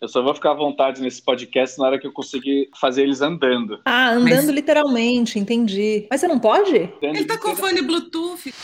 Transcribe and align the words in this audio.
Eu 0.00 0.06
só 0.06 0.22
vou 0.22 0.32
ficar 0.32 0.52
à 0.52 0.54
vontade 0.54 1.02
nesse 1.02 1.20
podcast 1.20 1.76
na 1.76 1.86
hora 1.86 1.98
que 1.98 2.06
eu 2.06 2.12
conseguir 2.12 2.70
fazer 2.80 3.02
eles 3.02 3.20
andando. 3.20 3.80
Ah, 3.84 4.10
andando 4.10 4.28
Mas... 4.30 4.48
literalmente, 4.48 5.40
entendi. 5.40 6.06
Mas 6.08 6.20
você 6.20 6.28
não 6.28 6.38
pode? 6.38 6.88
Ele 7.02 7.24
tá 7.24 7.36
com 7.36 7.56
fone 7.56 7.82
Bluetooth. 7.82 8.54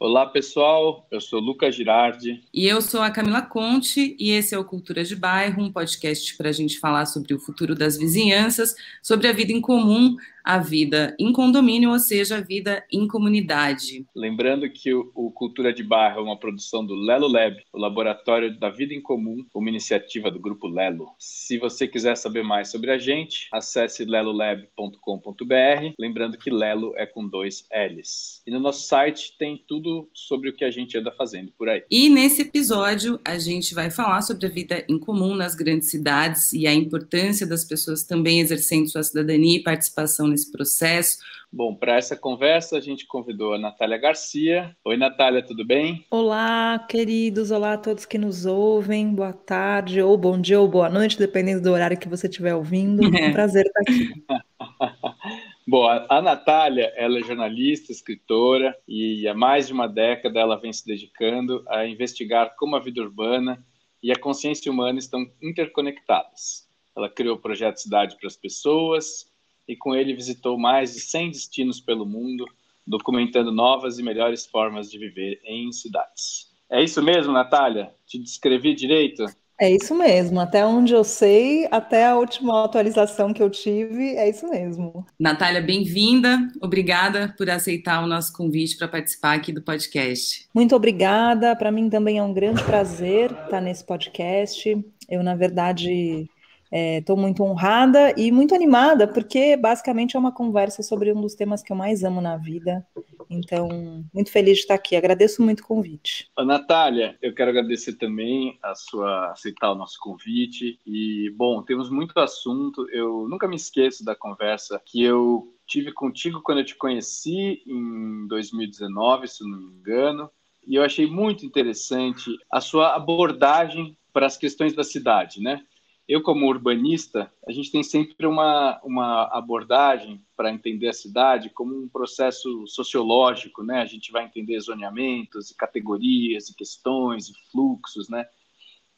Olá, 0.00 0.26
pessoal. 0.26 1.08
Eu 1.10 1.20
sou 1.20 1.40
Lucas 1.40 1.74
Girardi. 1.74 2.40
E 2.54 2.68
eu 2.68 2.80
sou 2.80 3.00
a 3.02 3.10
Camila 3.10 3.42
Conte, 3.42 4.14
e 4.16 4.30
esse 4.30 4.54
é 4.54 4.58
o 4.58 4.64
Cultura 4.64 5.02
de 5.02 5.16
Bairro, 5.16 5.60
um 5.60 5.72
podcast 5.72 6.36
para 6.36 6.50
a 6.50 6.52
gente 6.52 6.78
falar 6.78 7.04
sobre 7.06 7.34
o 7.34 7.38
futuro 7.40 7.74
das 7.74 7.98
vizinhanças, 7.98 8.76
sobre 9.02 9.26
a 9.26 9.32
vida 9.32 9.50
em 9.50 9.60
comum, 9.60 10.14
a 10.48 10.56
vida 10.56 11.14
em 11.18 11.30
condomínio, 11.30 11.90
ou 11.90 11.98
seja, 11.98 12.38
a 12.38 12.40
vida 12.40 12.82
em 12.90 13.06
comunidade. 13.06 14.06
Lembrando 14.16 14.70
que 14.70 14.94
o, 14.94 15.30
Cultura 15.30 15.74
de 15.74 15.84
Bairro 15.84 16.20
é 16.20 16.22
uma 16.22 16.38
produção 16.38 16.84
do 16.86 16.94
Lelo 16.94 17.28
Lab, 17.28 17.62
o 17.70 17.78
Laboratório 17.78 18.58
da 18.58 18.70
Vida 18.70 18.94
em 18.94 19.00
Comum, 19.00 19.44
uma 19.54 19.68
iniciativa 19.68 20.30
do 20.30 20.40
Grupo 20.40 20.66
Lelo. 20.66 21.06
Se 21.18 21.58
você 21.58 21.86
quiser 21.86 22.16
saber 22.16 22.42
mais 22.42 22.70
sobre 22.70 22.90
a 22.90 22.96
gente, 22.96 23.48
acesse 23.52 24.06
lelolab.com.br, 24.06 25.92
lembrando 25.98 26.38
que 26.38 26.50
Lelo 26.50 26.94
é 26.96 27.04
com 27.04 27.28
dois 27.28 27.66
L's. 27.70 28.42
E 28.46 28.50
no 28.50 28.58
nosso 28.58 28.86
site 28.88 29.36
tem 29.38 29.62
tudo 29.68 29.87
sobre 30.12 30.50
o 30.50 30.56
que 30.56 30.64
a 30.64 30.70
gente 30.70 30.96
anda 30.98 31.12
fazendo 31.12 31.52
por 31.56 31.68
aí. 31.68 31.84
E 31.90 32.08
nesse 32.08 32.42
episódio 32.42 33.20
a 33.24 33.38
gente 33.38 33.74
vai 33.74 33.90
falar 33.90 34.22
sobre 34.22 34.46
a 34.46 34.50
vida 34.50 34.84
em 34.88 34.98
comum 34.98 35.34
nas 35.34 35.54
grandes 35.54 35.90
cidades 35.90 36.52
e 36.52 36.66
a 36.66 36.74
importância 36.74 37.46
das 37.46 37.64
pessoas 37.64 38.02
também 38.02 38.40
exercendo 38.40 38.88
sua 38.88 39.02
cidadania 39.02 39.58
e 39.58 39.62
participação 39.62 40.26
nesse 40.26 40.48
nesse 40.48 40.50
processo. 40.50 41.18
Bom, 41.50 41.74
para 41.74 41.96
essa 41.96 42.14
conversa 42.14 42.76
a 42.76 42.80
gente 42.80 43.06
convidou 43.06 43.54
a 43.54 43.58
Natália 43.58 43.98
Garcia. 43.98 44.76
Oi, 44.84 44.96
Natália, 44.96 45.42
tudo 45.42 45.64
bem? 45.64 46.04
Olá, 46.10 46.78
queridos, 46.88 47.50
olá 47.50 47.74
a 47.74 47.78
todos 47.78 48.04
que 48.04 48.18
nos 48.18 48.44
ouvem. 48.44 49.14
Boa 49.14 49.32
tarde, 49.32 50.02
ou 50.02 50.16
bom 50.16 50.38
dia, 50.38 50.60
ou 50.60 50.68
boa 50.68 50.90
noite, 50.90 51.18
dependendo 51.18 51.62
do 51.62 51.72
horário 51.72 51.98
que 51.98 52.08
você 52.08 52.26
estiver 52.26 52.54
ouvindo. 52.54 53.02
É 53.18 53.28
um 53.28 53.32
prazer 53.32 53.66
estar 53.66 53.80
aqui. 53.80 54.24
Bom, 55.70 55.86
a 55.86 56.22
Natália, 56.22 56.90
ela 56.96 57.18
é 57.18 57.22
jornalista, 57.22 57.92
escritora 57.92 58.74
e 58.88 59.28
há 59.28 59.34
mais 59.34 59.66
de 59.66 59.74
uma 59.74 59.86
década 59.86 60.40
ela 60.40 60.58
vem 60.58 60.72
se 60.72 60.86
dedicando 60.86 61.62
a 61.68 61.86
investigar 61.86 62.56
como 62.56 62.74
a 62.74 62.80
vida 62.80 63.02
urbana 63.02 63.62
e 64.02 64.10
a 64.10 64.18
consciência 64.18 64.72
humana 64.72 64.98
estão 64.98 65.30
interconectadas. 65.42 66.66
Ela 66.96 67.10
criou 67.10 67.36
o 67.36 67.38
projeto 67.38 67.82
Cidade 67.82 68.16
para 68.16 68.28
as 68.28 68.34
Pessoas, 68.34 69.30
e 69.68 69.76
com 69.76 69.94
ele 69.94 70.14
visitou 70.14 70.58
mais 70.58 70.94
de 70.94 71.00
100 71.00 71.32
destinos 71.32 71.80
pelo 71.80 72.06
mundo, 72.06 72.46
documentando 72.86 73.52
novas 73.52 73.98
e 73.98 74.02
melhores 74.02 74.46
formas 74.46 74.90
de 74.90 74.96
viver 74.96 75.38
em 75.44 75.70
cidades. 75.70 76.50
É 76.70 76.82
isso 76.82 77.02
mesmo, 77.02 77.30
Natália? 77.30 77.94
Te 78.06 78.18
descrevi 78.18 78.74
direito? 78.74 79.26
É 79.60 79.68
isso 79.68 79.92
mesmo, 79.92 80.38
até 80.38 80.64
onde 80.64 80.92
eu 80.92 81.02
sei, 81.02 81.66
até 81.72 82.06
a 82.06 82.14
última 82.14 82.64
atualização 82.64 83.32
que 83.32 83.42
eu 83.42 83.50
tive, 83.50 84.14
é 84.14 84.30
isso 84.30 84.48
mesmo. 84.48 85.04
Natália, 85.18 85.60
bem-vinda, 85.60 86.38
obrigada 86.62 87.34
por 87.36 87.50
aceitar 87.50 88.04
o 88.04 88.06
nosso 88.06 88.32
convite 88.32 88.76
para 88.76 88.86
participar 88.86 89.34
aqui 89.34 89.52
do 89.52 89.60
podcast. 89.60 90.48
Muito 90.54 90.76
obrigada, 90.76 91.56
para 91.56 91.72
mim 91.72 91.90
também 91.90 92.18
é 92.18 92.22
um 92.22 92.32
grande 92.32 92.62
prazer 92.62 93.32
estar 93.32 93.60
nesse 93.60 93.84
podcast. 93.84 94.78
Eu, 95.08 95.24
na 95.24 95.34
verdade, 95.34 96.28
Estou 96.70 97.16
é, 97.16 97.20
muito 97.20 97.42
honrada 97.42 98.12
e 98.16 98.30
muito 98.30 98.54
animada, 98.54 99.08
porque 99.08 99.56
basicamente 99.56 100.16
é 100.16 100.18
uma 100.18 100.32
conversa 100.32 100.82
sobre 100.82 101.12
um 101.12 101.20
dos 101.20 101.34
temas 101.34 101.62
que 101.62 101.72
eu 101.72 101.76
mais 101.76 102.04
amo 102.04 102.20
na 102.20 102.36
vida. 102.36 102.86
Então, 103.30 104.04
muito 104.12 104.30
feliz 104.30 104.56
de 104.56 104.62
estar 104.62 104.74
aqui. 104.74 104.96
Agradeço 104.96 105.42
muito 105.42 105.60
o 105.60 105.66
convite. 105.66 106.30
Natália, 106.38 107.16
eu 107.20 107.34
quero 107.34 107.50
agradecer 107.50 107.94
também 107.94 108.58
a 108.62 108.74
sua 108.74 109.30
aceitar 109.30 109.72
o 109.72 109.74
nosso 109.74 109.98
convite. 109.98 110.78
E, 110.86 111.30
bom, 111.36 111.62
temos 111.62 111.90
muito 111.90 112.18
assunto. 112.18 112.88
Eu 112.90 113.26
nunca 113.28 113.48
me 113.48 113.56
esqueço 113.56 114.04
da 114.04 114.14
conversa 114.14 114.80
que 114.84 115.02
eu 115.02 115.54
tive 115.66 115.92
contigo 115.92 116.40
quando 116.42 116.58
eu 116.58 116.64
te 116.64 116.74
conheci 116.74 117.62
em 117.66 118.26
2019, 118.26 119.28
se 119.28 119.42
não 119.42 119.58
me 119.58 119.64
engano. 119.66 120.30
E 120.66 120.74
eu 120.74 120.82
achei 120.82 121.06
muito 121.06 121.46
interessante 121.46 122.30
a 122.50 122.60
sua 122.60 122.94
abordagem 122.94 123.96
para 124.12 124.26
as 124.26 124.36
questões 124.36 124.74
da 124.74 124.82
cidade, 124.82 125.40
né? 125.40 125.62
Eu, 126.08 126.22
como 126.22 126.46
urbanista, 126.46 127.30
a 127.46 127.52
gente 127.52 127.70
tem 127.70 127.82
sempre 127.82 128.26
uma, 128.26 128.80
uma 128.82 129.24
abordagem 129.24 130.24
para 130.34 130.50
entender 130.50 130.88
a 130.88 130.92
cidade 130.92 131.50
como 131.50 131.76
um 131.76 131.86
processo 131.86 132.66
sociológico, 132.66 133.62
né? 133.62 133.82
A 133.82 133.84
gente 133.84 134.10
vai 134.10 134.24
entender 134.24 134.58
zoneamentos, 134.58 135.52
categorias, 135.52 136.48
questões, 136.56 137.30
fluxos, 137.52 138.08
né? 138.08 138.26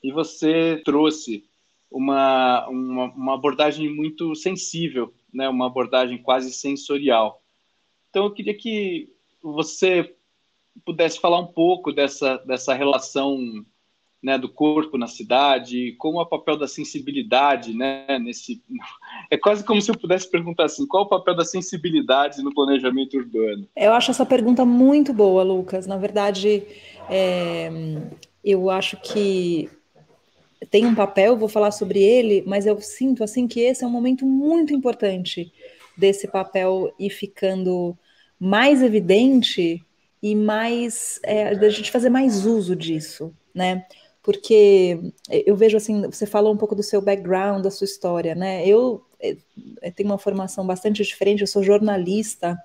E 0.00 0.12
você 0.12 0.80
trouxe 0.84 1.44
uma, 1.90 2.68
uma, 2.68 3.04
uma 3.06 3.34
abordagem 3.34 3.92
muito 3.92 4.36
sensível, 4.36 5.12
né? 5.34 5.48
Uma 5.48 5.66
abordagem 5.66 6.16
quase 6.16 6.52
sensorial. 6.52 7.42
Então, 8.08 8.26
eu 8.26 8.30
queria 8.30 8.54
que 8.54 9.12
você 9.42 10.14
pudesse 10.84 11.18
falar 11.18 11.40
um 11.40 11.48
pouco 11.48 11.92
dessa, 11.92 12.36
dessa 12.38 12.72
relação 12.72 13.66
né, 14.22 14.36
do 14.36 14.48
corpo 14.48 14.98
na 14.98 15.06
cidade, 15.06 15.94
como 15.98 16.18
é 16.20 16.22
o 16.22 16.26
papel 16.26 16.56
da 16.56 16.68
sensibilidade, 16.68 17.74
né, 17.74 18.18
nesse 18.18 18.62
é 19.30 19.36
quase 19.36 19.64
como 19.64 19.80
se 19.80 19.90
eu 19.90 19.98
pudesse 19.98 20.30
perguntar 20.30 20.64
assim, 20.64 20.86
qual 20.86 21.04
é 21.04 21.06
o 21.06 21.08
papel 21.08 21.34
da 21.34 21.44
sensibilidade 21.44 22.42
no 22.42 22.54
planejamento 22.54 23.16
urbano? 23.16 23.66
Eu 23.74 23.92
acho 23.92 24.10
essa 24.10 24.26
pergunta 24.26 24.64
muito 24.64 25.12
boa, 25.12 25.42
Lucas. 25.42 25.86
Na 25.86 25.96
verdade, 25.96 26.62
é, 27.08 27.70
eu 28.44 28.68
acho 28.68 28.98
que 28.98 29.70
tem 30.70 30.84
um 30.84 30.94
papel, 30.94 31.36
vou 31.36 31.48
falar 31.48 31.70
sobre 31.70 32.02
ele, 32.02 32.44
mas 32.46 32.66
eu 32.66 32.78
sinto 32.80 33.24
assim 33.24 33.48
que 33.48 33.60
esse 33.60 33.82
é 33.82 33.86
um 33.86 33.90
momento 33.90 34.26
muito 34.26 34.74
importante 34.74 35.50
desse 35.96 36.28
papel 36.28 36.92
ir 36.98 37.10
ficando 37.10 37.96
mais 38.38 38.82
evidente 38.82 39.82
e 40.22 40.34
mais 40.34 41.18
é, 41.22 41.54
da 41.54 41.68
gente 41.70 41.90
fazer 41.90 42.10
mais 42.10 42.44
uso 42.44 42.76
disso, 42.76 43.34
né? 43.54 43.86
Porque 44.22 45.12
eu 45.30 45.56
vejo 45.56 45.76
assim, 45.76 46.02
você 46.02 46.26
falou 46.26 46.52
um 46.52 46.56
pouco 46.56 46.74
do 46.74 46.82
seu 46.82 47.00
background, 47.00 47.62
da 47.62 47.70
sua 47.70 47.86
história, 47.86 48.34
né? 48.34 48.66
Eu, 48.66 49.02
eu 49.20 49.92
tenho 49.94 50.08
uma 50.10 50.18
formação 50.18 50.66
bastante 50.66 51.02
diferente, 51.02 51.40
eu 51.40 51.46
sou 51.46 51.62
jornalista, 51.62 52.58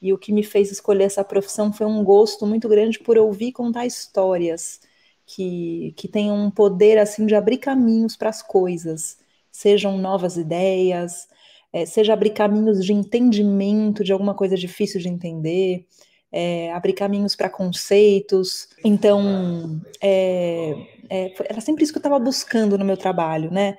e 0.00 0.12
o 0.12 0.18
que 0.18 0.32
me 0.32 0.42
fez 0.42 0.70
escolher 0.70 1.04
essa 1.04 1.24
profissão 1.24 1.72
foi 1.72 1.86
um 1.86 2.02
gosto 2.04 2.46
muito 2.46 2.68
grande 2.68 2.98
por 2.98 3.18
ouvir 3.18 3.52
contar 3.52 3.86
histórias 3.86 4.80
que, 5.26 5.92
que 5.96 6.08
têm 6.08 6.30
um 6.30 6.50
poder 6.50 6.98
assim 6.98 7.26
de 7.26 7.34
abrir 7.34 7.58
caminhos 7.58 8.16
para 8.16 8.30
as 8.30 8.42
coisas, 8.42 9.18
sejam 9.50 9.98
novas 9.98 10.36
ideias, 10.36 11.28
é, 11.72 11.86
seja 11.86 12.12
abrir 12.12 12.30
caminhos 12.30 12.84
de 12.84 12.92
entendimento 12.92 14.02
de 14.04 14.12
alguma 14.12 14.34
coisa 14.34 14.56
difícil 14.56 15.00
de 15.00 15.08
entender 15.08 15.86
é, 16.32 16.72
abrir 16.72 16.92
caminhos 16.92 17.34
para 17.34 17.50
conceitos. 17.50 18.68
Então, 18.84 19.80
é, 20.00 20.74
é, 21.10 21.32
era 21.48 21.60
sempre 21.60 21.84
isso 21.84 21.92
que 21.92 21.98
eu 21.98 22.00
estava 22.00 22.18
buscando 22.18 22.78
no 22.78 22.84
meu 22.84 22.96
trabalho, 22.96 23.50
né? 23.50 23.76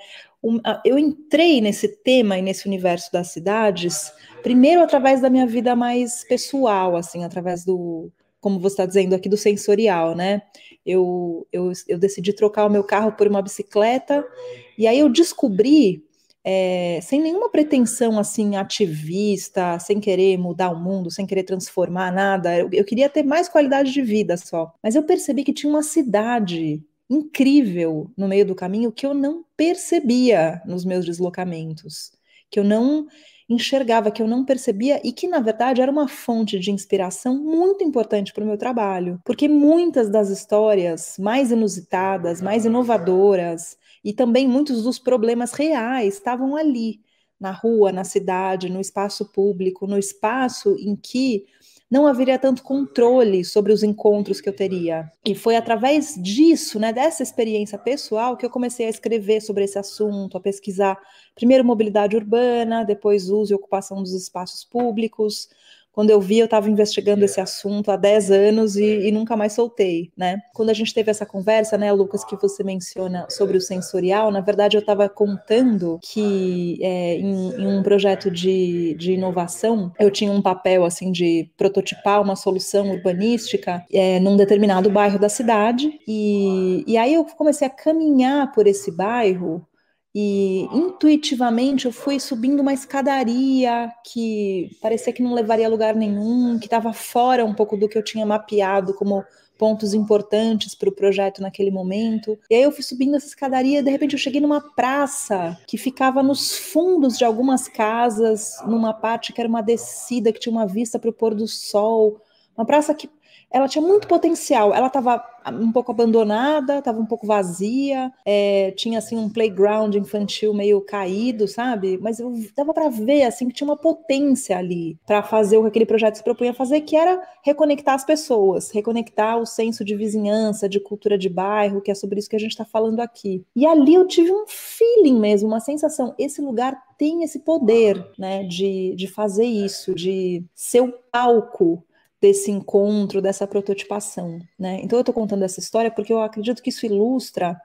eu 0.83 0.97
entrei 0.97 1.61
nesse 1.61 1.87
tema 1.87 2.37
e 2.37 2.41
nesse 2.41 2.67
universo 2.67 3.11
das 3.11 3.27
cidades, 3.27 4.11
primeiro 4.41 4.81
através 4.81 5.21
da 5.21 5.29
minha 5.29 5.45
vida 5.45 5.75
mais 5.75 6.23
pessoal, 6.23 6.95
assim, 6.95 7.23
através 7.23 7.63
do, 7.63 8.11
como 8.39 8.59
você 8.59 8.73
está 8.73 8.85
dizendo 8.87 9.13
aqui, 9.13 9.29
do 9.29 9.37
sensorial, 9.37 10.15
né? 10.15 10.41
Eu, 10.83 11.47
eu, 11.53 11.71
eu 11.87 11.99
decidi 11.99 12.33
trocar 12.33 12.65
o 12.65 12.71
meu 12.71 12.83
carro 12.83 13.11
por 13.11 13.27
uma 13.27 13.41
bicicleta, 13.41 14.27
e 14.75 14.87
aí 14.87 14.97
eu 14.97 15.09
descobri 15.09 16.03
é, 16.43 16.99
sem 17.03 17.21
nenhuma 17.21 17.51
pretensão 17.51 18.17
assim 18.17 18.55
ativista, 18.55 19.77
sem 19.77 19.99
querer 19.99 20.37
mudar 20.37 20.71
o 20.71 20.79
mundo, 20.79 21.11
sem 21.11 21.27
querer 21.27 21.43
transformar 21.43 22.11
nada. 22.11 22.57
Eu, 22.57 22.67
eu, 22.73 22.83
queria 22.83 23.09
ter 23.09 23.21
mais 23.21 23.47
qualidade 23.47 23.93
de 23.93 24.01
vida 24.01 24.35
só. 24.37 24.73
Mas 24.81 24.95
eu 24.95 25.03
percebi 25.03 25.43
que 25.43 25.53
tinha 25.53 25.71
uma 25.71 25.83
cidade 25.83 26.83
incrível 27.11 28.09
no 28.17 28.27
meio 28.27 28.45
do 28.45 28.55
caminho 28.55 28.91
que 28.91 29.05
eu 29.05 29.13
não 29.13 29.43
percebia 29.57 30.61
nos 30.65 30.85
meus 30.85 31.05
deslocamentos, 31.05 32.13
que 32.49 32.57
eu 32.57 32.63
não 32.63 33.05
enxergava, 33.49 34.09
que 34.09 34.21
eu 34.21 34.27
não 34.27 34.45
percebia 34.45 35.01
e 35.03 35.11
que 35.11 35.27
na 35.27 35.41
verdade 35.41 35.81
era 35.81 35.91
uma 35.91 36.07
fonte 36.07 36.57
de 36.57 36.71
inspiração 36.71 37.37
muito 37.37 37.83
importante 37.83 38.31
para 38.31 38.45
o 38.45 38.47
meu 38.47 38.57
trabalho, 38.57 39.19
porque 39.25 39.49
muitas 39.49 40.09
das 40.09 40.29
histórias 40.29 41.17
mais 41.19 41.51
inusitadas, 41.51 42.41
mais 42.41 42.63
inovadoras, 42.63 43.77
e 44.03 44.13
também 44.13 44.47
muitos 44.47 44.83
dos 44.83 44.97
problemas 44.97 45.51
reais 45.51 46.13
estavam 46.13 46.55
ali, 46.55 47.01
na 47.37 47.51
rua, 47.51 47.91
na 47.91 48.03
cidade, 48.03 48.69
no 48.69 48.79
espaço 48.79 49.25
público, 49.31 49.87
no 49.87 49.97
espaço 49.97 50.75
em 50.79 50.95
que 50.95 51.45
não 51.91 52.07
haveria 52.07 52.39
tanto 52.39 52.63
controle 52.63 53.43
sobre 53.43 53.73
os 53.73 53.83
encontros 53.83 54.39
que 54.39 54.47
eu 54.47 54.55
teria. 54.55 55.11
E 55.25 55.35
foi 55.35 55.57
através 55.57 56.15
disso, 56.15 56.79
né, 56.79 56.93
dessa 56.93 57.21
experiência 57.21 57.77
pessoal, 57.77 58.37
que 58.37 58.45
eu 58.45 58.49
comecei 58.49 58.85
a 58.85 58.89
escrever 58.89 59.41
sobre 59.41 59.65
esse 59.65 59.77
assunto, 59.77 60.37
a 60.37 60.39
pesquisar 60.39 60.97
primeiro 61.35 61.65
mobilidade 61.65 62.15
urbana, 62.15 62.85
depois 62.85 63.29
uso 63.29 63.51
e 63.51 63.55
ocupação 63.55 64.01
dos 64.01 64.13
espaços 64.13 64.63
públicos, 64.63 65.49
Quando 65.91 66.09
eu 66.09 66.21
vi, 66.21 66.39
eu 66.39 66.45
estava 66.45 66.69
investigando 66.69 67.25
esse 67.25 67.41
assunto 67.41 67.91
há 67.91 67.95
10 67.95 68.31
anos 68.31 68.75
e, 68.75 69.07
e, 69.07 69.11
nunca 69.11 69.35
mais 69.35 69.53
soltei, 69.53 70.11
né? 70.15 70.39
Quando 70.53 70.69
a 70.69 70.73
gente 70.73 70.93
teve 70.93 71.11
essa 71.11 71.25
conversa, 71.25 71.77
né, 71.77 71.91
Lucas, 71.91 72.23
que 72.23 72.35
você 72.35 72.63
menciona 72.63 73.27
sobre 73.29 73.57
o 73.57 73.61
sensorial, 73.61 74.31
na 74.31 74.41
verdade 74.41 74.77
eu 74.77 74.81
estava 74.81 75.09
contando 75.09 75.99
que 76.01 76.77
é, 76.81 77.15
em, 77.15 77.49
em, 77.55 77.67
um 77.67 77.83
projeto 77.83 78.31
de, 78.31 78.95
de 78.95 79.13
inovação, 79.13 79.91
eu 79.99 80.09
tinha 80.09 80.31
um 80.31 80.41
papel, 80.41 80.85
assim, 80.85 81.11
de 81.11 81.49
prototipar 81.57 82.21
uma 82.21 82.35
solução 82.35 82.89
urbanística 82.89 83.85
é, 83.91 84.19
num 84.19 84.37
determinado 84.37 84.89
bairro 84.89 85.19
da 85.19 85.29
cidade. 85.29 85.99
E, 86.07 86.83
e 86.87 86.97
aí 86.97 87.13
eu 87.13 87.25
comecei 87.25 87.67
a 87.67 87.69
caminhar 87.69 88.51
por 88.51 88.67
esse 88.67 88.91
bairro 88.91 89.65
e 90.13 90.67
intuitivamente 90.73 91.85
eu 91.85 91.91
fui 91.91 92.19
subindo 92.19 92.59
uma 92.59 92.73
escadaria 92.73 93.89
que 94.05 94.77
parecia 94.81 95.13
que 95.13 95.23
não 95.23 95.33
levaria 95.33 95.65
a 95.65 95.69
lugar 95.69 95.95
nenhum, 95.95 96.59
que 96.59 96.65
estava 96.65 96.91
fora 96.91 97.45
um 97.45 97.53
pouco 97.53 97.77
do 97.77 97.87
que 97.87 97.97
eu 97.97 98.03
tinha 98.03 98.25
mapeado 98.25 98.93
como 98.93 99.23
pontos 99.57 99.93
importantes 99.93 100.73
para 100.73 100.89
o 100.89 100.91
projeto 100.91 101.39
naquele 101.39 101.69
momento. 101.69 102.37
E 102.49 102.55
aí 102.55 102.63
eu 102.63 102.71
fui 102.71 102.83
subindo 102.83 103.15
essa 103.15 103.27
escadaria 103.27 103.79
e 103.79 103.83
de 103.83 103.91
repente 103.91 104.13
eu 104.13 104.19
cheguei 104.19 104.41
numa 104.41 104.59
praça 104.59 105.55
que 105.67 105.77
ficava 105.77 106.23
nos 106.23 106.57
fundos 106.57 107.17
de 107.17 107.23
algumas 107.23 107.67
casas, 107.67 108.55
numa 108.65 108.91
parte 108.91 109.31
que 109.31 109.39
era 109.39 109.47
uma 109.47 109.61
descida 109.61 110.33
que 110.33 110.39
tinha 110.39 110.51
uma 110.51 110.65
vista 110.65 110.97
para 110.97 111.11
o 111.11 111.13
pôr 111.13 111.35
do 111.35 111.47
sol. 111.47 112.19
Uma 112.57 112.65
praça 112.65 112.93
que 112.93 113.07
ela 113.51 113.67
tinha 113.67 113.85
muito 113.85 114.07
potencial. 114.07 114.73
Ela 114.73 114.87
estava 114.87 115.23
um 115.49 115.71
pouco 115.71 115.91
abandonada, 115.91 116.77
estava 116.77 116.99
um 116.99 117.05
pouco 117.05 117.25
vazia, 117.25 118.11
é, 118.25 118.71
tinha 118.71 118.99
assim 118.99 119.17
um 119.17 119.29
playground 119.29 119.95
infantil 119.95 120.53
meio 120.53 120.81
caído, 120.81 121.47
sabe? 121.47 121.97
Mas 122.01 122.19
eu 122.19 122.33
dava 122.55 122.73
para 122.73 122.89
ver 122.89 123.23
assim 123.23 123.47
que 123.47 123.53
tinha 123.53 123.67
uma 123.67 123.77
potência 123.77 124.57
ali 124.57 124.97
para 125.05 125.23
fazer 125.23 125.57
o 125.57 125.63
que 125.63 125.69
aquele 125.69 125.85
projeto 125.85 126.15
se 126.15 126.23
propunha 126.23 126.53
fazer, 126.53 126.81
que 126.81 126.95
era 126.95 127.21
reconectar 127.43 127.95
as 127.95 128.05
pessoas, 128.05 128.69
reconectar 128.71 129.39
o 129.39 129.45
senso 129.45 129.83
de 129.83 129.95
vizinhança, 129.95 130.69
de 130.69 130.79
cultura 130.79 131.17
de 131.17 131.27
bairro, 131.27 131.81
que 131.81 131.91
é 131.91 131.95
sobre 131.95 132.19
isso 132.19 132.29
que 132.29 132.35
a 132.35 132.39
gente 132.39 132.51
está 132.51 132.65
falando 132.65 132.99
aqui. 132.99 133.43
E 133.55 133.65
ali 133.65 133.95
eu 133.95 134.07
tive 134.07 134.31
um 134.31 134.45
feeling 134.47 135.19
mesmo, 135.19 135.49
uma 135.49 135.59
sensação. 135.59 136.13
Esse 136.17 136.41
lugar 136.41 136.77
tem 136.97 137.23
esse 137.23 137.39
poder, 137.39 138.05
né, 138.17 138.43
de, 138.43 138.93
de 138.95 139.07
fazer 139.07 139.45
isso, 139.45 139.95
de 139.95 140.43
ser 140.53 140.81
o 140.81 140.93
palco 141.11 141.83
desse 142.21 142.51
encontro, 142.51 143.21
dessa 143.21 143.47
prototipação, 143.47 144.39
né? 144.57 144.79
Então 144.83 144.97
eu 144.97 145.01
estou 145.01 145.13
contando 145.13 145.43
essa 145.43 145.59
história 145.59 145.89
porque 145.89 146.13
eu 146.13 146.21
acredito 146.21 146.61
que 146.61 146.69
isso 146.69 146.85
ilustra 146.85 147.59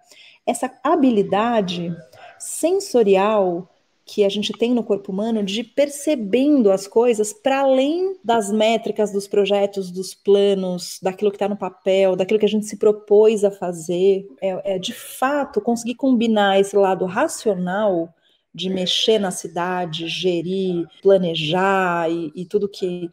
essa 0.47 0.73
habilidade 0.83 1.95
sensorial 2.39 3.69
que 4.09 4.25
a 4.25 4.29
gente 4.29 4.53
tem 4.53 4.73
no 4.73 4.85
corpo 4.85 5.11
humano 5.11 5.43
de 5.43 5.65
percebendo 5.65 6.71
as 6.71 6.87
coisas 6.87 7.33
para 7.33 7.61
além 7.61 8.17
das 8.23 8.53
métricas 8.53 9.11
dos 9.11 9.27
projetos, 9.27 9.91
dos 9.91 10.15
planos, 10.15 11.01
daquilo 11.03 11.33
que 11.33 11.37
está 11.37 11.49
no 11.49 11.57
papel, 11.57 12.15
daquilo 12.15 12.39
que 12.39 12.47
a 12.47 12.49
gente 12.49 12.67
se 12.67 12.77
propôs 12.77 13.43
a 13.43 13.51
fazer. 13.51 14.25
É, 14.41 14.77
é 14.77 14.79
de 14.79 14.95
fato 14.95 15.61
conseguir 15.61 15.97
combinar 15.97 16.61
esse 16.61 16.77
lado 16.77 17.05
racional 17.05 18.15
de 18.55 18.71
mexer 18.71 19.19
na 19.19 19.33
cidade, 19.33 20.07
gerir, 20.07 20.87
planejar 21.03 22.09
e, 22.09 22.33
e 22.35 22.47
tudo 22.47 22.69
que 22.69 23.11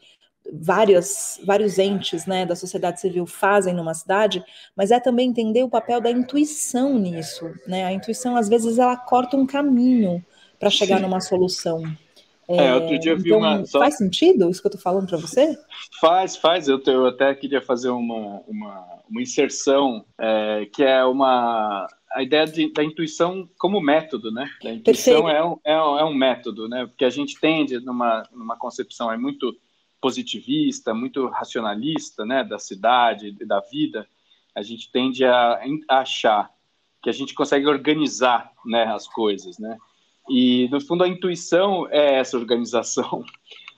vários, 0.51 1.39
vários 1.45 1.79
entes 1.79 2.25
né, 2.25 2.45
da 2.45 2.55
sociedade 2.55 2.99
civil 2.99 3.25
fazem 3.25 3.73
numa 3.73 3.93
cidade, 3.93 4.43
mas 4.75 4.91
é 4.91 4.99
também 4.99 5.29
entender 5.29 5.63
o 5.63 5.69
papel 5.69 6.01
da 6.01 6.11
intuição 6.11 6.97
nisso. 6.97 7.51
Né? 7.67 7.85
A 7.85 7.93
intuição, 7.93 8.35
às 8.35 8.49
vezes, 8.49 8.77
ela 8.77 8.97
corta 8.97 9.37
um 9.37 9.45
caminho 9.45 10.23
para 10.59 10.69
chegar 10.69 10.97
Sim. 10.97 11.03
numa 11.03 11.21
solução. 11.21 11.83
É, 12.47 12.67
é, 12.67 12.75
outro 12.75 12.99
dia 12.99 13.11
eu 13.13 13.17
vi 13.17 13.29
então, 13.29 13.39
uma. 13.39 13.65
Só... 13.65 13.79
Faz 13.79 13.97
sentido 13.97 14.49
isso 14.49 14.61
que 14.61 14.67
eu 14.67 14.69
estou 14.69 14.81
falando 14.81 15.07
para 15.07 15.17
você? 15.17 15.57
Faz, 15.99 16.35
faz. 16.35 16.67
Eu, 16.67 16.81
eu, 16.85 17.05
até 17.05 17.33
queria 17.33 17.61
fazer 17.61 17.89
uma, 17.89 18.41
uma, 18.45 18.85
uma 19.09 19.21
inserção, 19.21 20.05
é, 20.19 20.67
que 20.73 20.83
é 20.83 21.03
uma. 21.05 21.87
A 22.13 22.21
ideia 22.21 22.45
de, 22.45 22.71
da 22.71 22.83
intuição 22.83 23.49
como 23.57 23.81
método, 23.81 24.31
né? 24.31 24.47
A 24.63 24.69
intuição 24.69 25.27
é 25.27 25.43
um, 25.43 25.57
é, 25.63 25.81
um, 25.81 25.99
é 25.99 26.03
um 26.03 26.13
método, 26.13 26.67
né? 26.67 26.85
Porque 26.85 27.05
a 27.05 27.09
gente 27.09 27.39
tende, 27.39 27.79
numa, 27.79 28.23
numa 28.31 28.57
concepção 28.57 29.11
é 29.11 29.17
muito 29.17 29.55
positivista, 30.03 30.93
muito 30.93 31.27
racionalista, 31.27 32.25
né, 32.25 32.43
da 32.43 32.59
cidade, 32.59 33.31
da 33.45 33.61
vida, 33.61 34.05
a 34.53 34.61
gente 34.61 34.91
tende 34.91 35.23
a, 35.23 35.61
achar 35.87 36.51
que 37.01 37.09
a 37.09 37.13
gente 37.13 37.33
consegue 37.33 37.65
organizar, 37.67 38.51
né, 38.65 38.83
as 38.83 39.07
coisas, 39.07 39.57
né? 39.57 39.77
E 40.29 40.67
no 40.69 40.81
fundo 40.81 41.05
a 41.05 41.07
intuição 41.07 41.87
é 41.89 42.15
essa 42.19 42.37
organização 42.37 43.23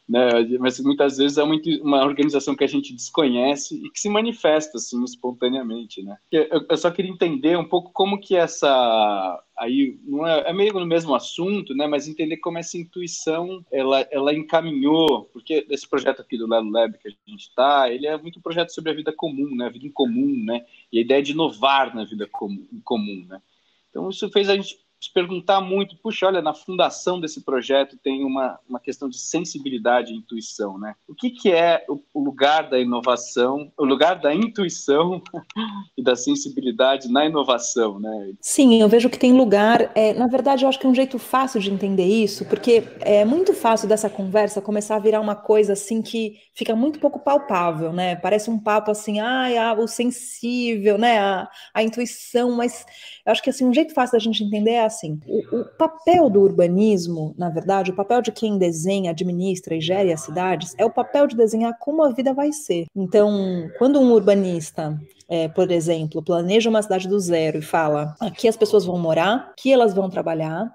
né? 0.08 0.30
Mas 0.60 0.80
muitas 0.80 1.18
vezes 1.18 1.38
é 1.38 1.44
uma, 1.44 1.56
uma 1.82 2.04
organização 2.06 2.56
que 2.56 2.64
a 2.64 2.68
gente 2.68 2.94
desconhece 2.94 3.76
e 3.76 3.90
que 3.90 4.00
se 4.00 4.08
manifesta 4.08 4.78
assim 4.78 5.04
espontaneamente, 5.04 6.04
né? 6.04 6.18
Eu, 6.32 6.78
só 6.78 6.92
queria 6.92 7.12
entender 7.12 7.58
um 7.58 7.68
pouco 7.68 7.92
como 7.92 8.20
que 8.20 8.36
essa 8.36 9.44
aí 9.58 9.98
não 10.04 10.28
é, 10.28 10.50
é, 10.50 10.54
meio 10.54 10.74
no 10.74 10.86
mesmo 10.86 11.16
assunto, 11.16 11.74
né? 11.74 11.88
Mas 11.88 12.08
entender 12.08 12.38
como 12.38 12.60
essa 12.60 12.78
intuição 12.78 13.66
ela, 13.72 14.08
ela 14.12 14.34
encaminhou, 14.34 15.26
porque 15.34 15.66
esse 15.70 15.88
projeto 15.90 16.22
aqui 16.22 16.38
do 16.38 16.48
Lelo 16.48 16.70
Lab 16.70 16.98
que 17.00 17.08
a 17.08 17.12
gente 17.28 17.42
está, 17.42 17.90
ele 17.90 18.06
é 18.06 18.16
muito 18.18 18.38
um 18.38 18.44
projeto 18.44 18.70
sobre 18.70 18.92
a 18.92 18.96
vida 18.96 19.12
comum, 19.12 19.56
né? 19.56 19.66
A 19.66 19.70
vida 19.70 19.88
em 19.88 19.92
comum, 19.92 20.44
né? 20.46 20.64
E 20.92 21.00
a 21.00 21.02
ideia 21.02 21.24
de 21.24 21.32
inovar 21.32 21.96
na 21.96 22.06
vida 22.06 22.28
comum, 22.32 22.68
comum, 22.84 23.26
né? 23.28 23.42
Então 23.90 24.10
isso 24.10 24.30
fez 24.30 24.50
a 24.50 24.56
gente 24.56 24.85
se 25.06 25.14
perguntar 25.14 25.62
muito, 25.62 25.96
puxa, 25.98 26.26
olha, 26.26 26.42
na 26.42 26.54
fundação 26.54 27.20
desse 27.20 27.42
projeto 27.42 27.98
tem 27.98 28.24
uma, 28.26 28.60
uma 28.68 28.80
questão 28.80 29.08
de 29.08 29.20
sensibilidade 29.20 30.12
e 30.12 30.16
intuição, 30.16 30.78
né? 30.78 30.96
O 31.08 31.14
que, 31.14 31.30
que 31.30 31.52
é 31.52 31.86
o, 31.88 32.00
o 32.14 32.24
lugar 32.24 32.70
da 32.70 32.80
inovação, 32.80 33.72
o 33.78 33.86
lugar 33.86 34.20
da 34.20 34.34
intuição 34.34 35.22
e 35.98 36.04
da 36.04 36.16
sensibilidade 36.16 37.08
na 37.08 37.26
inovação, 37.26 38.00
né? 38.00 38.34
Sim, 38.42 38.82
eu 38.82 38.90
vejo 38.90 39.10
que 39.10 39.20
tem 39.20 39.34
lugar, 39.34 39.92
é, 39.96 40.14
na 40.14 40.28
verdade 40.28 40.66
eu 40.66 40.70
acho 40.70 40.80
que 40.80 40.88
é 40.88 40.90
um 40.90 40.96
jeito 40.96 41.20
fácil 41.20 41.60
de 41.60 41.72
entender 41.72 42.06
isso, 42.06 42.46
porque 42.46 42.84
é 43.02 43.24
muito 43.24 43.54
fácil 43.54 43.88
dessa 43.88 44.10
conversa 44.10 44.62
começar 44.62 44.96
a 44.96 45.00
virar 45.00 45.22
uma 45.22 45.36
coisa 45.36 45.74
assim 45.74 46.02
que 46.02 46.40
fica 46.54 46.76
muito 46.76 47.00
pouco 47.00 47.20
palpável, 47.20 47.94
né? 47.94 48.16
Parece 48.16 48.50
um 48.50 48.58
papo 48.58 48.90
assim, 48.90 49.20
ah, 49.20 49.76
o 49.78 49.88
sensível, 49.88 50.98
né? 50.98 51.20
A, 51.20 51.50
a 51.74 51.84
intuição, 51.84 52.56
mas 52.56 52.86
eu 53.26 53.32
acho 53.32 53.44
que 53.44 53.50
assim, 53.50 53.66
um 53.66 53.74
jeito 53.74 53.94
fácil 53.94 54.14
da 54.14 54.20
gente 54.20 54.44
entender 54.44 54.72
é 54.72 54.86
assim: 54.96 55.20
o, 55.28 55.60
o, 55.60 55.66
papel 55.78 56.30
do 56.30 56.42
urbanismo, 56.42 57.36
na 57.38 57.50
verdade, 57.50 57.92
o 57.92 57.96
papel 57.96 58.22
de 58.22 58.32
quem 58.32 58.58
desenha, 58.58 59.12
administra 59.12 59.76
e 59.76 59.82
gere 59.82 60.12
as 60.12 60.22
cidades 60.22 60.74
é 60.78 60.86
o 60.86 60.92
papel 60.92 61.28
de 61.28 61.36
desenhar 61.36 61.78
como 61.80 62.04
a 62.04 62.12
vida 62.12 62.34
vai 62.34 62.52
ser. 62.52 62.86
Então, 62.96 63.70
quando 63.78 64.00
um 64.00 64.12
urbanista 64.12 65.00
é, 65.28 65.48
por 65.48 65.72
exemplo, 65.72 66.24
planeja 66.24 66.70
uma 66.70 66.82
cidade 66.82 67.08
do 67.08 67.20
zero 67.20 67.58
e 67.58 67.62
fala: 67.62 68.16
aqui 68.20 68.48
as 68.48 68.58
pessoas 68.58 68.86
vão 68.86 68.98
morar, 68.98 69.52
aqui 69.52 69.72
elas 69.72 69.94
vão 69.94 70.10
trabalhar, 70.10 70.72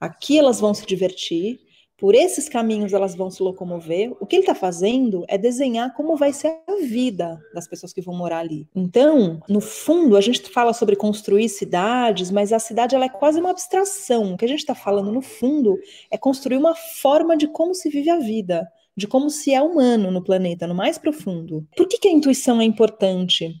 aqui 0.00 0.38
elas 0.38 0.60
vão 0.60 0.72
se 0.74 0.86
divertir, 0.86 1.60
por 2.00 2.14
esses 2.14 2.48
caminhos 2.48 2.94
elas 2.94 3.14
vão 3.14 3.30
se 3.30 3.42
locomover. 3.42 4.16
O 4.18 4.24
que 4.24 4.36
ele 4.36 4.42
está 4.42 4.54
fazendo 4.54 5.22
é 5.28 5.36
desenhar 5.36 5.94
como 5.94 6.16
vai 6.16 6.32
ser 6.32 6.48
a 6.66 6.76
vida 6.82 7.38
das 7.54 7.68
pessoas 7.68 7.92
que 7.92 8.00
vão 8.00 8.14
morar 8.16 8.38
ali. 8.38 8.66
Então, 8.74 9.38
no 9.46 9.60
fundo, 9.60 10.16
a 10.16 10.20
gente 10.22 10.40
fala 10.50 10.72
sobre 10.72 10.96
construir 10.96 11.50
cidades, 11.50 12.30
mas 12.30 12.54
a 12.54 12.58
cidade 12.58 12.94
ela 12.94 13.04
é 13.04 13.10
quase 13.10 13.38
uma 13.38 13.50
abstração. 13.50 14.32
O 14.32 14.36
que 14.38 14.46
a 14.46 14.48
gente 14.48 14.60
está 14.60 14.74
falando, 14.74 15.12
no 15.12 15.20
fundo, 15.20 15.78
é 16.10 16.16
construir 16.16 16.56
uma 16.56 16.74
forma 16.74 17.36
de 17.36 17.46
como 17.46 17.74
se 17.74 17.90
vive 17.90 18.08
a 18.08 18.18
vida 18.18 18.66
de 18.96 19.06
como 19.06 19.30
se 19.30 19.54
é 19.54 19.62
humano 19.62 20.10
no 20.10 20.22
planeta, 20.22 20.66
no 20.66 20.74
mais 20.74 20.98
profundo. 20.98 21.66
Por 21.74 21.88
que, 21.88 21.96
que 21.96 22.08
a 22.08 22.12
intuição 22.12 22.60
é 22.60 22.64
importante? 22.64 23.54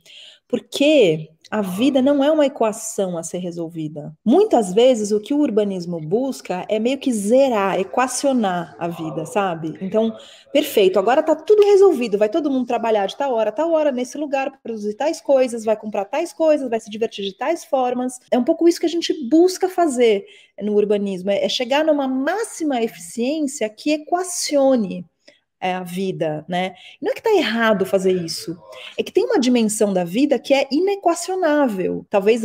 Porque 0.46 1.30
a 1.50 1.60
vida 1.60 2.00
não 2.00 2.22
é 2.22 2.30
uma 2.30 2.46
equação 2.46 3.18
a 3.18 3.24
ser 3.24 3.38
resolvida. 3.38 4.14
Muitas 4.24 4.72
vezes 4.72 5.10
o 5.10 5.18
que 5.18 5.34
o 5.34 5.38
urbanismo 5.38 6.00
busca 6.00 6.64
é 6.68 6.78
meio 6.78 6.96
que 6.96 7.12
zerar, 7.12 7.80
equacionar 7.80 8.76
a 8.78 8.86
vida, 8.86 9.26
sabe? 9.26 9.76
Então, 9.80 10.16
perfeito, 10.52 10.98
agora 10.98 11.22
tá 11.22 11.34
tudo 11.34 11.64
resolvido, 11.64 12.16
vai 12.16 12.28
todo 12.28 12.50
mundo 12.50 12.66
trabalhar 12.66 13.06
de 13.06 13.16
tal 13.16 13.34
hora, 13.34 13.50
tal 13.50 13.72
hora 13.72 13.90
nesse 13.90 14.16
lugar, 14.16 14.60
produzir 14.62 14.94
tais 14.94 15.20
coisas, 15.20 15.64
vai 15.64 15.76
comprar 15.76 16.04
tais 16.04 16.32
coisas, 16.32 16.70
vai 16.70 16.78
se 16.78 16.88
divertir 16.88 17.24
de 17.24 17.36
tais 17.36 17.64
formas. 17.64 18.20
É 18.30 18.38
um 18.38 18.44
pouco 18.44 18.68
isso 18.68 18.78
que 18.78 18.86
a 18.86 18.90
gente 18.90 19.12
busca 19.28 19.68
fazer 19.68 20.24
no 20.62 20.74
urbanismo, 20.74 21.30
é 21.30 21.48
chegar 21.48 21.84
numa 21.84 22.06
máxima 22.06 22.80
eficiência 22.80 23.68
que 23.68 23.92
equacione 23.92 25.09
é, 25.60 25.74
a 25.74 25.82
vida, 25.82 26.44
né? 26.48 26.74
Não 27.00 27.10
é 27.10 27.14
que 27.14 27.20
está 27.20 27.32
errado 27.32 27.84
fazer 27.84 28.12
isso, 28.12 28.58
é 28.96 29.02
que 29.02 29.12
tem 29.12 29.24
uma 29.24 29.38
dimensão 29.38 29.92
da 29.92 30.04
vida 30.04 30.38
que 30.38 30.54
é 30.54 30.66
inequacionável. 30.70 32.06
Talvez 32.08 32.42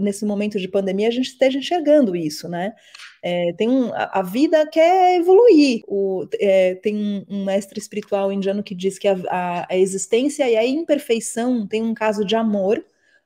nesse 0.00 0.24
momento 0.24 0.58
de 0.58 0.68
pandemia 0.68 1.08
a 1.08 1.12
gente 1.12 1.28
esteja 1.28 1.58
enxergando 1.58 2.14
isso, 2.14 2.48
né? 2.48 2.74
É, 3.22 3.52
tem 3.52 3.68
um, 3.68 3.92
a, 3.92 4.20
a, 4.20 4.22
vida 4.22 4.66
quer 4.66 5.16
evoluir. 5.16 5.82
O, 5.86 6.26
é, 6.38 6.74
tem 6.76 6.96
um, 6.96 7.26
um, 7.28 7.44
mestre 7.44 7.78
espiritual 7.78 8.32
indiano 8.32 8.62
que 8.62 8.74
diz 8.74 8.98
que 8.98 9.06
a, 9.08 9.16
a, 9.28 9.66
a 9.70 9.76
existência 9.76 10.48
e 10.48 10.56
a 10.56 10.66
imperfeição 10.66 11.66
tem 11.66 11.82
um 11.82 11.94
caso 11.94 12.24
de 12.24 12.34
amor 12.34 12.82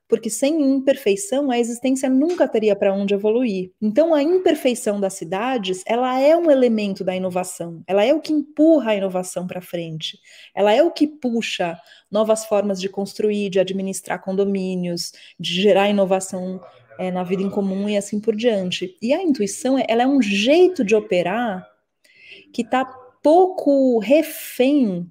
porque 0.09 0.29
sem 0.29 0.61
imperfeição 0.61 1.51
a 1.51 1.59
existência 1.59 2.09
nunca 2.09 2.47
teria 2.47 2.77
para 2.77 2.93
onde 2.93 3.15
evoluir. 3.15 3.71
Então 3.81 4.15
a 4.15 4.23
imperfeição 4.23 5.01
das 5.01 5.15
cidades, 5.15 5.83
ela 5.87 6.19
é 6.21 6.37
um 6.37 6.51
elemento 6.51 7.03
da 7.03 7.15
inovação, 7.15 7.83
ela 7.87 8.05
é 8.05 8.13
o 8.13 8.21
que 8.21 8.33
empurra 8.33 8.93
a 8.93 8.97
inovação 8.97 9.47
para 9.47 9.61
frente, 9.61 10.19
ela 10.55 10.73
é 10.73 10.83
o 10.83 10.91
que 10.91 11.07
puxa 11.07 11.79
novas 12.11 12.45
formas 12.45 12.81
de 12.81 12.89
construir, 12.89 13.51
de 13.51 13.59
administrar 13.59 14.23
condomínios, 14.23 15.13
de 15.39 15.63
gerar 15.63 15.89
inovação 15.89 16.61
é, 16.99 17.11
na 17.11 17.23
vida 17.23 17.43
em 17.43 17.51
comum 17.51 17.89
e 17.89 17.97
assim 17.97 18.21
por 18.21 18.37
diante. 18.37 18.97
E 19.03 19.13
a 19.13 19.23
intuição, 19.23 19.77
ela 19.89 20.03
é 20.03 20.07
um 20.07 20.23
jeito 20.23 20.85
de 20.85 20.95
operar 20.95 21.69
que 22.53 22.63
está 22.63 22.85
pouco 23.23 23.99
refém 23.99 25.11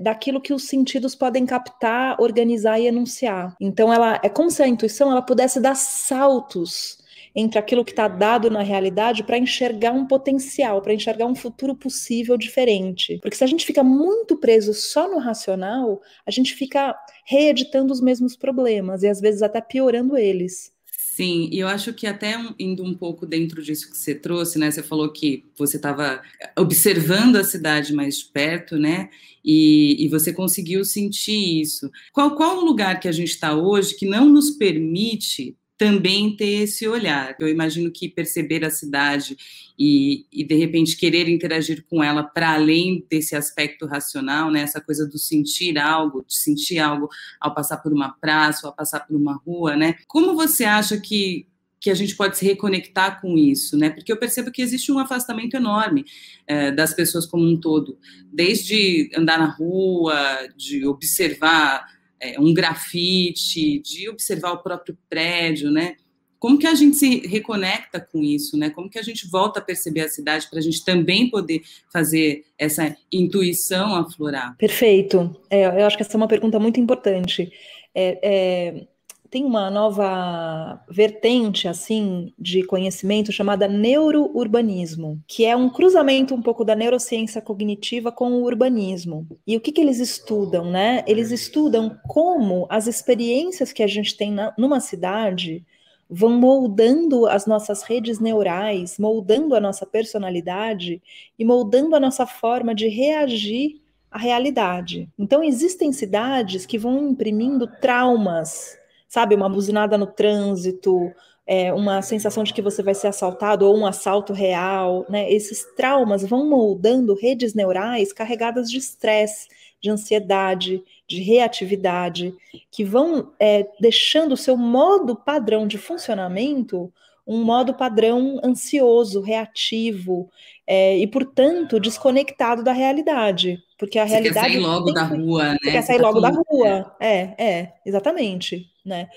daquilo 0.00 0.40
que 0.40 0.52
os 0.52 0.64
sentidos 0.64 1.14
podem 1.14 1.46
captar, 1.46 2.20
organizar 2.20 2.78
e 2.78 2.86
enunciar. 2.86 3.54
Então 3.60 3.92
ela 3.92 4.20
é 4.22 4.28
como 4.28 4.50
se 4.50 4.62
a 4.62 4.68
intuição 4.68 5.10
ela 5.10 5.22
pudesse 5.22 5.60
dar 5.60 5.74
saltos 5.74 6.98
entre 7.34 7.58
aquilo 7.58 7.84
que 7.84 7.92
está 7.92 8.08
dado 8.08 8.50
na 8.50 8.62
realidade 8.62 9.22
para 9.22 9.38
enxergar 9.38 9.92
um 9.92 10.06
potencial, 10.06 10.82
para 10.82 10.94
enxergar 10.94 11.26
um 11.26 11.34
futuro 11.34 11.74
possível 11.74 12.36
diferente. 12.36 13.18
Porque 13.22 13.36
se 13.36 13.44
a 13.44 13.46
gente 13.46 13.64
fica 13.64 13.82
muito 13.82 14.36
preso 14.36 14.74
só 14.74 15.08
no 15.08 15.18
racional, 15.18 16.00
a 16.26 16.30
gente 16.30 16.54
fica 16.54 16.96
reeditando 17.24 17.92
os 17.92 18.00
mesmos 18.00 18.36
problemas 18.36 19.02
e 19.02 19.08
às 19.08 19.20
vezes 19.20 19.42
até 19.42 19.60
piorando 19.60 20.16
eles. 20.16 20.72
Sim, 21.18 21.48
e 21.50 21.58
eu 21.58 21.66
acho 21.66 21.92
que 21.92 22.06
até 22.06 22.36
indo 22.60 22.84
um 22.84 22.94
pouco 22.94 23.26
dentro 23.26 23.60
disso 23.60 23.90
que 23.90 23.98
você 23.98 24.14
trouxe, 24.14 24.56
né? 24.56 24.70
Você 24.70 24.84
falou 24.84 25.12
que 25.12 25.44
você 25.56 25.74
estava 25.74 26.22
observando 26.56 27.34
a 27.34 27.42
cidade 27.42 27.92
mais 27.92 28.18
de 28.18 28.26
perto, 28.26 28.76
né? 28.76 29.10
E, 29.44 29.96
e, 30.04 30.08
você 30.08 30.32
conseguiu 30.32 30.84
sentir 30.84 31.60
isso. 31.60 31.90
Qual, 32.12 32.36
qual 32.36 32.58
o 32.58 32.64
lugar 32.64 33.00
que 33.00 33.08
a 33.08 33.12
gente 33.12 33.30
está 33.30 33.52
hoje 33.52 33.96
que 33.96 34.06
não 34.06 34.28
nos 34.28 34.52
permite 34.52 35.56
também 35.78 36.36
ter 36.36 36.64
esse 36.64 36.88
olhar. 36.88 37.36
Eu 37.38 37.48
imagino 37.48 37.90
que 37.90 38.08
perceber 38.08 38.64
a 38.64 38.70
cidade 38.70 39.36
e, 39.78 40.26
e 40.32 40.44
de 40.44 40.56
repente 40.56 40.96
querer 40.96 41.28
interagir 41.28 41.84
com 41.88 42.02
ela 42.02 42.24
para 42.24 42.54
além 42.54 43.06
desse 43.08 43.36
aspecto 43.36 43.86
racional, 43.86 44.50
né, 44.50 44.62
essa 44.62 44.80
coisa 44.80 45.06
do 45.06 45.16
sentir 45.16 45.78
algo, 45.78 46.24
de 46.26 46.34
sentir 46.34 46.80
algo 46.80 47.08
ao 47.40 47.54
passar 47.54 47.76
por 47.76 47.92
uma 47.92 48.10
praça, 48.10 48.66
ou 48.66 48.70
ao 48.70 48.76
passar 48.76 49.06
por 49.06 49.16
uma 49.16 49.34
rua, 49.46 49.76
né? 49.76 49.94
Como 50.08 50.34
você 50.34 50.64
acha 50.64 51.00
que 51.00 51.46
que 51.80 51.90
a 51.90 51.94
gente 51.94 52.16
pode 52.16 52.36
se 52.36 52.44
reconectar 52.44 53.20
com 53.20 53.38
isso, 53.38 53.76
né? 53.76 53.90
Porque 53.90 54.10
eu 54.10 54.16
percebo 54.16 54.50
que 54.50 54.60
existe 54.60 54.90
um 54.90 54.98
afastamento 54.98 55.56
enorme 55.56 56.04
é, 56.44 56.72
das 56.72 56.92
pessoas 56.92 57.24
como 57.24 57.44
um 57.44 57.56
todo, 57.56 57.96
desde 58.32 59.08
andar 59.16 59.38
na 59.38 59.46
rua, 59.46 60.48
de 60.56 60.84
observar 60.84 61.86
é, 62.20 62.38
um 62.40 62.52
grafite, 62.52 63.80
de 63.80 64.08
observar 64.08 64.52
o 64.52 64.62
próprio 64.62 64.96
prédio, 65.08 65.70
né? 65.70 65.96
Como 66.38 66.58
que 66.58 66.66
a 66.66 66.74
gente 66.74 66.96
se 66.96 67.26
reconecta 67.26 68.00
com 68.00 68.22
isso, 68.22 68.56
né? 68.56 68.70
Como 68.70 68.88
que 68.88 68.98
a 68.98 69.02
gente 69.02 69.28
volta 69.28 69.58
a 69.58 69.62
perceber 69.62 70.02
a 70.02 70.08
cidade 70.08 70.48
para 70.48 70.60
a 70.60 70.62
gente 70.62 70.84
também 70.84 71.28
poder 71.28 71.62
fazer 71.92 72.44
essa 72.56 72.96
intuição 73.12 73.96
aflorar? 73.96 74.56
Perfeito. 74.56 75.34
É, 75.50 75.64
eu 75.64 75.86
acho 75.86 75.96
que 75.96 76.02
essa 76.02 76.14
é 76.14 76.16
uma 76.16 76.28
pergunta 76.28 76.60
muito 76.60 76.78
importante. 76.78 77.50
É, 77.94 78.18
é 78.22 78.86
tem 79.30 79.44
uma 79.44 79.70
nova 79.70 80.82
vertente 80.88 81.68
assim 81.68 82.32
de 82.38 82.62
conhecimento 82.64 83.30
chamada 83.30 83.68
neurourbanismo, 83.68 85.20
que 85.26 85.44
é 85.44 85.54
um 85.54 85.68
cruzamento 85.68 86.34
um 86.34 86.42
pouco 86.42 86.64
da 86.64 86.74
neurociência 86.74 87.40
cognitiva 87.42 88.10
com 88.10 88.32
o 88.32 88.42
urbanismo. 88.42 89.26
E 89.46 89.56
o 89.56 89.60
que, 89.60 89.72
que 89.72 89.80
eles 89.80 89.98
estudam, 89.98 90.70
né? 90.70 91.04
Eles 91.06 91.30
estudam 91.30 91.98
como 92.06 92.66
as 92.70 92.86
experiências 92.86 93.72
que 93.72 93.82
a 93.82 93.86
gente 93.86 94.16
tem 94.16 94.32
na, 94.32 94.54
numa 94.56 94.80
cidade 94.80 95.64
vão 96.10 96.32
moldando 96.32 97.26
as 97.26 97.44
nossas 97.44 97.82
redes 97.82 98.18
neurais, 98.18 98.98
moldando 98.98 99.54
a 99.54 99.60
nossa 99.60 99.84
personalidade 99.84 101.02
e 101.38 101.44
moldando 101.44 101.94
a 101.94 102.00
nossa 102.00 102.26
forma 102.26 102.74
de 102.74 102.88
reagir 102.88 103.82
à 104.10 104.18
realidade. 104.18 105.06
Então 105.18 105.44
existem 105.44 105.92
cidades 105.92 106.64
que 106.64 106.78
vão 106.78 107.10
imprimindo 107.10 107.66
traumas 107.66 108.78
sabe, 109.08 109.34
uma 109.34 109.48
buzinada 109.48 109.96
no 109.96 110.06
trânsito, 110.06 111.12
é, 111.46 111.72
uma 111.72 112.02
sensação 112.02 112.44
de 112.44 112.52
que 112.52 112.60
você 112.60 112.82
vai 112.82 112.94
ser 112.94 113.06
assaltado 113.06 113.66
ou 113.66 113.76
um 113.76 113.86
assalto 113.86 114.34
real, 114.34 115.06
né? 115.08 115.32
Esses 115.32 115.64
traumas 115.74 116.22
vão 116.22 116.46
moldando 116.46 117.14
redes 117.14 117.54
neurais 117.54 118.12
carregadas 118.12 118.70
de 118.70 118.76
estresse, 118.76 119.48
de 119.80 119.90
ansiedade, 119.90 120.82
de 121.06 121.22
reatividade, 121.22 122.34
que 122.70 122.84
vão 122.84 123.32
é, 123.40 123.66
deixando 123.80 124.32
o 124.32 124.36
seu 124.36 124.56
modo 124.56 125.16
padrão 125.16 125.66
de 125.66 125.78
funcionamento 125.78 126.92
um 127.28 127.44
modo 127.44 127.74
padrão 127.74 128.40
ansioso, 128.42 129.20
reativo 129.20 130.30
é, 130.66 130.96
e, 130.96 131.06
portanto, 131.06 131.78
desconectado 131.78 132.64
da 132.64 132.72
realidade. 132.72 133.62
Porque 133.78 133.98
a 133.98 134.06
Você 134.06 134.12
realidade. 134.12 134.46
Quer 134.46 134.52
sair 134.52 134.60
logo 134.60 134.92
da 134.92 135.02
rua, 135.04 135.52
né? 135.52 135.58
Quer 135.62 135.82
sair 135.82 135.98
tá 135.98 136.02
logo 136.02 136.20
da 136.20 136.30
rua. 136.30 136.96
É, 136.98 137.34
é, 137.38 137.72
exatamente. 137.84 138.66
Né? 138.84 139.08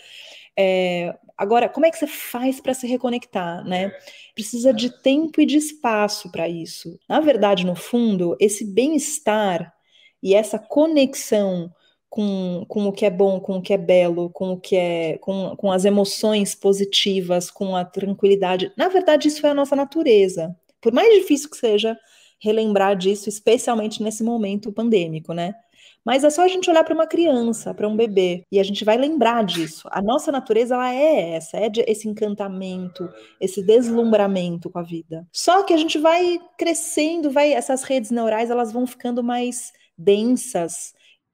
É, 0.60 1.16
agora, 1.38 1.70
como 1.70 1.86
é 1.86 1.92
que 1.92 1.98
você 1.98 2.06
faz 2.06 2.60
para 2.60 2.74
se 2.74 2.86
reconectar, 2.86 3.64
né? 3.64 3.94
Precisa 4.36 4.74
de 4.74 5.02
tempo 5.02 5.40
e 5.40 5.46
de 5.46 5.56
espaço 5.58 6.30
para 6.30 6.50
isso. 6.50 7.00
Na 7.08 7.22
verdade, 7.22 7.66
no 7.66 7.76
fundo, 7.76 8.36
esse 8.42 8.66
bem-estar 8.66 9.74
e 10.22 10.36
essa 10.36 10.60
conexão 10.60 11.74
com, 12.12 12.66
com 12.68 12.88
o 12.88 12.92
que 12.92 13.06
é 13.06 13.10
bom, 13.10 13.40
com 13.40 13.56
o 13.56 13.62
que 13.62 13.72
é 13.72 13.78
belo, 13.78 14.30
com 14.32 14.52
o 14.52 14.60
que 14.60 14.76
é 14.76 15.18
com, 15.20 15.56
com 15.56 15.72
as 15.72 15.86
emoções 15.86 16.54
positivas, 16.54 17.50
com 17.50 17.74
a 17.74 17.86
tranquilidade. 17.86 18.70
Na 18.76 18.90
verdade, 18.90 19.30
isso 19.30 19.48
é 19.48 19.52
a 19.52 19.54
nossa 19.54 19.78
natureza. 19.78 20.54
Por 20.82 20.92
mais 20.92 21.08
difícil 21.16 21.50
que 21.50 21.56
seja 21.56 21.98
relembrar 22.38 22.98
disso, 22.98 23.30
especialmente 23.30 24.04
nesse 24.04 24.26
momento 24.26 24.74
pandêmico, 24.74 25.34
né? 25.34 25.56
Mas 26.04 26.26
é 26.26 26.30
só 26.30 26.44
a 26.44 26.50
gente 26.50 26.70
olhar 26.70 26.84
para 26.84 26.94
uma 26.94 27.08
criança, 27.08 27.74
para 27.74 27.88
um 27.88 27.96
bebê, 27.96 28.44
e 28.52 28.60
a 28.60 28.64
gente 28.64 28.84
vai 28.84 28.98
lembrar 28.98 29.46
disso. 29.46 29.88
A 29.90 30.02
nossa 30.02 30.34
natureza 30.34 30.76
ela 30.76 30.94
é 30.94 31.36
essa, 31.36 31.56
é 31.56 31.72
esse 31.88 32.10
encantamento, 32.10 33.08
esse 33.40 33.64
deslumbramento 33.64 34.70
com 34.70 34.80
a 34.80 34.84
vida. 34.84 35.26
Só 35.32 35.64
que 35.64 35.74
a 35.74 35.78
gente 35.78 35.98
vai 35.98 36.40
crescendo, 36.58 37.32
vai 37.32 37.54
essas 37.54 37.84
redes 37.84 38.12
neurais 38.12 38.50
elas 38.50 38.74
vão 38.74 38.86
ficando 38.86 39.24
mais 39.24 39.72
densas, 39.98 40.94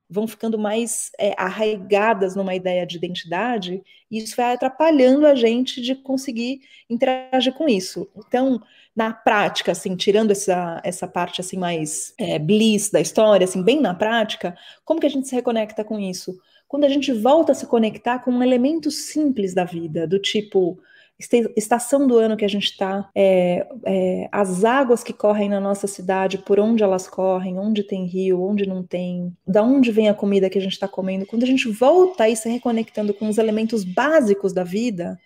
vão 0.09 0.27
ficando 0.27 0.57
mais 0.57 1.11
é, 1.19 1.33
arraigadas 1.37 2.35
numa 2.35 2.55
ideia 2.55 2.85
de 2.85 2.97
identidade, 2.97 3.83
e 4.09 4.19
isso 4.19 4.35
vai 4.35 4.53
atrapalhando 4.53 5.25
a 5.27 5.35
gente 5.35 5.81
de 5.81 5.95
conseguir 5.95 6.61
interagir 6.89 7.53
com 7.53 7.67
isso. 7.67 8.09
Então, 8.15 8.61
na 8.95 9.11
prática, 9.11 9.73
assim, 9.73 9.95
tirando 9.95 10.31
essa, 10.31 10.81
essa 10.83 11.07
parte 11.07 11.41
assim 11.41 11.57
mais 11.57 12.13
é, 12.17 12.39
bliss 12.39 12.89
da 12.89 13.01
história, 13.01 13.45
assim, 13.45 13.61
bem 13.61 13.81
na 13.81 13.93
prática, 13.93 14.57
como 14.85 14.99
que 14.99 15.05
a 15.05 15.09
gente 15.09 15.27
se 15.27 15.35
reconecta 15.35 15.83
com 15.83 15.99
isso? 15.99 16.39
Quando 16.67 16.85
a 16.85 16.89
gente 16.89 17.11
volta 17.13 17.51
a 17.51 17.55
se 17.55 17.65
conectar 17.65 18.19
com 18.19 18.31
um 18.31 18.43
elemento 18.43 18.89
simples 18.89 19.53
da 19.53 19.63
vida, 19.63 20.07
do 20.07 20.19
tipo 20.19 20.79
estação 21.19 22.05
do 22.05 22.17
ano 22.17 22.37
que 22.37 22.45
a 22.45 22.49
gente 22.49 22.65
está, 22.65 23.09
é, 23.15 23.67
é, 23.85 24.29
as 24.31 24.63
águas 24.63 25.03
que 25.03 25.11
correm 25.11 25.49
na 25.49 25.59
nossa 25.59 25.87
cidade, 25.87 26.37
por 26.37 26.59
onde 26.59 26.83
elas 26.83 27.07
correm, 27.07 27.57
onde 27.57 27.83
tem 27.83 28.05
rio, 28.05 28.41
onde 28.43 28.67
não 28.67 28.83
tem, 28.83 29.35
da 29.45 29.63
onde 29.63 29.91
vem 29.91 30.09
a 30.09 30.13
comida 30.13 30.49
que 30.49 30.57
a 30.57 30.61
gente 30.61 30.73
está 30.73 30.87
comendo. 30.87 31.25
Quando 31.25 31.43
a 31.43 31.47
gente 31.47 31.67
volta 31.69 32.25
a 32.25 32.29
ir 32.29 32.35
se 32.35 32.47
reconectando 32.47 33.13
com 33.13 33.27
os 33.27 33.37
elementos 33.37 33.83
básicos 33.83 34.53
da 34.53 34.63
vida, 34.63 35.17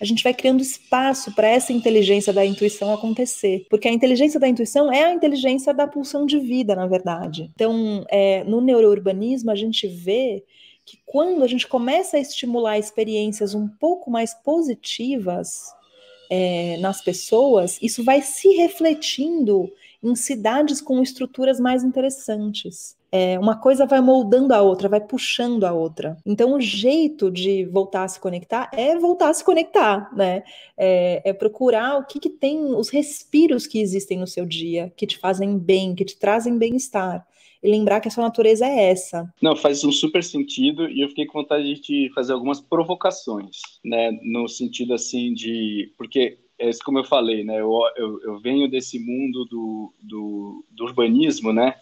a 0.00 0.04
gente 0.04 0.22
vai 0.22 0.34
criando 0.34 0.60
espaço 0.60 1.34
para 1.34 1.48
essa 1.48 1.72
inteligência 1.72 2.32
da 2.32 2.44
intuição 2.44 2.92
acontecer. 2.92 3.66
Porque 3.70 3.88
a 3.88 3.92
inteligência 3.92 4.38
da 4.38 4.48
intuição 4.48 4.92
é 4.92 5.04
a 5.04 5.12
inteligência 5.12 5.72
da 5.72 5.86
pulsão 5.86 6.26
de 6.26 6.38
vida, 6.38 6.74
na 6.74 6.86
verdade. 6.86 7.50
Então, 7.54 8.04
é, 8.10 8.44
no 8.44 8.60
neurourbanismo, 8.60 9.50
a 9.50 9.54
gente 9.54 9.86
vê 9.86 10.44
que 10.86 10.98
quando 11.04 11.42
a 11.42 11.48
gente 11.48 11.66
começa 11.66 12.16
a 12.16 12.20
estimular 12.20 12.78
experiências 12.78 13.54
um 13.54 13.66
pouco 13.66 14.08
mais 14.08 14.32
positivas 14.32 15.74
é, 16.30 16.76
nas 16.78 17.02
pessoas, 17.02 17.76
isso 17.82 18.04
vai 18.04 18.22
se 18.22 18.48
refletindo 18.50 19.70
em 20.02 20.14
cidades 20.14 20.80
com 20.80 21.02
estruturas 21.02 21.58
mais 21.58 21.82
interessantes. 21.82 22.96
É, 23.10 23.38
uma 23.38 23.56
coisa 23.56 23.86
vai 23.86 24.00
moldando 24.00 24.54
a 24.54 24.60
outra, 24.62 24.88
vai 24.88 25.00
puxando 25.00 25.64
a 25.64 25.72
outra. 25.72 26.16
Então, 26.24 26.54
o 26.54 26.60
jeito 26.60 27.30
de 27.30 27.64
voltar 27.64 28.04
a 28.04 28.08
se 28.08 28.20
conectar 28.20 28.70
é 28.72 28.96
voltar 28.96 29.30
a 29.30 29.34
se 29.34 29.42
conectar, 29.42 30.14
né? 30.14 30.44
É, 30.76 31.22
é 31.24 31.32
procurar 31.32 31.98
o 31.98 32.04
que, 32.04 32.20
que 32.20 32.30
tem, 32.30 32.58
os 32.74 32.90
respiros 32.90 33.66
que 33.66 33.80
existem 33.80 34.18
no 34.18 34.26
seu 34.26 34.44
dia, 34.44 34.92
que 34.96 35.06
te 35.06 35.18
fazem 35.18 35.58
bem, 35.58 35.94
que 35.94 36.04
te 36.04 36.16
trazem 36.16 36.58
bem-estar 36.58 37.26
e 37.66 37.70
lembrar 37.70 38.00
que 38.00 38.08
a 38.08 38.10
sua 38.10 38.24
natureza 38.24 38.64
é 38.64 38.90
essa. 38.90 39.28
Não, 39.42 39.56
faz 39.56 39.82
um 39.82 39.90
super 39.90 40.22
sentido 40.22 40.88
e 40.88 41.00
eu 41.00 41.08
fiquei 41.08 41.26
com 41.26 41.40
vontade 41.40 41.80
de 41.80 42.10
fazer 42.14 42.32
algumas 42.32 42.60
provocações, 42.60 43.58
né, 43.84 44.12
no 44.22 44.46
sentido 44.48 44.94
assim 44.94 45.34
de, 45.34 45.92
porque 45.98 46.38
é 46.58 46.70
como 46.84 46.98
eu 46.98 47.04
falei, 47.04 47.44
né, 47.44 47.60
eu, 47.60 47.70
eu, 47.96 48.22
eu 48.22 48.38
venho 48.38 48.70
desse 48.70 48.98
mundo 48.98 49.44
do, 49.46 49.92
do, 50.00 50.64
do 50.70 50.84
urbanismo, 50.84 51.52
né, 51.52 51.74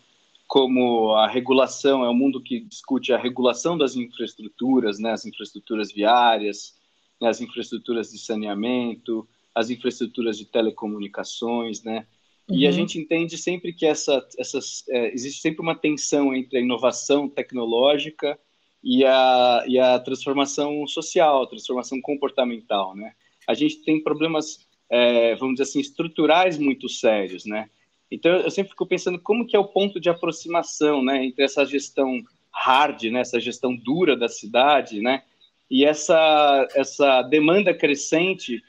como 0.49 1.13
a 1.15 1.29
regulação, 1.29 2.05
é 2.05 2.09
um 2.09 2.15
mundo 2.15 2.43
que 2.43 2.61
discute 2.61 3.13
a 3.13 3.19
regulação 3.19 3.77
das 3.77 3.95
infraestruturas, 3.95 4.99
né, 4.99 5.13
as 5.13 5.27
infraestruturas 5.27 5.93
viárias, 5.93 6.75
né, 7.21 7.29
as 7.29 7.41
infraestruturas 7.41 8.11
de 8.11 8.19
saneamento, 8.19 9.29
as 9.55 9.71
infraestruturas 9.71 10.37
de 10.37 10.47
telecomunicações, 10.47 11.83
né? 11.85 12.07
Uhum. 12.49 12.57
E 12.57 12.67
a 12.67 12.71
uhum. 12.71 12.77
gente 12.77 12.99
entende 12.99 13.39
sempre 13.39 13.73
que 13.73 13.87
essa, 13.87 14.27
essas, 14.39 14.85
é, 14.89 15.13
existe 15.13 15.41
sempre 15.41 15.63
uma 15.63 15.75
tensão 15.75 16.35
entre 16.35 16.59
a 16.59 16.61
inovação 16.61 17.29
tecnológica 17.29 18.39
e 18.83 19.05
a, 19.05 19.65
e 19.67 19.79
a 19.79 19.99
transformação 19.99 20.87
social, 20.87 21.43
a 21.43 21.47
transformação 21.47 22.01
comportamental, 22.01 22.95
né? 22.95 23.13
A 23.49 23.55
gente 23.55 23.83
tem 23.83 24.03
problemas, 24.03 24.67
é, 24.91 25.35
vamos 25.37 25.55
dizer 25.55 25.65
assim, 25.65 25.81
estruturais 25.81 26.59
muito 26.59 26.89
sérios, 26.89 27.47
né? 27.47 27.71
Então 28.11 28.33
eu 28.33 28.51
sempre 28.51 28.71
fico 28.71 28.87
pensando 28.87 29.19
como 29.19 29.47
que 29.47 29.57
é 29.57 29.59
o 29.59 29.69
ponto 29.69 29.99
de 29.99 30.11
aproximação, 30.11 31.03
né, 31.03 31.25
entre 31.25 31.45
essa 31.45 31.65
gestão 31.65 32.23
hard, 32.53 33.05
né, 33.05 33.21
essa 33.21 33.41
gestão 33.41 33.75
dura 33.75 34.17
da 34.17 34.29
cidade, 34.29 35.01
né, 35.01 35.23
e 35.71 35.85
essa 35.85 36.69
essa 36.75 37.23
demanda 37.23 37.75
crescente 37.75 38.63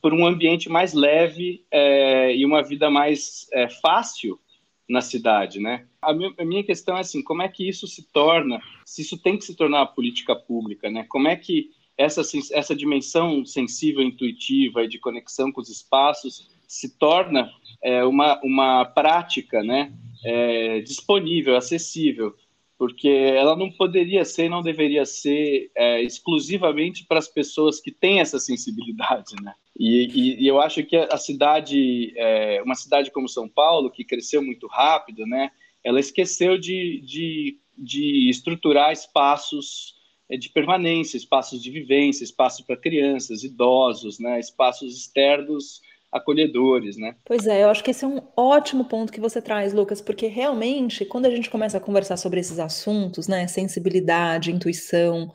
por 0.00 0.12
um 0.14 0.26
ambiente 0.26 0.68
mais 0.68 0.94
leve 0.94 1.64
é, 1.70 2.34
e 2.34 2.44
uma 2.44 2.62
vida 2.62 2.90
mais 2.90 3.46
é, 3.52 3.68
fácil 3.68 4.38
na 4.88 5.00
cidade, 5.00 5.60
né? 5.60 5.86
A 6.00 6.12
minha, 6.12 6.32
a 6.38 6.44
minha, 6.44 6.64
questão 6.64 6.96
é 6.96 7.00
assim, 7.00 7.22
como 7.22 7.42
é 7.42 7.48
que 7.48 7.66
isso 7.66 7.86
se 7.86 8.02
torna, 8.12 8.60
se 8.84 9.02
isso 9.02 9.18
tem 9.18 9.38
que 9.38 9.44
se 9.44 9.56
tornar 9.56 9.86
política 9.86 10.36
pública, 10.36 10.90
né? 10.90 11.04
Como 11.08 11.28
é 11.28 11.36
que 11.36 11.70
essa, 11.96 12.22
essa 12.52 12.74
dimensão 12.74 13.44
sensível, 13.44 14.02
intuitiva 14.02 14.84
e 14.84 14.88
de 14.88 14.98
conexão 14.98 15.50
com 15.52 15.60
os 15.60 15.70
espaços 15.70 16.50
se 16.68 16.98
torna 16.98 17.50
é, 17.82 18.04
uma, 18.04 18.40
uma 18.42 18.84
prática, 18.84 19.62
né? 19.62 19.92
É, 20.24 20.80
disponível, 20.80 21.56
acessível 21.56 22.34
porque 22.76 23.08
ela 23.08 23.56
não 23.56 23.70
poderia 23.70 24.24
ser, 24.24 24.48
não 24.48 24.60
deveria 24.60 25.06
ser 25.06 25.70
é, 25.76 26.02
exclusivamente 26.02 27.06
para 27.06 27.18
as 27.18 27.28
pessoas 27.28 27.80
que 27.80 27.90
têm 27.90 28.20
essa 28.20 28.38
sensibilidade, 28.38 29.34
né? 29.42 29.54
E, 29.78 30.06
e, 30.06 30.42
e 30.44 30.46
eu 30.46 30.60
acho 30.60 30.84
que 30.84 30.96
a 30.96 31.16
cidade, 31.16 32.12
é, 32.16 32.62
uma 32.62 32.74
cidade 32.74 33.10
como 33.10 33.28
São 33.28 33.48
Paulo, 33.48 33.90
que 33.90 34.04
cresceu 34.04 34.42
muito 34.42 34.66
rápido, 34.66 35.26
né? 35.26 35.50
Ela 35.82 36.00
esqueceu 36.00 36.56
de, 36.56 37.00
de, 37.04 37.58
de 37.76 38.30
estruturar 38.30 38.92
espaços 38.92 39.94
é, 40.30 40.36
de 40.36 40.48
permanência, 40.48 41.16
espaços 41.16 41.62
de 41.62 41.70
vivência, 41.70 42.24
espaços 42.24 42.64
para 42.64 42.76
crianças, 42.76 43.42
idosos, 43.42 44.18
né? 44.20 44.38
Espaços 44.38 44.96
externos 44.96 45.80
acolhedores, 46.14 46.96
né? 46.96 47.16
Pois 47.24 47.44
é, 47.44 47.64
eu 47.64 47.68
acho 47.68 47.82
que 47.82 47.90
esse 47.90 48.04
é 48.04 48.08
um 48.08 48.22
ótimo 48.36 48.84
ponto 48.84 49.12
que 49.12 49.20
você 49.20 49.42
traz, 49.42 49.72
Lucas, 49.72 50.00
porque 50.00 50.28
realmente, 50.28 51.04
quando 51.04 51.26
a 51.26 51.30
gente 51.30 51.50
começa 51.50 51.78
a 51.78 51.80
conversar 51.80 52.16
sobre 52.16 52.38
esses 52.38 52.60
assuntos, 52.60 53.26
né, 53.26 53.48
sensibilidade, 53.48 54.52
intuição, 54.52 55.32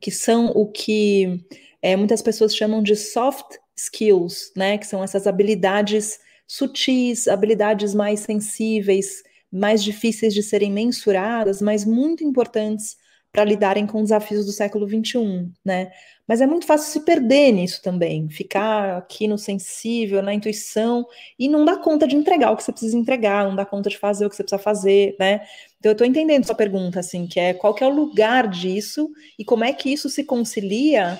que 0.00 0.10
são 0.10 0.46
o 0.46 0.72
que 0.72 1.38
é, 1.82 1.94
muitas 1.96 2.22
pessoas 2.22 2.56
chamam 2.56 2.82
de 2.82 2.96
soft 2.96 3.58
skills, 3.76 4.52
né, 4.56 4.78
que 4.78 4.86
são 4.86 5.02
essas 5.02 5.26
habilidades 5.26 6.18
sutis, 6.46 7.28
habilidades 7.28 7.94
mais 7.94 8.20
sensíveis, 8.20 9.22
mais 9.50 9.82
difíceis 9.82 10.34
de 10.34 10.42
serem 10.42 10.70
mensuradas, 10.70 11.60
mas 11.60 11.84
muito 11.84 12.24
importantes 12.24 12.96
para 13.32 13.44
lidarem 13.44 13.86
com 13.86 14.02
desafios 14.02 14.44
do 14.44 14.52
século 14.52 14.86
XXI, 14.86 15.50
né? 15.64 15.90
Mas 16.28 16.42
é 16.42 16.46
muito 16.46 16.66
fácil 16.66 16.92
se 16.92 17.00
perder 17.00 17.50
nisso 17.52 17.80
também, 17.82 18.28
ficar 18.28 18.98
aqui 18.98 19.26
no 19.26 19.38
sensível, 19.38 20.22
na 20.22 20.34
intuição, 20.34 21.06
e 21.38 21.48
não 21.48 21.64
dar 21.64 21.78
conta 21.78 22.06
de 22.06 22.14
entregar 22.14 22.52
o 22.52 22.56
que 22.56 22.62
você 22.62 22.72
precisa 22.72 22.96
entregar, 22.96 23.48
não 23.48 23.56
dar 23.56 23.64
conta 23.64 23.88
de 23.88 23.96
fazer 23.96 24.26
o 24.26 24.30
que 24.30 24.36
você 24.36 24.42
precisa 24.42 24.62
fazer, 24.62 25.16
né? 25.18 25.40
Então 25.78 25.90
eu 25.90 25.92
estou 25.92 26.06
entendendo 26.06 26.44
sua 26.44 26.54
pergunta, 26.54 27.00
assim, 27.00 27.26
que 27.26 27.40
é 27.40 27.54
qual 27.54 27.74
que 27.74 27.82
é 27.82 27.86
o 27.86 27.90
lugar 27.90 28.46
disso 28.48 29.10
e 29.38 29.44
como 29.44 29.64
é 29.64 29.72
que 29.72 29.90
isso 29.90 30.10
se 30.10 30.24
concilia 30.24 31.18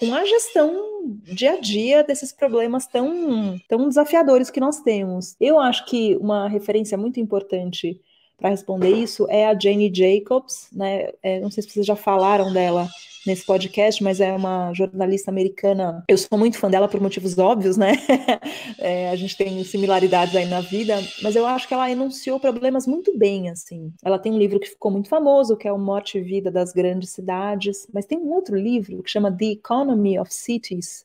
com 0.00 0.14
a 0.14 0.24
gestão 0.24 0.90
dia 1.24 1.52
a 1.52 1.60
dia 1.60 2.02
desses 2.02 2.32
problemas 2.32 2.86
tão, 2.86 3.60
tão 3.68 3.86
desafiadores 3.86 4.50
que 4.50 4.58
nós 4.58 4.80
temos. 4.80 5.36
Eu 5.38 5.60
acho 5.60 5.84
que 5.84 6.16
uma 6.16 6.48
referência 6.48 6.96
muito 6.96 7.20
importante 7.20 8.00
para 8.38 8.48
responder 8.48 8.90
isso 8.90 9.26
é 9.28 9.46
a 9.46 9.58
Jane 9.58 9.92
Jacobs, 9.94 10.68
né? 10.72 11.10
É, 11.22 11.38
não 11.40 11.50
sei 11.50 11.62
se 11.62 11.70
vocês 11.70 11.86
já 11.86 11.94
falaram 11.94 12.52
dela 12.52 12.88
nesse 13.26 13.44
podcast, 13.44 14.02
mas 14.02 14.20
é 14.20 14.32
uma 14.32 14.72
jornalista 14.72 15.30
americana. 15.30 16.04
Eu 16.08 16.18
sou 16.18 16.38
muito 16.38 16.58
fã 16.58 16.70
dela 16.70 16.88
por 16.88 17.00
motivos 17.00 17.38
óbvios, 17.38 17.76
né? 17.76 17.92
é, 18.78 19.10
a 19.10 19.16
gente 19.16 19.36
tem 19.36 19.62
similaridades 19.64 20.34
aí 20.34 20.46
na 20.46 20.60
vida, 20.60 20.96
mas 21.22 21.36
eu 21.36 21.46
acho 21.46 21.68
que 21.68 21.74
ela 21.74 21.90
enunciou 21.90 22.40
problemas 22.40 22.86
muito 22.86 23.16
bem, 23.16 23.50
assim. 23.50 23.92
Ela 24.04 24.18
tem 24.18 24.32
um 24.32 24.38
livro 24.38 24.60
que 24.60 24.68
ficou 24.68 24.90
muito 24.90 25.08
famoso, 25.08 25.56
que 25.56 25.68
é 25.68 25.72
o 25.72 25.78
Morte 25.78 26.18
e 26.18 26.22
Vida 26.22 26.50
das 26.50 26.72
Grandes 26.72 27.10
Cidades, 27.10 27.86
mas 27.92 28.06
tem 28.06 28.18
um 28.18 28.32
outro 28.32 28.56
livro 28.56 29.02
que 29.02 29.10
chama 29.10 29.30
The 29.30 29.52
Economy 29.52 30.18
of 30.18 30.32
Cities, 30.32 31.04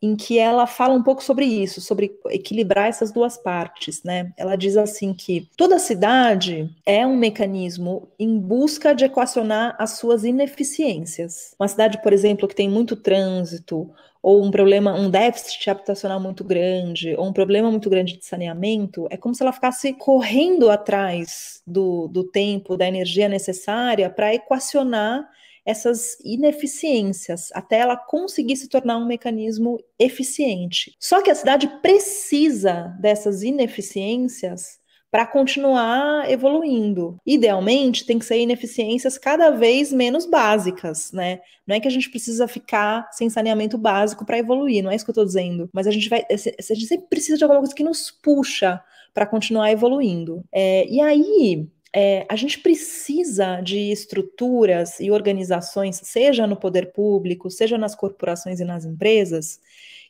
em 0.00 0.14
que 0.14 0.38
ela 0.38 0.66
fala 0.66 0.94
um 0.94 1.02
pouco 1.02 1.22
sobre 1.22 1.44
isso, 1.44 1.80
sobre 1.80 2.16
equilibrar 2.30 2.88
essas 2.88 3.10
duas 3.10 3.36
partes, 3.36 4.02
né? 4.04 4.32
Ela 4.36 4.54
diz 4.54 4.76
assim 4.76 5.12
que 5.12 5.48
toda 5.56 5.78
cidade 5.78 6.70
é 6.86 7.06
um 7.06 7.16
mecanismo 7.16 8.08
em 8.18 8.38
busca 8.38 8.94
de 8.94 9.04
equacionar 9.04 9.74
as 9.78 9.98
suas 9.98 10.22
ineficiências. 10.22 11.54
Uma 11.58 11.68
cidade, 11.68 12.00
por 12.02 12.12
exemplo, 12.12 12.46
que 12.46 12.54
tem 12.54 12.68
muito 12.68 12.94
trânsito, 12.94 13.90
ou 14.22 14.44
um 14.44 14.50
problema, 14.50 14.94
um 14.94 15.10
déficit 15.10 15.70
habitacional 15.70 16.20
muito 16.20 16.44
grande, 16.44 17.14
ou 17.16 17.26
um 17.26 17.32
problema 17.32 17.70
muito 17.70 17.88
grande 17.88 18.18
de 18.18 18.24
saneamento, 18.24 19.06
é 19.10 19.16
como 19.16 19.34
se 19.34 19.42
ela 19.42 19.52
ficasse 19.52 19.92
correndo 19.94 20.70
atrás 20.70 21.62
do, 21.66 22.08
do 22.08 22.24
tempo, 22.24 22.76
da 22.76 22.86
energia 22.86 23.28
necessária 23.28 24.10
para 24.10 24.34
equacionar 24.34 25.28
essas 25.68 26.16
ineficiências 26.24 27.50
até 27.52 27.80
ela 27.80 27.94
conseguir 27.94 28.56
se 28.56 28.70
tornar 28.70 28.96
um 28.96 29.06
mecanismo 29.06 29.78
eficiente. 29.98 30.96
Só 30.98 31.20
que 31.20 31.30
a 31.30 31.34
cidade 31.34 31.68
precisa 31.82 32.96
dessas 32.98 33.42
ineficiências 33.42 34.78
para 35.10 35.26
continuar 35.26 36.30
evoluindo. 36.30 37.18
Idealmente, 37.26 38.06
tem 38.06 38.18
que 38.18 38.24
ser 38.24 38.40
ineficiências 38.40 39.18
cada 39.18 39.50
vez 39.50 39.92
menos 39.92 40.24
básicas, 40.24 41.12
né? 41.12 41.40
Não 41.66 41.76
é 41.76 41.80
que 41.80 41.88
a 41.88 41.90
gente 41.90 42.08
precisa 42.08 42.48
ficar 42.48 43.06
sem 43.12 43.28
saneamento 43.28 43.76
básico 43.76 44.24
para 44.24 44.38
evoluir, 44.38 44.82
não 44.82 44.90
é 44.90 44.96
isso 44.96 45.04
que 45.04 45.10
eu 45.10 45.12
estou 45.12 45.26
dizendo. 45.26 45.68
Mas 45.70 45.86
a 45.86 45.90
gente 45.90 46.08
vai, 46.08 46.24
a 46.30 46.34
gente 46.74 46.86
sempre 46.86 47.08
precisa 47.08 47.36
de 47.36 47.44
alguma 47.44 47.60
coisa 47.60 47.74
que 47.74 47.84
nos 47.84 48.10
puxa 48.10 48.82
para 49.12 49.26
continuar 49.26 49.70
evoluindo. 49.70 50.44
É, 50.50 50.86
e 50.88 50.98
aí, 51.00 51.68
é, 51.94 52.26
a 52.28 52.36
gente 52.36 52.58
precisa 52.60 53.60
de 53.60 53.90
estruturas 53.90 55.00
e 55.00 55.10
organizações, 55.10 56.00
seja 56.04 56.46
no 56.46 56.56
poder 56.56 56.92
público, 56.92 57.50
seja 57.50 57.78
nas 57.78 57.94
corporações 57.94 58.60
e 58.60 58.64
nas 58.64 58.84
empresas, 58.84 59.60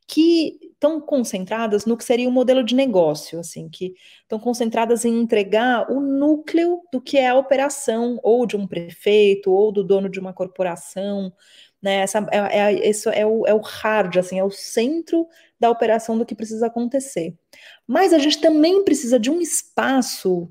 que 0.07 0.59
estão 0.63 1.01
concentradas 1.01 1.85
no 1.85 1.97
que 1.97 2.05
seria 2.05 2.29
um 2.29 2.33
modelo 2.33 2.65
de 2.65 2.75
negócio, 2.75 3.39
assim, 3.39 3.69
que 3.69 3.95
estão 4.23 4.39
concentradas 4.39 5.05
em 5.05 5.21
entregar 5.21 5.91
o 5.93 6.01
núcleo 6.01 6.81
do 6.91 7.01
que 7.01 7.19
é 7.19 7.29
a 7.29 7.37
operação 7.37 8.19
ou 8.23 8.47
de 8.47 8.57
um 8.57 8.67
prefeito 8.67 9.53
ou 9.53 9.71
do 9.71 9.85
dono 9.85 10.09
de 10.09 10.19
uma 10.19 10.33
corporação, 10.33 11.31
né? 11.81 11.97
Essa 12.01 12.27
é, 12.33 12.89
é, 12.89 12.91
é 13.21 13.27
o, 13.27 13.47
é 13.47 13.55
o 13.55 13.61
hard, 13.61 14.17
assim, 14.17 14.39
é 14.39 14.45
o 14.45 14.51
centro 14.51 15.29
da 15.61 15.71
operação 15.71 16.17
do 16.17 16.25
que 16.25 16.35
precisa 16.35 16.67
acontecer. 16.67 17.37
Mas 17.87 18.13
a 18.13 18.19
gente 18.19 18.41
também 18.41 18.83
precisa 18.85 19.19
de 19.19 19.31
um 19.31 19.41
espaço 19.41 20.51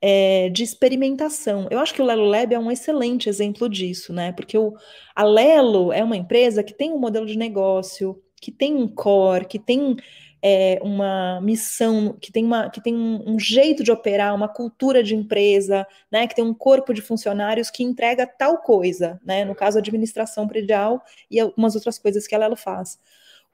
é, 0.00 0.48
de 0.50 0.62
experimentação. 0.62 1.66
Eu 1.70 1.78
acho 1.78 1.94
que 1.94 2.02
o 2.02 2.04
Lelo 2.04 2.24
Lab 2.24 2.54
é 2.54 2.58
um 2.58 2.70
excelente 2.70 3.28
exemplo 3.28 3.68
disso, 3.68 4.12
né? 4.12 4.32
Porque 4.32 4.56
o, 4.56 4.74
a 5.14 5.24
Lelo 5.24 5.92
é 5.92 6.02
uma 6.02 6.16
empresa 6.16 6.62
que 6.62 6.74
tem 6.74 6.92
um 6.92 6.98
modelo 6.98 7.26
de 7.26 7.36
negócio, 7.38 8.22
que 8.40 8.52
tem 8.52 8.74
um 8.74 8.88
core, 8.88 9.46
que 9.46 9.58
tem 9.58 9.96
é, 10.42 10.78
uma 10.82 11.40
missão, 11.40 12.16
que 12.20 12.30
tem, 12.30 12.44
uma, 12.44 12.70
que 12.70 12.80
tem 12.80 12.94
um, 12.94 13.34
um, 13.34 13.38
jeito 13.38 13.82
de 13.82 13.90
operar, 13.90 14.34
uma 14.34 14.48
cultura 14.48 15.02
de 15.02 15.14
empresa, 15.16 15.86
né? 16.10 16.26
Que 16.26 16.34
tem 16.34 16.44
um 16.44 16.54
corpo 16.54 16.92
de 16.92 17.00
funcionários 17.02 17.70
que 17.70 17.82
entrega 17.82 18.26
tal 18.26 18.58
coisa, 18.58 19.20
né? 19.24 19.44
No 19.44 19.54
caso, 19.54 19.78
administração 19.78 20.46
predial 20.46 21.02
e 21.30 21.40
algumas 21.40 21.74
outras 21.74 21.98
coisas 21.98 22.26
que 22.26 22.34
a 22.34 22.38
Lelo 22.38 22.56
faz. 22.56 22.98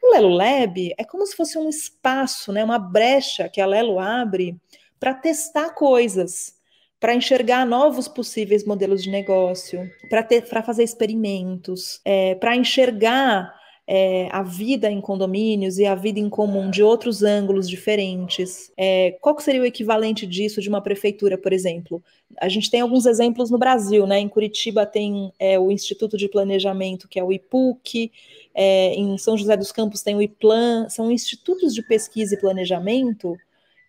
O 0.02 0.11
Lelo 0.11 0.31
Lab 0.31 0.92
é 0.98 1.05
como 1.05 1.24
se 1.24 1.37
fosse 1.37 1.57
um 1.57 1.68
espaço, 1.68 2.52
né? 2.52 2.64
Uma 2.64 2.78
brecha 2.78 3.48
que 3.48 3.61
a 3.61 3.66
Lelo 3.66 4.00
abre 4.00 4.61
para 5.02 5.14
testar 5.14 5.70
coisas, 5.70 6.54
para 7.00 7.12
enxergar 7.12 7.66
novos 7.66 8.06
possíveis 8.06 8.64
modelos 8.64 9.02
de 9.02 9.10
negócio, 9.10 9.90
para 10.08 10.62
fazer 10.62 10.84
experimentos, 10.84 12.00
é, 12.04 12.36
para 12.36 12.54
enxergar 12.54 13.52
é, 13.84 14.28
a 14.30 14.44
vida 14.44 14.88
em 14.88 15.00
condomínios 15.00 15.76
e 15.78 15.86
a 15.86 15.96
vida 15.96 16.20
em 16.20 16.28
comum 16.30 16.70
de 16.70 16.84
outros 16.84 17.24
ângulos 17.24 17.68
diferentes. 17.68 18.70
É, 18.76 19.18
qual 19.20 19.36
seria 19.40 19.62
o 19.62 19.66
equivalente 19.66 20.24
disso 20.24 20.60
de 20.60 20.68
uma 20.68 20.80
prefeitura, 20.80 21.36
por 21.36 21.52
exemplo? 21.52 22.00
A 22.40 22.48
gente 22.48 22.70
tem 22.70 22.80
alguns 22.80 23.04
exemplos 23.04 23.50
no 23.50 23.58
Brasil, 23.58 24.06
né? 24.06 24.20
Em 24.20 24.28
Curitiba 24.28 24.86
tem 24.86 25.32
é, 25.36 25.58
o 25.58 25.72
Instituto 25.72 26.16
de 26.16 26.28
Planejamento, 26.28 27.08
que 27.08 27.18
é 27.18 27.24
o 27.24 27.32
IPUC, 27.32 28.12
é, 28.54 28.94
em 28.94 29.18
São 29.18 29.36
José 29.36 29.56
dos 29.56 29.72
Campos 29.72 30.00
tem 30.00 30.14
o 30.14 30.22
IPLAN, 30.22 30.88
são 30.88 31.10
institutos 31.10 31.74
de 31.74 31.82
pesquisa 31.82 32.36
e 32.36 32.40
planejamento 32.40 33.36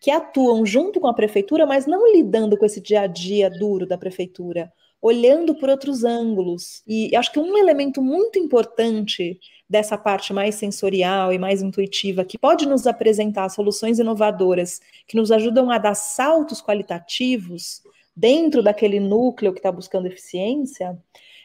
que 0.04 0.12
atuam 0.12 0.66
junto 0.66 1.00
com 1.00 1.08
a 1.08 1.14
prefeitura, 1.14 1.66
mas 1.66 1.88
não 1.88 2.12
lidando 2.12 2.58
com 2.58 2.66
esse 2.66 2.82
dia 2.82 3.04
a 3.04 3.08
dia 3.08 3.50
duro 3.50 3.88
da 3.88 3.98
prefeitura, 3.98 4.70
olhando 5.02 5.56
por 5.56 5.70
outros 5.70 6.04
ângulos. 6.04 6.84
E 6.86 7.16
acho 7.16 7.32
que 7.32 7.40
um 7.40 7.58
elemento 7.58 8.02
muito 8.02 8.38
importante 8.38 9.40
dessa 9.70 9.98
parte 9.98 10.34
mais 10.34 10.56
sensorial 10.56 11.32
e 11.32 11.40
mais 11.40 11.62
intuitiva, 11.62 12.26
que 12.26 12.38
pode 12.38 12.68
nos 12.68 12.86
apresentar 12.86 13.48
soluções 13.48 13.98
inovadoras 13.98 14.82
que 15.08 15.16
nos 15.16 15.32
ajudam 15.32 15.72
a 15.72 15.78
dar 15.78 15.96
saltos 15.96 16.62
qualitativos 16.62 17.82
dentro 18.14 18.62
daquele 18.62 19.00
núcleo 19.00 19.54
que 19.54 19.60
está 19.60 19.72
buscando 19.72 20.08
eficiência, 20.08 21.02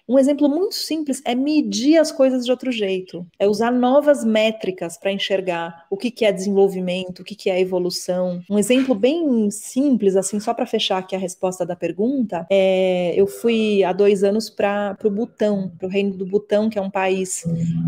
um 0.09 0.19
exemplo 0.19 0.49
muito 0.49 0.75
simples 0.75 1.21
é 1.25 1.35
medir 1.35 1.99
as 1.99 2.11
coisas 2.11 2.45
de 2.45 2.51
outro 2.51 2.73
jeito, 2.73 3.27
é 3.39 3.47
usar 3.47 3.71
novas 3.71 4.25
métricas 4.25 4.97
para 4.97 5.13
enxergar 5.13 5.85
o 5.91 5.97
que, 5.99 6.11
que 6.11 6.25
é 6.25 6.33
desenvolvimento, 6.33 7.21
o 7.21 7.25
que, 7.25 7.35
que 7.35 7.51
é 7.51 7.61
evolução. 7.61 8.41
Um 8.49 8.59
exemplo 8.59 8.95
bem 8.95 9.51
simples, 9.51 10.17
assim, 10.17 10.41
só 10.41 10.55
para 10.55 10.65
fechar 10.65 10.99
aqui 10.99 11.15
a 11.15 11.19
resposta 11.19 11.67
da 11.67 11.77
pergunta, 11.77 12.47
é, 12.51 13.13
eu 13.15 13.27
fui 13.27 13.85
há 13.85 13.93
dois 13.93 14.25
anos 14.25 14.49
para 14.49 14.97
o 15.05 15.11
Butão, 15.11 15.71
para 15.79 15.87
o 15.87 15.91
Reino 15.91 16.17
do 16.17 16.25
Butão, 16.25 16.71
que 16.71 16.79
é 16.79 16.83
um 16.83 16.91
país 16.91 17.45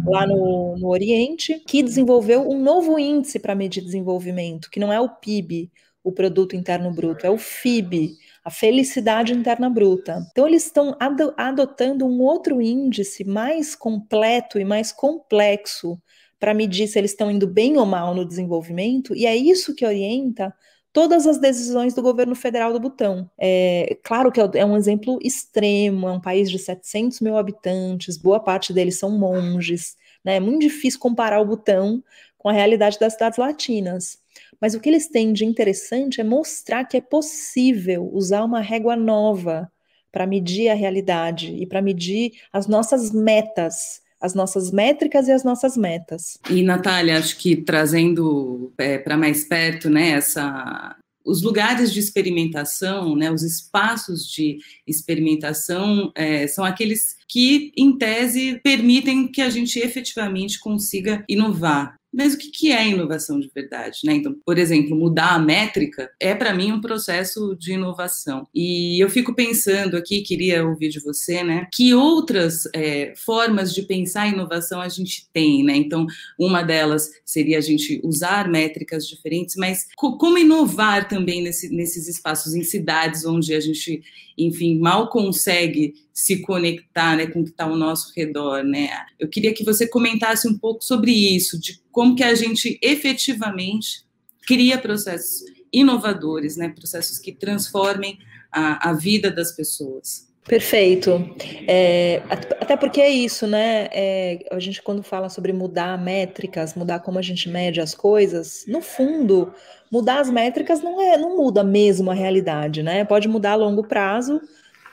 lá 0.07 0.27
no, 0.27 0.77
no 0.77 0.89
Oriente, 0.89 1.63
que 1.67 1.83
desenvolveu 1.83 2.47
um 2.47 2.61
novo 2.61 2.99
índice 2.99 3.39
para 3.39 3.55
medir 3.55 3.83
desenvolvimento, 3.83 4.71
que 4.71 4.79
não 4.79 4.93
é 4.93 5.01
o 5.01 5.09
PIB, 5.09 5.71
o 6.05 6.13
Produto 6.13 6.57
Interno 6.57 6.93
Bruto, 6.93 7.27
é 7.27 7.31
o 7.31 7.39
FIB 7.39 8.17
a 8.45 8.51
felicidade 8.51 9.33
interna 9.33 9.69
bruta. 9.69 10.27
Então, 10.31 10.47
eles 10.47 10.65
estão 10.65 10.97
adotando 11.37 12.07
um 12.07 12.21
outro 12.23 12.61
índice 12.61 13.25
mais 13.25 13.75
completo 13.75 14.59
e 14.59 14.65
mais 14.65 14.93
complexo 14.93 16.01
para 16.39 16.55
medir 16.55 16.89
se 16.89 16.99
eles 16.99 17.11
estão 17.11 17.31
indo 17.31 17.47
bem 17.47 17.77
ou 17.77 17.85
mal 17.85 18.15
no 18.15 18.25
desenvolvimento, 18.25 19.15
e 19.15 19.27
é 19.27 19.37
isso 19.37 19.75
que 19.75 19.85
orienta 19.85 20.55
todas 20.91 21.27
as 21.27 21.39
decisões 21.39 21.93
do 21.95 22.01
governo 22.01 22.35
federal 22.35 22.73
do 22.73 22.81
Butão. 22.81 23.31
É 23.39 23.99
claro 24.03 24.33
que 24.33 24.41
é 24.41 24.65
um 24.65 24.77
exemplo 24.77 25.19
extremo, 25.23 26.09
é 26.09 26.13
um 26.13 26.21
país 26.21 26.51
de 26.51 26.59
700 26.59 27.21
mil 27.21 27.37
habitantes, 27.37 28.17
boa 28.17 28.41
parte 28.41 28.73
deles 28.73 28.99
são 28.99 29.11
monges, 29.11 29.95
né? 30.25 30.37
É 30.37 30.41
muito 30.41 30.63
difícil 30.63 30.99
comparar 30.99 31.41
o 31.41 31.45
Butão 31.45 32.03
com 32.39 32.49
a 32.49 32.53
realidade 32.53 32.99
das 32.99 33.13
cidades 33.13 33.39
latinas. 33.39 34.19
Mas 34.61 34.75
o 34.75 34.81
que 34.81 34.89
eles 34.89 35.09
têm 35.09 35.33
de 35.33 35.45
interessante 35.45 36.21
é 36.21 36.25
mostrar 36.25 36.85
que 36.85 36.97
é 36.97 37.01
possível 37.01 38.09
usar 38.13 38.45
uma 38.45 38.61
régua 38.61 38.97
nova 38.97 39.71
para 40.13 40.27
medir 40.27 40.69
a 40.69 40.75
realidade 40.75 41.55
e 41.55 41.67
para 41.67 41.83
medir 41.83 42.33
as 42.53 42.67
nossas 42.67 43.13
metas, 43.13 44.01
as 44.21 44.35
nossas 44.35 44.71
métricas 44.71 45.29
e 45.29 45.33
as 45.33 45.45
nossas 45.45 45.77
metas. 45.77 46.39
E 46.49 46.63
Natália, 46.63 47.19
acho 47.19 47.39
que 47.39 47.57
trazendo 47.57 48.73
é, 48.79 48.99
para 48.99 49.17
mais 49.17 49.45
perto, 49.45 49.89
né, 49.89 50.11
essa 50.11 50.97
os 51.25 51.43
lugares 51.43 51.93
de 51.93 52.01
experimentação, 52.01 53.15
né, 53.15 53.31
os 53.31 53.43
espaços 53.43 54.27
de 54.27 54.59
experimentação 54.87 56.11
é, 56.15 56.47
são 56.47 56.65
aqueles 56.65 57.17
que, 57.29 57.73
em 57.77 57.97
tese, 57.97 58.59
permitem 58.65 59.29
que 59.29 59.43
a 59.43 59.51
gente 59.51 59.79
efetivamente 59.79 60.59
consiga 60.59 61.23
inovar. 61.29 62.00
Mas 62.13 62.35
o 62.35 62.39
que 62.39 62.73
é 62.73 62.89
inovação 62.89 63.39
de 63.39 63.51
verdade? 63.55 64.01
Né? 64.05 64.15
Então, 64.15 64.35
por 64.45 64.59
exemplo, 64.59 64.97
mudar 64.97 65.35
a 65.35 65.39
métrica 65.39 66.11
é 66.19 66.35
para 66.35 66.53
mim 66.53 66.73
um 66.73 66.81
processo 66.81 67.57
de 67.57 67.73
inovação. 67.73 68.47
E 68.55 69.03
eu 69.03 69.09
fico 69.09 69.35
pensando 69.35 69.97
aqui, 69.97 70.23
queria 70.23 70.67
ouvir 70.67 70.89
de 70.89 71.01
você, 71.01 71.43
né? 71.43 71.69
Que 71.73 71.95
outras 71.95 72.69
é, 72.75 73.15
formas 73.17 73.73
de 73.73 73.83
pensar 73.83 74.29
inovação 74.29 74.81
a 74.81 74.89
gente 74.89 75.29
tem, 75.33 75.63
né? 75.63 75.77
Então, 75.77 76.07
uma 76.39 76.63
delas 76.63 77.11
seria 77.25 77.59
a 77.59 77.61
gente 77.61 78.01
usar 78.03 78.49
métricas 78.49 79.07
diferentes, 79.07 79.55
mas 79.57 79.87
co 79.97 80.19
como 80.19 80.39
inovar 80.39 81.09
também 81.09 81.43
nesse, 81.43 81.69
nesses 81.75 82.09
espaços 82.09 82.55
em 82.55 82.65
cidades 82.65 83.25
onde 83.25 83.55
a 83.55 83.61
gente, 83.61 84.03
enfim, 84.37 84.79
mal 84.79 85.09
consegue 85.09 85.95
se 86.21 86.43
conectar 86.43 87.17
né, 87.17 87.27
com 87.27 87.41
o 87.41 87.45
que 87.45 87.51
está 87.51 87.65
ao 87.65 87.75
nosso 87.75 88.13
redor, 88.15 88.63
né? 88.63 88.91
Eu 89.19 89.27
queria 89.27 89.55
que 89.55 89.65
você 89.65 89.89
comentasse 89.89 90.47
um 90.47 90.59
pouco 90.59 90.85
sobre 90.85 91.13
isso, 91.13 91.59
de 91.59 91.81
como 91.91 92.15
que 92.15 92.23
a 92.23 92.35
gente 92.35 92.79
efetivamente 92.83 94.05
cria 94.47 94.77
processos 94.77 95.45
inovadores, 95.73 96.59
né? 96.59 96.69
Processos 96.69 97.19
que 97.19 97.33
transformem 97.33 98.19
a, 98.53 98.91
a 98.91 98.93
vida 98.93 99.31
das 99.31 99.53
pessoas. 99.53 100.29
Perfeito. 100.47 101.35
É, 101.67 102.23
até 102.29 102.77
porque 102.77 103.01
é 103.01 103.09
isso, 103.09 103.47
né? 103.47 103.89
É, 103.91 104.45
a 104.51 104.59
gente, 104.59 104.83
quando 104.83 105.03
fala 105.03 105.31
sobre 105.31 105.55
mudar 105.55 105.97
métricas, 105.97 106.75
mudar 106.75 107.01
como 107.01 107.19
a 107.19 107.23
gente 107.23 107.49
mede 107.49 107.81
as 107.81 107.95
coisas, 107.95 108.65
no 108.69 108.83
fundo, 108.83 109.55
mudar 109.91 110.21
as 110.21 110.29
métricas 110.29 110.83
não, 110.83 111.01
é, 111.01 111.17
não 111.17 111.37
muda 111.39 111.65
mesmo 111.65 112.11
a 112.11 112.15
realidade, 112.15 112.83
né? 112.83 113.07
Pode 113.07 113.27
mudar 113.27 113.53
a 113.53 113.57
longo 113.57 113.85
prazo, 113.85 114.39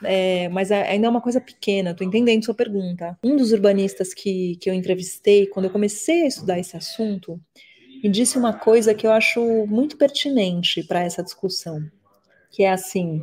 é, 0.02 0.48
mas 0.48 0.70
ainda 0.70 1.06
é 1.06 1.10
uma 1.10 1.20
coisa 1.20 1.40
pequena, 1.40 1.90
estou 1.90 2.06
entendendo 2.06 2.44
sua 2.44 2.54
pergunta. 2.54 3.18
Um 3.22 3.36
dos 3.36 3.52
urbanistas 3.52 4.14
que, 4.14 4.56
que 4.60 4.68
eu 4.68 4.74
entrevistei, 4.74 5.46
quando 5.46 5.66
eu 5.66 5.70
comecei 5.70 6.22
a 6.22 6.26
estudar 6.26 6.58
esse 6.58 6.76
assunto, 6.76 7.40
me 8.02 8.08
disse 8.08 8.38
uma 8.38 8.52
coisa 8.52 8.94
que 8.94 9.06
eu 9.06 9.12
acho 9.12 9.66
muito 9.66 9.96
pertinente 9.96 10.82
para 10.82 11.02
essa 11.02 11.22
discussão, 11.22 11.82
que 12.50 12.62
é 12.62 12.70
assim, 12.70 13.22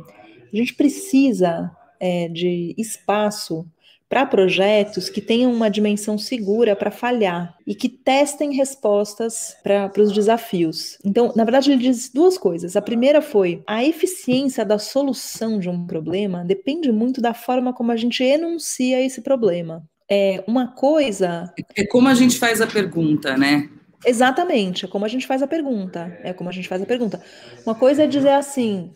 a 0.52 0.56
gente 0.56 0.74
precisa 0.74 1.70
é, 1.98 2.28
de 2.28 2.74
espaço 2.76 3.66
para 4.08 4.24
projetos 4.24 5.08
que 5.08 5.20
tenham 5.20 5.52
uma 5.52 5.68
dimensão 5.68 6.16
segura 6.16 6.76
para 6.76 6.90
falhar 6.90 7.56
e 7.66 7.74
que 7.74 7.88
testem 7.88 8.54
respostas 8.54 9.56
para 9.62 9.90
os 9.98 10.12
desafios. 10.12 10.98
Então, 11.04 11.32
na 11.34 11.44
verdade, 11.44 11.72
ele 11.72 11.82
diz 11.82 12.10
duas 12.12 12.38
coisas. 12.38 12.76
A 12.76 12.82
primeira 12.82 13.20
foi 13.20 13.62
a 13.66 13.84
eficiência 13.84 14.64
da 14.64 14.78
solução 14.78 15.58
de 15.58 15.68
um 15.68 15.86
problema 15.86 16.44
depende 16.44 16.92
muito 16.92 17.20
da 17.20 17.34
forma 17.34 17.72
como 17.72 17.90
a 17.90 17.96
gente 17.96 18.22
enuncia 18.22 19.04
esse 19.04 19.20
problema. 19.20 19.82
É 20.08 20.44
uma 20.46 20.68
coisa. 20.68 21.52
É 21.76 21.84
como 21.86 22.08
a 22.08 22.14
gente 22.14 22.38
faz 22.38 22.60
a 22.60 22.66
pergunta, 22.66 23.36
né? 23.36 23.68
Exatamente, 24.04 24.84
é 24.84 24.88
como 24.88 25.04
a 25.04 25.08
gente 25.08 25.26
faz 25.26 25.42
a 25.42 25.48
pergunta. 25.48 26.16
É 26.22 26.32
como 26.32 26.48
a 26.48 26.52
gente 26.52 26.68
faz 26.68 26.80
a 26.80 26.86
pergunta. 26.86 27.20
Uma 27.64 27.74
coisa 27.74 28.04
é 28.04 28.06
dizer 28.06 28.30
assim: 28.30 28.94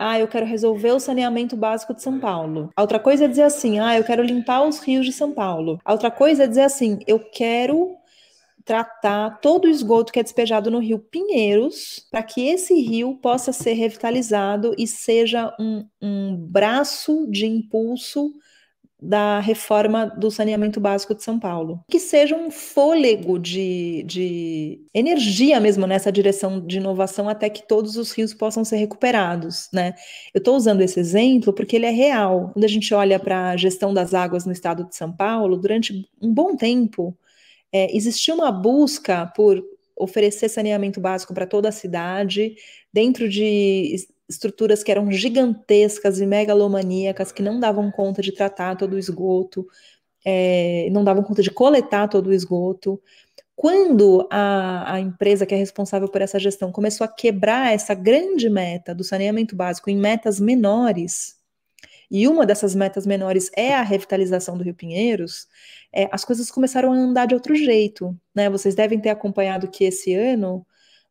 ah, 0.00 0.18
eu 0.18 0.26
quero 0.26 0.46
resolver 0.46 0.92
o 0.92 0.98
saneamento 0.98 1.54
básico 1.54 1.92
de 1.94 2.02
São 2.02 2.18
Paulo. 2.18 2.70
A 2.74 2.80
outra 2.80 2.98
coisa 2.98 3.26
é 3.26 3.28
dizer 3.28 3.42
assim, 3.42 3.78
ah, 3.78 3.98
eu 3.98 4.02
quero 4.02 4.22
limpar 4.22 4.66
os 4.66 4.80
rios 4.80 5.04
de 5.04 5.12
São 5.12 5.32
Paulo. 5.32 5.78
A 5.84 5.92
outra 5.92 6.10
coisa 6.10 6.44
é 6.44 6.46
dizer 6.46 6.62
assim, 6.62 7.00
eu 7.06 7.18
quero 7.18 7.94
tratar 8.64 9.40
todo 9.40 9.66
o 9.66 9.68
esgoto 9.68 10.10
que 10.10 10.18
é 10.18 10.22
despejado 10.22 10.70
no 10.70 10.78
rio 10.78 10.98
Pinheiros, 10.98 12.06
para 12.10 12.22
que 12.22 12.48
esse 12.48 12.74
rio 12.80 13.18
possa 13.20 13.52
ser 13.52 13.74
revitalizado 13.74 14.74
e 14.78 14.86
seja 14.86 15.54
um, 15.60 15.84
um 16.00 16.34
braço 16.34 17.26
de 17.28 17.46
impulso 17.46 18.32
da 19.00 19.40
reforma 19.40 20.06
do 20.06 20.30
saneamento 20.30 20.80
básico 20.80 21.14
de 21.14 21.22
São 21.22 21.38
Paulo. 21.38 21.80
Que 21.88 21.98
seja 21.98 22.36
um 22.36 22.50
fôlego 22.50 23.38
de, 23.38 24.02
de 24.06 24.80
energia 24.92 25.58
mesmo 25.58 25.86
nessa 25.86 26.12
direção 26.12 26.60
de 26.60 26.78
inovação 26.78 27.28
até 27.28 27.48
que 27.48 27.66
todos 27.66 27.96
os 27.96 28.12
rios 28.12 28.34
possam 28.34 28.64
ser 28.64 28.76
recuperados, 28.76 29.68
né? 29.72 29.94
Eu 30.34 30.38
estou 30.38 30.56
usando 30.56 30.82
esse 30.82 31.00
exemplo 31.00 31.52
porque 31.52 31.76
ele 31.76 31.86
é 31.86 31.90
real. 31.90 32.50
Quando 32.52 32.64
a 32.64 32.68
gente 32.68 32.92
olha 32.92 33.18
para 33.18 33.50
a 33.50 33.56
gestão 33.56 33.94
das 33.94 34.12
águas 34.12 34.44
no 34.44 34.52
estado 34.52 34.84
de 34.84 34.94
São 34.94 35.10
Paulo, 35.10 35.56
durante 35.56 36.06
um 36.20 36.32
bom 36.32 36.56
tempo, 36.56 37.16
é, 37.72 37.94
existiu 37.96 38.34
uma 38.34 38.52
busca 38.52 39.26
por 39.34 39.62
oferecer 39.96 40.48
saneamento 40.48 41.00
básico 41.00 41.34
para 41.34 41.46
toda 41.46 41.68
a 41.68 41.72
cidade, 41.72 42.54
dentro 42.92 43.28
de 43.28 43.94
estruturas 44.30 44.82
que 44.82 44.90
eram 44.90 45.10
gigantescas 45.10 46.20
e 46.20 46.26
megalomaníacas, 46.26 47.32
que 47.32 47.42
não 47.42 47.58
davam 47.58 47.90
conta 47.90 48.22
de 48.22 48.32
tratar 48.32 48.76
todo 48.76 48.94
o 48.94 48.98
esgoto, 48.98 49.66
é, 50.24 50.88
não 50.92 51.02
davam 51.02 51.24
conta 51.24 51.42
de 51.42 51.50
coletar 51.50 52.08
todo 52.08 52.28
o 52.28 52.32
esgoto. 52.32 53.02
Quando 53.56 54.26
a, 54.30 54.94
a 54.94 55.00
empresa 55.00 55.44
que 55.44 55.54
é 55.54 55.58
responsável 55.58 56.08
por 56.08 56.22
essa 56.22 56.38
gestão 56.38 56.70
começou 56.72 57.04
a 57.04 57.08
quebrar 57.08 57.74
essa 57.74 57.92
grande 57.92 58.48
meta 58.48 58.94
do 58.94 59.04
saneamento 59.04 59.56
básico 59.56 59.90
em 59.90 59.96
metas 59.96 60.38
menores, 60.40 61.36
e 62.10 62.26
uma 62.26 62.46
dessas 62.46 62.74
metas 62.74 63.06
menores 63.06 63.50
é 63.56 63.74
a 63.74 63.82
revitalização 63.82 64.56
do 64.56 64.64
Rio 64.64 64.74
Pinheiros, 64.74 65.46
é, 65.92 66.08
as 66.12 66.24
coisas 66.24 66.50
começaram 66.50 66.92
a 66.92 66.96
andar 66.96 67.26
de 67.26 67.34
outro 67.34 67.54
jeito. 67.54 68.16
Né? 68.34 68.48
Vocês 68.48 68.74
devem 68.74 69.00
ter 69.00 69.10
acompanhado 69.10 69.68
que 69.68 69.84
esse 69.84 70.14
ano 70.14 70.66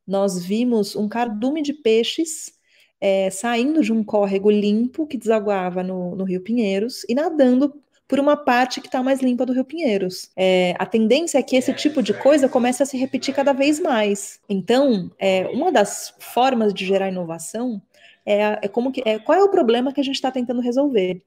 nós 0.08 0.44
vimos 0.44 0.96
um 0.96 1.08
cardume 1.08 1.62
de 1.62 1.74
peixes 1.74 2.59
é, 3.02 3.30
saindo 3.30 3.82
de 3.82 3.94
um 3.94 4.04
córrego 4.04 4.50
limpo 4.50 5.08
que 5.08 5.18
desaguava 5.18 5.84
no, 5.84 6.16
no 6.16 6.24
Rio 6.24 6.42
Pinheiros 6.42 7.06
e 7.08 7.16
nadando 7.16 7.74
por 8.08 8.20
uma 8.20 8.36
parte 8.36 8.82
que 8.82 8.88
está 8.88 9.04
mais 9.04 9.22
limpa 9.22 9.46
do 9.46 9.54
Rio 9.54 9.64
Pinheiros. 9.64 10.32
É, 10.36 10.74
a 10.80 10.86
tendência 10.86 11.38
é 11.38 11.44
que 11.44 11.56
esse 11.56 11.72
tipo 11.74 12.02
de 12.02 12.12
coisa 12.12 12.50
comece 12.50 12.82
a 12.82 12.86
se 12.86 12.98
repetir 12.98 13.36
cada 13.36 13.54
vez 13.54 13.80
mais. 13.80 14.40
Então, 14.50 15.12
é, 15.20 15.48
uma 15.54 15.72
das 15.72 16.16
formas 16.20 16.74
de 16.74 16.86
gerar 16.86 17.10
inovação 17.10 17.80
é, 18.26 18.60
é 18.64 18.68
como 18.68 18.92
que 18.92 19.04
é, 19.06 19.20
qual 19.20 19.38
é 19.38 19.44
o 19.44 19.50
problema 19.50 19.94
que 19.94 20.02
a 20.02 20.04
gente 20.04 20.16
está 20.16 20.32
tentando 20.32 20.60
resolver. 20.60 21.22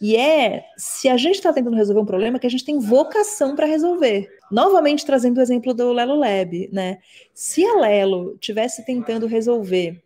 E 0.00 0.16
é 0.16 0.64
se 0.76 1.08
a 1.08 1.16
gente 1.16 1.36
está 1.36 1.52
tentando 1.52 1.76
resolver 1.76 2.00
um 2.00 2.06
problema 2.06 2.38
que 2.38 2.46
a 2.46 2.50
gente 2.50 2.64
tem 2.64 2.78
vocação 2.78 3.54
para 3.54 3.66
resolver. 3.66 4.28
Novamente 4.50 5.04
trazendo 5.04 5.38
o 5.38 5.42
exemplo 5.42 5.74
do 5.74 5.92
Lelo 5.92 6.16
Lab, 6.16 6.68
né? 6.72 6.98
Se 7.34 7.64
a 7.64 7.74
Lelo 7.76 8.36
tivesse 8.38 8.84
tentando 8.84 9.26
resolver 9.26 10.02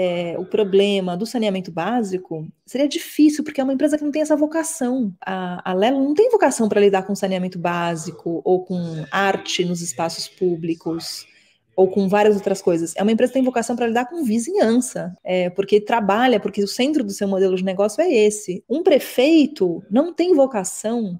é, 0.00 0.36
o 0.38 0.44
problema 0.44 1.16
do 1.16 1.26
saneamento 1.26 1.72
básico, 1.72 2.46
seria 2.64 2.86
difícil, 2.86 3.42
porque 3.42 3.60
é 3.60 3.64
uma 3.64 3.72
empresa 3.72 3.98
que 3.98 4.04
não 4.04 4.12
tem 4.12 4.22
essa 4.22 4.36
vocação. 4.36 5.12
A, 5.20 5.72
a 5.72 5.74
Lelo 5.74 6.00
não 6.00 6.14
tem 6.14 6.30
vocação 6.30 6.68
para 6.68 6.80
lidar 6.80 7.02
com 7.02 7.16
saneamento 7.16 7.58
básico 7.58 8.40
ou 8.44 8.64
com 8.64 8.78
arte 9.10 9.64
nos 9.64 9.82
espaços 9.82 10.28
públicos 10.28 11.26
ou 11.74 11.88
com 11.88 12.08
várias 12.08 12.36
outras 12.36 12.62
coisas. 12.62 12.94
É 12.94 13.02
uma 13.02 13.10
empresa 13.10 13.32
que 13.32 13.38
tem 13.40 13.44
vocação 13.44 13.74
para 13.74 13.88
lidar 13.88 14.04
com 14.08 14.22
vizinhança, 14.22 15.16
é, 15.24 15.50
porque 15.50 15.80
trabalha, 15.80 16.38
porque 16.38 16.62
o 16.62 16.68
centro 16.68 17.02
do 17.02 17.10
seu 17.10 17.26
modelo 17.26 17.56
de 17.56 17.64
negócio 17.64 18.00
é 18.00 18.08
esse. 18.08 18.62
Um 18.70 18.84
prefeito 18.84 19.82
não 19.90 20.14
tem 20.14 20.32
vocação 20.32 21.18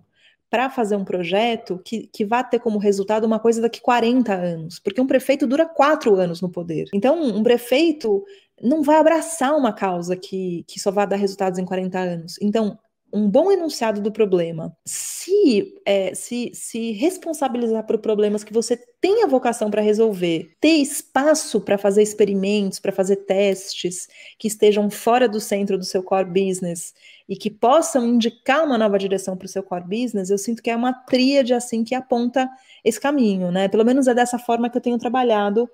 para 0.51 0.71
fazer 0.71 0.97
um 0.97 1.05
projeto 1.05 1.81
que, 1.85 2.07
que 2.07 2.25
vá 2.25 2.43
ter 2.43 2.59
como 2.59 2.79
resultado 2.79 3.25
uma 3.25 3.39
coisa 3.39 3.61
daqui 3.61 3.81
40 3.81 4.33
anos, 4.33 4.79
porque 4.79 5.01
um 5.01 5.07
prefeito 5.07 5.47
dura 5.47 5.67
quatro 5.67 6.15
anos 6.17 6.41
no 6.41 6.49
poder. 6.49 6.87
Então, 6.95 7.23
um 7.23 7.43
prefeito 7.43 8.25
não 8.61 8.83
vai 8.83 8.97
abraçar 8.97 9.57
uma 9.57 9.73
causa 9.73 10.17
que, 10.17 10.65
que 10.67 10.81
só 10.81 10.91
vai 10.91 11.07
dar 11.07 11.17
resultados 11.17 11.59
em 11.59 11.65
40 11.65 11.99
anos. 11.99 12.37
Então, 12.41 12.79
um 13.13 13.29
bom 13.29 13.51
enunciado 13.51 14.01
do 14.01 14.13
problema, 14.13 14.77
se, 14.85 15.75
é, 15.85 16.15
se, 16.15 16.51
se 16.53 16.93
responsabilizar 16.93 17.87
por 17.87 17.99
problemas 17.99 18.45
que 18.45 18.53
você 18.53 18.79
tem 19.01 19.23
a 19.23 19.27
vocação 19.27 19.71
para 19.71 19.81
resolver, 19.81 20.51
ter 20.61 20.75
espaço 20.75 21.61
para 21.61 21.79
fazer 21.79 22.03
experimentos, 22.03 22.79
para 22.79 22.93
fazer 22.93 23.17
testes 23.17 24.09
que 24.39 24.49
estejam 24.49 24.91
fora 24.91 25.29
do 25.29 25.41
centro 25.41 25.79
do 25.79 25.85
seu 25.85 26.03
core 26.03 26.29
business 26.29 26.93
e 27.29 27.37
que 27.37 27.51
possam 27.51 28.07
indicar 28.07 28.65
uma 28.65 28.79
nova 28.79 28.99
direção 28.99 29.37
para 29.37 29.45
o 29.45 29.49
seu 29.49 29.63
core 29.63 29.85
business, 29.85 30.31
eu 30.31 30.39
sinto 30.39 30.63
que 30.63 30.71
é 30.71 30.77
uma 30.77 30.93
tríade 30.93 31.53
assim 31.53 31.85
que 31.85 31.95
aponta 31.95 32.49
esse 32.83 32.99
caminho, 32.99 33.51
né? 33.51 33.69
Pelo 33.69 33.85
menos 33.85 34.09
é 34.09 34.15
dessa 34.15 34.39
forma 34.39 34.71
que 34.71 34.79
eu 34.79 34.81
tenho 34.81 34.97
trabalhado 34.99 35.69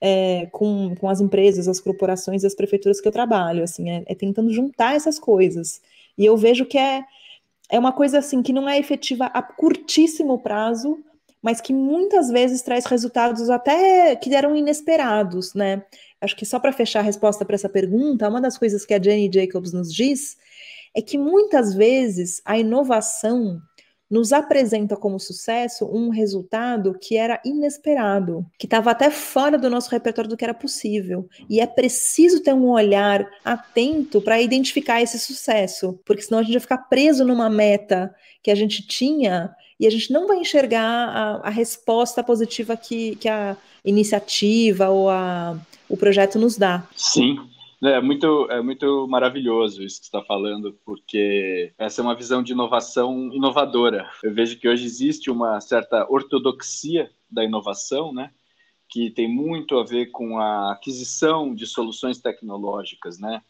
é, 0.00 0.46
com, 0.52 0.94
com 0.96 1.08
as 1.08 1.20
empresas, 1.20 1.66
as 1.66 1.80
corporações 1.80 2.42
e 2.42 2.46
as 2.46 2.54
prefeituras 2.54 3.00
que 3.00 3.08
eu 3.08 3.12
trabalho, 3.12 3.64
assim, 3.64 3.88
é, 3.90 4.04
é 4.06 4.14
tentando 4.14 4.52
juntar 4.52 4.94
essas 4.94 5.18
coisas. 5.18 5.80
E 6.16 6.26
eu 6.26 6.36
vejo 6.36 6.66
que 6.66 6.76
é, 6.76 7.02
é 7.70 7.78
uma 7.78 7.92
coisa 7.92 8.18
assim 8.18 8.42
que 8.42 8.52
não 8.52 8.68
é 8.68 8.78
efetiva 8.78 9.26
a 9.26 9.40
curtíssimo 9.42 10.38
prazo, 10.38 10.98
mas 11.40 11.60
que 11.60 11.72
muitas 11.72 12.28
vezes 12.28 12.60
traz 12.60 12.84
resultados 12.84 13.48
até 13.48 14.14
que 14.14 14.34
eram 14.34 14.54
inesperados, 14.54 15.54
né? 15.54 15.82
Acho 16.20 16.36
que 16.36 16.44
só 16.44 16.58
para 16.58 16.72
fechar 16.72 17.00
a 17.00 17.02
resposta 17.02 17.44
para 17.44 17.54
essa 17.54 17.68
pergunta, 17.68 18.28
uma 18.28 18.40
das 18.40 18.58
coisas 18.58 18.84
que 18.84 18.92
a 18.92 19.00
Jenny 19.02 19.30
Jacobs 19.32 19.72
nos 19.72 19.92
diz 19.92 20.36
é 20.98 21.00
que 21.00 21.16
muitas 21.16 21.74
vezes 21.74 22.42
a 22.44 22.58
inovação 22.58 23.62
nos 24.10 24.32
apresenta 24.32 24.96
como 24.96 25.20
sucesso 25.20 25.84
um 25.86 26.08
resultado 26.08 26.98
que 27.00 27.16
era 27.16 27.40
inesperado, 27.44 28.44
que 28.58 28.66
estava 28.66 28.90
até 28.90 29.08
fora 29.08 29.56
do 29.56 29.70
nosso 29.70 29.90
repertório 29.90 30.28
do 30.28 30.36
que 30.36 30.42
era 30.42 30.54
possível. 30.54 31.28
E 31.48 31.60
é 31.60 31.66
preciso 31.68 32.42
ter 32.42 32.52
um 32.52 32.66
olhar 32.66 33.24
atento 33.44 34.20
para 34.20 34.40
identificar 34.40 35.00
esse 35.00 35.20
sucesso, 35.20 36.00
porque 36.04 36.22
senão 36.22 36.40
a 36.40 36.42
gente 36.42 36.54
vai 36.54 36.60
ficar 36.62 36.78
preso 36.78 37.24
numa 37.24 37.48
meta 37.48 38.12
que 38.42 38.50
a 38.50 38.56
gente 38.56 38.84
tinha 38.84 39.54
e 39.78 39.86
a 39.86 39.90
gente 39.90 40.12
não 40.12 40.26
vai 40.26 40.38
enxergar 40.38 40.82
a, 40.82 41.46
a 41.46 41.50
resposta 41.50 42.24
positiva 42.24 42.76
que, 42.76 43.14
que 43.16 43.28
a 43.28 43.56
iniciativa 43.84 44.88
ou 44.88 45.08
a, 45.08 45.56
o 45.88 45.96
projeto 45.96 46.40
nos 46.40 46.56
dá. 46.56 46.88
Sim. 46.96 47.36
É 47.80 48.00
muito, 48.00 48.50
é 48.50 48.60
muito 48.60 49.06
maravilhoso 49.06 49.84
isso 49.84 50.00
que 50.00 50.06
está 50.06 50.20
falando, 50.22 50.76
porque 50.84 51.72
essa 51.78 52.00
é 52.00 52.04
uma 52.04 52.16
visão 52.16 52.42
de 52.42 52.52
inovação 52.52 53.32
inovadora. 53.32 54.10
Eu 54.22 54.34
vejo 54.34 54.58
que 54.58 54.68
hoje 54.68 54.84
existe 54.84 55.30
uma 55.30 55.60
certa 55.60 56.04
ortodoxia 56.10 57.08
da 57.30 57.44
inovação, 57.44 58.12
né? 58.12 58.32
que 58.88 59.10
tem 59.10 59.28
muito 59.28 59.78
a 59.78 59.84
ver 59.84 60.06
com 60.06 60.38
a 60.38 60.72
aquisição 60.72 61.54
de 61.54 61.66
soluções 61.66 62.18
tecnológicas, 62.18 63.18
né? 63.18 63.42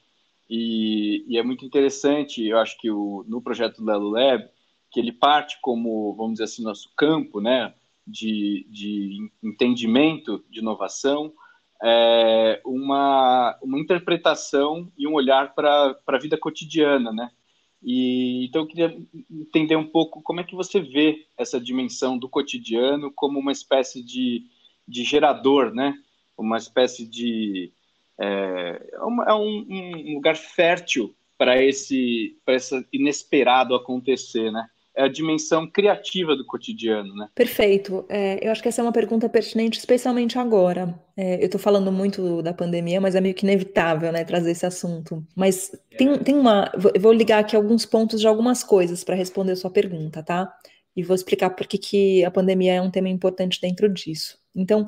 E, 0.51 1.25
e 1.29 1.38
é 1.38 1.43
muito 1.43 1.64
interessante, 1.64 2.45
eu 2.45 2.59
acho 2.59 2.77
que 2.79 2.91
o, 2.91 3.25
no 3.29 3.41
projeto 3.41 3.85
Lelo 3.85 4.11
Lab, 4.11 4.49
que 4.91 4.99
ele 4.99 5.12
parte 5.12 5.59
como, 5.61 6.14
vamos 6.17 6.33
dizer 6.33 6.45
assim, 6.45 6.62
nosso 6.62 6.91
campo, 6.97 7.41
né, 7.41 7.75
de, 8.07 8.67
de 8.71 9.31
entendimento 9.43 10.43
de 10.49 10.61
inovação, 10.61 11.33
é, 11.83 12.61
uma, 12.64 13.57
uma 13.62 13.79
interpretação 13.79 14.91
e 14.97 15.07
um 15.07 15.14
olhar 15.14 15.55
para 15.55 15.97
a 16.07 16.19
vida 16.19 16.37
cotidiana, 16.37 17.12
né? 17.12 17.31
E, 17.83 18.47
então 18.47 18.62
eu 18.62 18.67
queria 18.67 18.99
entender 19.31 19.77
um 19.77 19.87
pouco 19.87 20.21
como 20.21 20.41
é 20.41 20.45
que 20.45 20.57
você 20.57 20.81
vê 20.81 21.27
essa 21.37 21.61
dimensão 21.61 22.19
do 22.19 22.29
cotidiano 22.29 23.12
como 23.12 23.38
uma 23.38 23.53
espécie 23.53 24.03
de, 24.03 24.45
de 24.87 25.05
gerador, 25.05 25.73
né? 25.73 25.95
Uma 26.37 26.57
espécie 26.57 27.07
de 27.07 27.73
é, 28.19 28.27
é 28.27 29.31
é 29.31 29.35
um, 29.35 29.67
um 29.69 30.14
lugar 30.14 30.37
fértil 30.37 31.14
para 31.37 31.62
esse 31.62 32.37
esse 32.49 32.87
inesperado 32.93 33.75
acontecer, 33.75 34.51
né? 34.51 34.69
É 34.99 35.05
a 35.05 35.09
dimensão 35.09 35.65
criativa 35.71 36.35
do 36.35 36.45
cotidiano, 36.45 37.15
né? 37.15 37.29
Perfeito. 37.33 38.05
É, 38.09 38.45
eu 38.45 38.51
acho 38.51 38.61
que 38.61 38.67
essa 38.67 38.81
é 38.81 38.85
uma 38.85 38.93
pergunta 38.93 39.29
pertinente, 39.29 39.79
especialmente 39.79 40.37
agora. 40.41 40.93
É, 41.17 41.41
eu 41.41 41.47
estou 41.47 41.61
falando 41.61 41.93
muito 41.93 42.43
da 42.43 42.53
pandemia, 42.53 43.01
mas 43.01 43.15
é 43.15 43.21
meio 43.21 43.35
que 43.35 43.47
inevitável, 43.47 44.11
né, 44.11 44.25
trazer 44.25 44.51
esse 44.51 44.67
assunto. 44.67 45.25
Mas 45.37 45.71
tem, 45.97 46.19
tem 46.19 46.35
uma. 46.35 46.73
Eu 46.93 47.01
vou 47.01 47.13
ligar 47.13 47.39
aqui 47.39 47.55
alguns 47.55 47.87
pontos 47.87 48.21
de 48.21 48.27
algumas 48.27 48.65
coisas 48.65 49.05
para 49.05 49.15
responder 49.15 49.53
a 49.53 49.57
sua 49.57 49.71
pergunta, 49.71 50.21
tá? 50.21 50.53
E 50.97 51.05
vou 51.05 51.15
explicar 51.15 51.51
por 51.51 51.69
que, 51.69 51.79
que 51.79 52.25
a 52.25 52.31
pandemia 52.31 52.75
é 52.75 52.83
um 52.83 52.91
tema 52.91 53.09
importante 53.09 53.61
dentro 53.61 53.89
disso. 53.89 54.37
Então, 54.53 54.85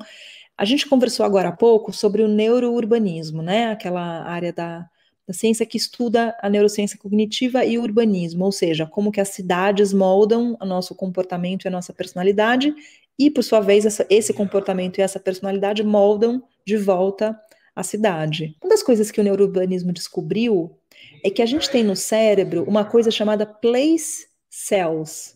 a 0.57 0.65
gente 0.65 0.89
conversou 0.89 1.25
agora 1.25 1.49
há 1.49 1.55
pouco 1.55 1.93
sobre 1.93 2.21
o 2.21 2.27
neurourbanismo, 2.27 3.41
né? 3.41 3.71
Aquela 3.71 4.23
área 4.25 4.51
da 4.51 4.85
a 5.27 5.33
ciência 5.33 5.65
que 5.65 5.77
estuda 5.77 6.35
a 6.41 6.49
neurociência 6.49 6.97
cognitiva 6.97 7.63
e 7.63 7.77
o 7.77 7.81
urbanismo, 7.81 8.45
ou 8.45 8.51
seja, 8.51 8.85
como 8.85 9.11
que 9.11 9.21
as 9.21 9.29
cidades 9.29 9.93
moldam 9.93 10.57
o 10.59 10.65
nosso 10.65 10.95
comportamento 10.95 11.65
e 11.65 11.67
a 11.67 11.71
nossa 11.71 11.93
personalidade, 11.93 12.73
e 13.17 13.29
por 13.29 13.43
sua 13.43 13.59
vez 13.59 13.85
essa, 13.85 14.05
esse 14.09 14.33
comportamento 14.33 14.97
e 14.97 15.01
essa 15.01 15.19
personalidade 15.19 15.83
moldam 15.83 16.43
de 16.65 16.77
volta 16.77 17.39
a 17.75 17.83
cidade. 17.83 18.55
Uma 18.61 18.69
das 18.69 18.83
coisas 18.83 19.11
que 19.11 19.21
o 19.21 19.23
neurourbanismo 19.23 19.93
descobriu 19.93 20.71
é 21.23 21.29
que 21.29 21.41
a 21.41 21.45
gente 21.45 21.69
tem 21.69 21.83
no 21.83 21.95
cérebro 21.95 22.63
uma 22.67 22.83
coisa 22.83 23.11
chamada 23.11 23.45
place 23.45 24.31
cells, 24.51 25.33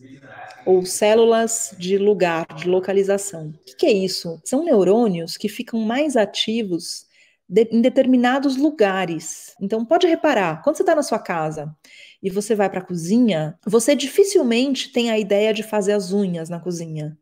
ou 0.66 0.84
células 0.84 1.74
de 1.78 1.96
lugar, 1.96 2.46
de 2.54 2.68
localização. 2.68 3.54
O 3.72 3.76
que 3.76 3.86
é 3.86 3.92
isso? 3.92 4.38
São 4.44 4.62
neurônios 4.62 5.38
que 5.38 5.48
ficam 5.48 5.80
mais 5.80 6.16
ativos 6.16 7.05
de, 7.48 7.68
em 7.70 7.80
determinados 7.80 8.56
lugares. 8.56 9.54
Então, 9.60 9.84
pode 9.84 10.06
reparar, 10.06 10.62
quando 10.62 10.76
você 10.76 10.82
está 10.82 10.94
na 10.94 11.02
sua 11.02 11.18
casa 11.18 11.74
e 12.22 12.30
você 12.30 12.54
vai 12.54 12.68
para 12.68 12.80
a 12.80 12.84
cozinha, 12.84 13.58
você 13.64 13.94
dificilmente 13.94 14.92
tem 14.92 15.10
a 15.10 15.18
ideia 15.18 15.52
de 15.54 15.62
fazer 15.62 15.92
as 15.92 16.12
unhas 16.12 16.48
na 16.48 16.60
cozinha. 16.60 17.16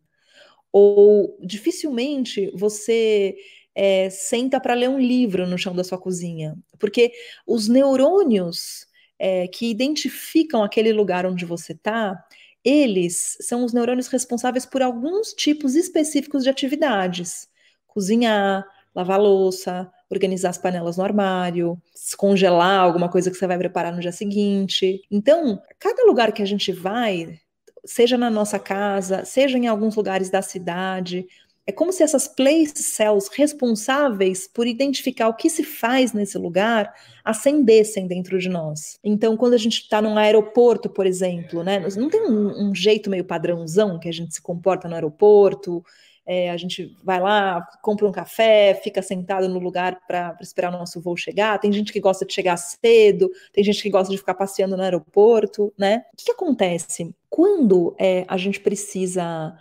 Ou 0.72 1.38
dificilmente 1.40 2.50
você 2.54 3.36
é, 3.74 4.08
senta 4.10 4.60
para 4.60 4.74
ler 4.74 4.88
um 4.88 4.98
livro 4.98 5.46
no 5.46 5.58
chão 5.58 5.74
da 5.74 5.84
sua 5.84 5.98
cozinha. 5.98 6.56
Porque 6.78 7.12
os 7.46 7.68
neurônios 7.68 8.86
é, 9.18 9.46
que 9.48 9.70
identificam 9.70 10.62
aquele 10.62 10.92
lugar 10.92 11.26
onde 11.26 11.44
você 11.44 11.72
está, 11.72 12.16
eles 12.64 13.36
são 13.40 13.64
os 13.64 13.72
neurônios 13.72 14.08
responsáveis 14.08 14.64
por 14.64 14.82
alguns 14.82 15.32
tipos 15.34 15.74
específicos 15.74 16.44
de 16.44 16.50
atividades. 16.50 17.48
Cozinhar, 17.86 18.64
lavar 18.94 19.20
louça, 19.20 19.90
organizar 20.14 20.50
as 20.50 20.58
panelas 20.58 20.96
no 20.96 21.04
armário, 21.04 21.78
descongelar 21.92 22.80
alguma 22.80 23.08
coisa 23.08 23.30
que 23.30 23.36
você 23.36 23.46
vai 23.46 23.58
preparar 23.58 23.92
no 23.92 24.00
dia 24.00 24.12
seguinte. 24.12 25.02
Então, 25.10 25.60
cada 25.78 26.04
lugar 26.04 26.32
que 26.32 26.42
a 26.42 26.46
gente 26.46 26.72
vai, 26.72 27.38
seja 27.84 28.16
na 28.16 28.30
nossa 28.30 28.58
casa, 28.58 29.24
seja 29.24 29.58
em 29.58 29.66
alguns 29.66 29.94
lugares 29.94 30.30
da 30.30 30.42
cidade, 30.42 31.26
é 31.66 31.72
como 31.72 31.92
se 31.92 32.02
essas 32.02 32.28
place 32.28 32.74
cells 32.76 33.30
responsáveis 33.32 34.46
por 34.46 34.66
identificar 34.66 35.28
o 35.28 35.34
que 35.34 35.48
se 35.48 35.64
faz 35.64 36.12
nesse 36.12 36.36
lugar 36.36 36.92
acendessem 37.24 38.06
dentro 38.06 38.38
de 38.38 38.50
nós. 38.50 38.98
Então, 39.02 39.36
quando 39.36 39.54
a 39.54 39.58
gente 39.58 39.80
está 39.80 40.02
num 40.02 40.18
aeroporto, 40.18 40.90
por 40.90 41.06
exemplo, 41.06 41.62
né, 41.62 41.82
não 41.96 42.10
tem 42.10 42.20
um, 42.20 42.68
um 42.68 42.74
jeito 42.74 43.08
meio 43.08 43.24
padrãozão 43.24 43.98
que 43.98 44.08
a 44.08 44.12
gente 44.12 44.34
se 44.34 44.42
comporta 44.42 44.88
no 44.88 44.94
aeroporto, 44.94 45.82
é, 46.26 46.50
a 46.50 46.56
gente 46.56 46.96
vai 47.02 47.20
lá, 47.20 47.66
compra 47.82 48.06
um 48.06 48.12
café, 48.12 48.74
fica 48.82 49.02
sentado 49.02 49.48
no 49.48 49.58
lugar 49.58 50.00
para 50.06 50.36
esperar 50.40 50.72
o 50.72 50.78
nosso 50.78 51.00
voo 51.00 51.16
chegar. 51.16 51.58
Tem 51.58 51.72
gente 51.72 51.92
que 51.92 52.00
gosta 52.00 52.24
de 52.24 52.32
chegar 52.32 52.56
cedo, 52.56 53.30
tem 53.52 53.62
gente 53.62 53.82
que 53.82 53.90
gosta 53.90 54.10
de 54.10 54.18
ficar 54.18 54.34
passeando 54.34 54.76
no 54.76 54.82
aeroporto, 54.82 55.72
né? 55.78 56.04
O 56.12 56.16
que, 56.16 56.24
que 56.24 56.32
acontece? 56.32 57.14
Quando 57.28 57.94
é, 57.98 58.24
a 58.26 58.36
gente 58.36 58.60
precisa 58.60 59.56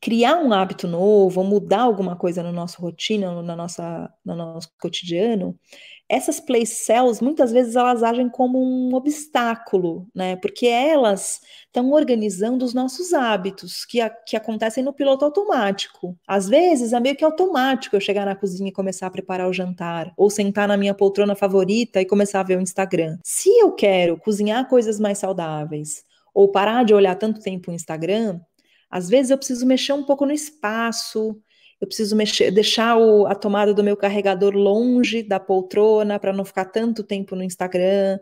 criar 0.00 0.36
um 0.36 0.52
hábito 0.52 0.88
novo, 0.88 1.40
ou 1.40 1.46
mudar 1.46 1.82
alguma 1.82 2.16
coisa 2.16 2.42
na 2.42 2.50
nossa 2.50 2.80
rotina, 2.80 3.42
na 3.42 3.54
nossa, 3.54 4.10
no 4.24 4.34
nosso 4.34 4.70
cotidiano, 4.80 5.58
essas 6.08 6.40
place 6.40 6.74
cells, 6.74 7.22
muitas 7.22 7.52
vezes 7.52 7.76
elas 7.76 8.02
agem 8.02 8.28
como 8.28 8.58
um 8.58 8.94
obstáculo, 8.96 10.08
né? 10.12 10.34
Porque 10.36 10.66
elas 10.66 11.40
estão 11.66 11.92
organizando 11.92 12.64
os 12.64 12.74
nossos 12.74 13.12
hábitos, 13.12 13.84
que, 13.84 14.00
a, 14.00 14.10
que 14.10 14.36
acontecem 14.36 14.82
no 14.82 14.92
piloto 14.92 15.24
automático. 15.24 16.16
Às 16.26 16.48
vezes 16.48 16.92
é 16.92 16.98
meio 16.98 17.14
que 17.14 17.24
automático 17.24 17.94
eu 17.94 18.00
chegar 18.00 18.26
na 18.26 18.34
cozinha 18.34 18.70
e 18.70 18.72
começar 18.72 19.06
a 19.06 19.10
preparar 19.10 19.48
o 19.48 19.52
jantar, 19.52 20.12
ou 20.16 20.28
sentar 20.28 20.66
na 20.66 20.76
minha 20.76 20.94
poltrona 20.94 21.36
favorita 21.36 22.00
e 22.00 22.06
começar 22.06 22.40
a 22.40 22.44
ver 22.44 22.58
o 22.58 22.62
Instagram. 22.62 23.16
Se 23.22 23.48
eu 23.60 23.72
quero 23.72 24.18
cozinhar 24.18 24.68
coisas 24.68 24.98
mais 24.98 25.18
saudáveis, 25.18 26.04
ou 26.34 26.50
parar 26.50 26.84
de 26.84 26.94
olhar 26.94 27.14
tanto 27.16 27.40
tempo 27.40 27.70
o 27.70 27.74
Instagram, 27.74 28.40
às 28.90 29.08
vezes 29.08 29.30
eu 29.30 29.38
preciso 29.38 29.66
mexer 29.66 29.92
um 29.92 30.02
pouco 30.02 30.26
no 30.26 30.32
espaço, 30.32 31.40
eu 31.80 31.86
preciso 31.86 32.14
mexer, 32.14 32.50
deixar 32.50 32.96
o, 32.98 33.26
a 33.26 33.34
tomada 33.34 33.72
do 33.72 33.82
meu 33.82 33.96
carregador 33.96 34.54
longe 34.54 35.22
da 35.22 35.40
poltrona 35.40 36.18
para 36.18 36.32
não 36.32 36.44
ficar 36.44 36.66
tanto 36.66 37.02
tempo 37.02 37.34
no 37.34 37.42
Instagram, 37.42 38.18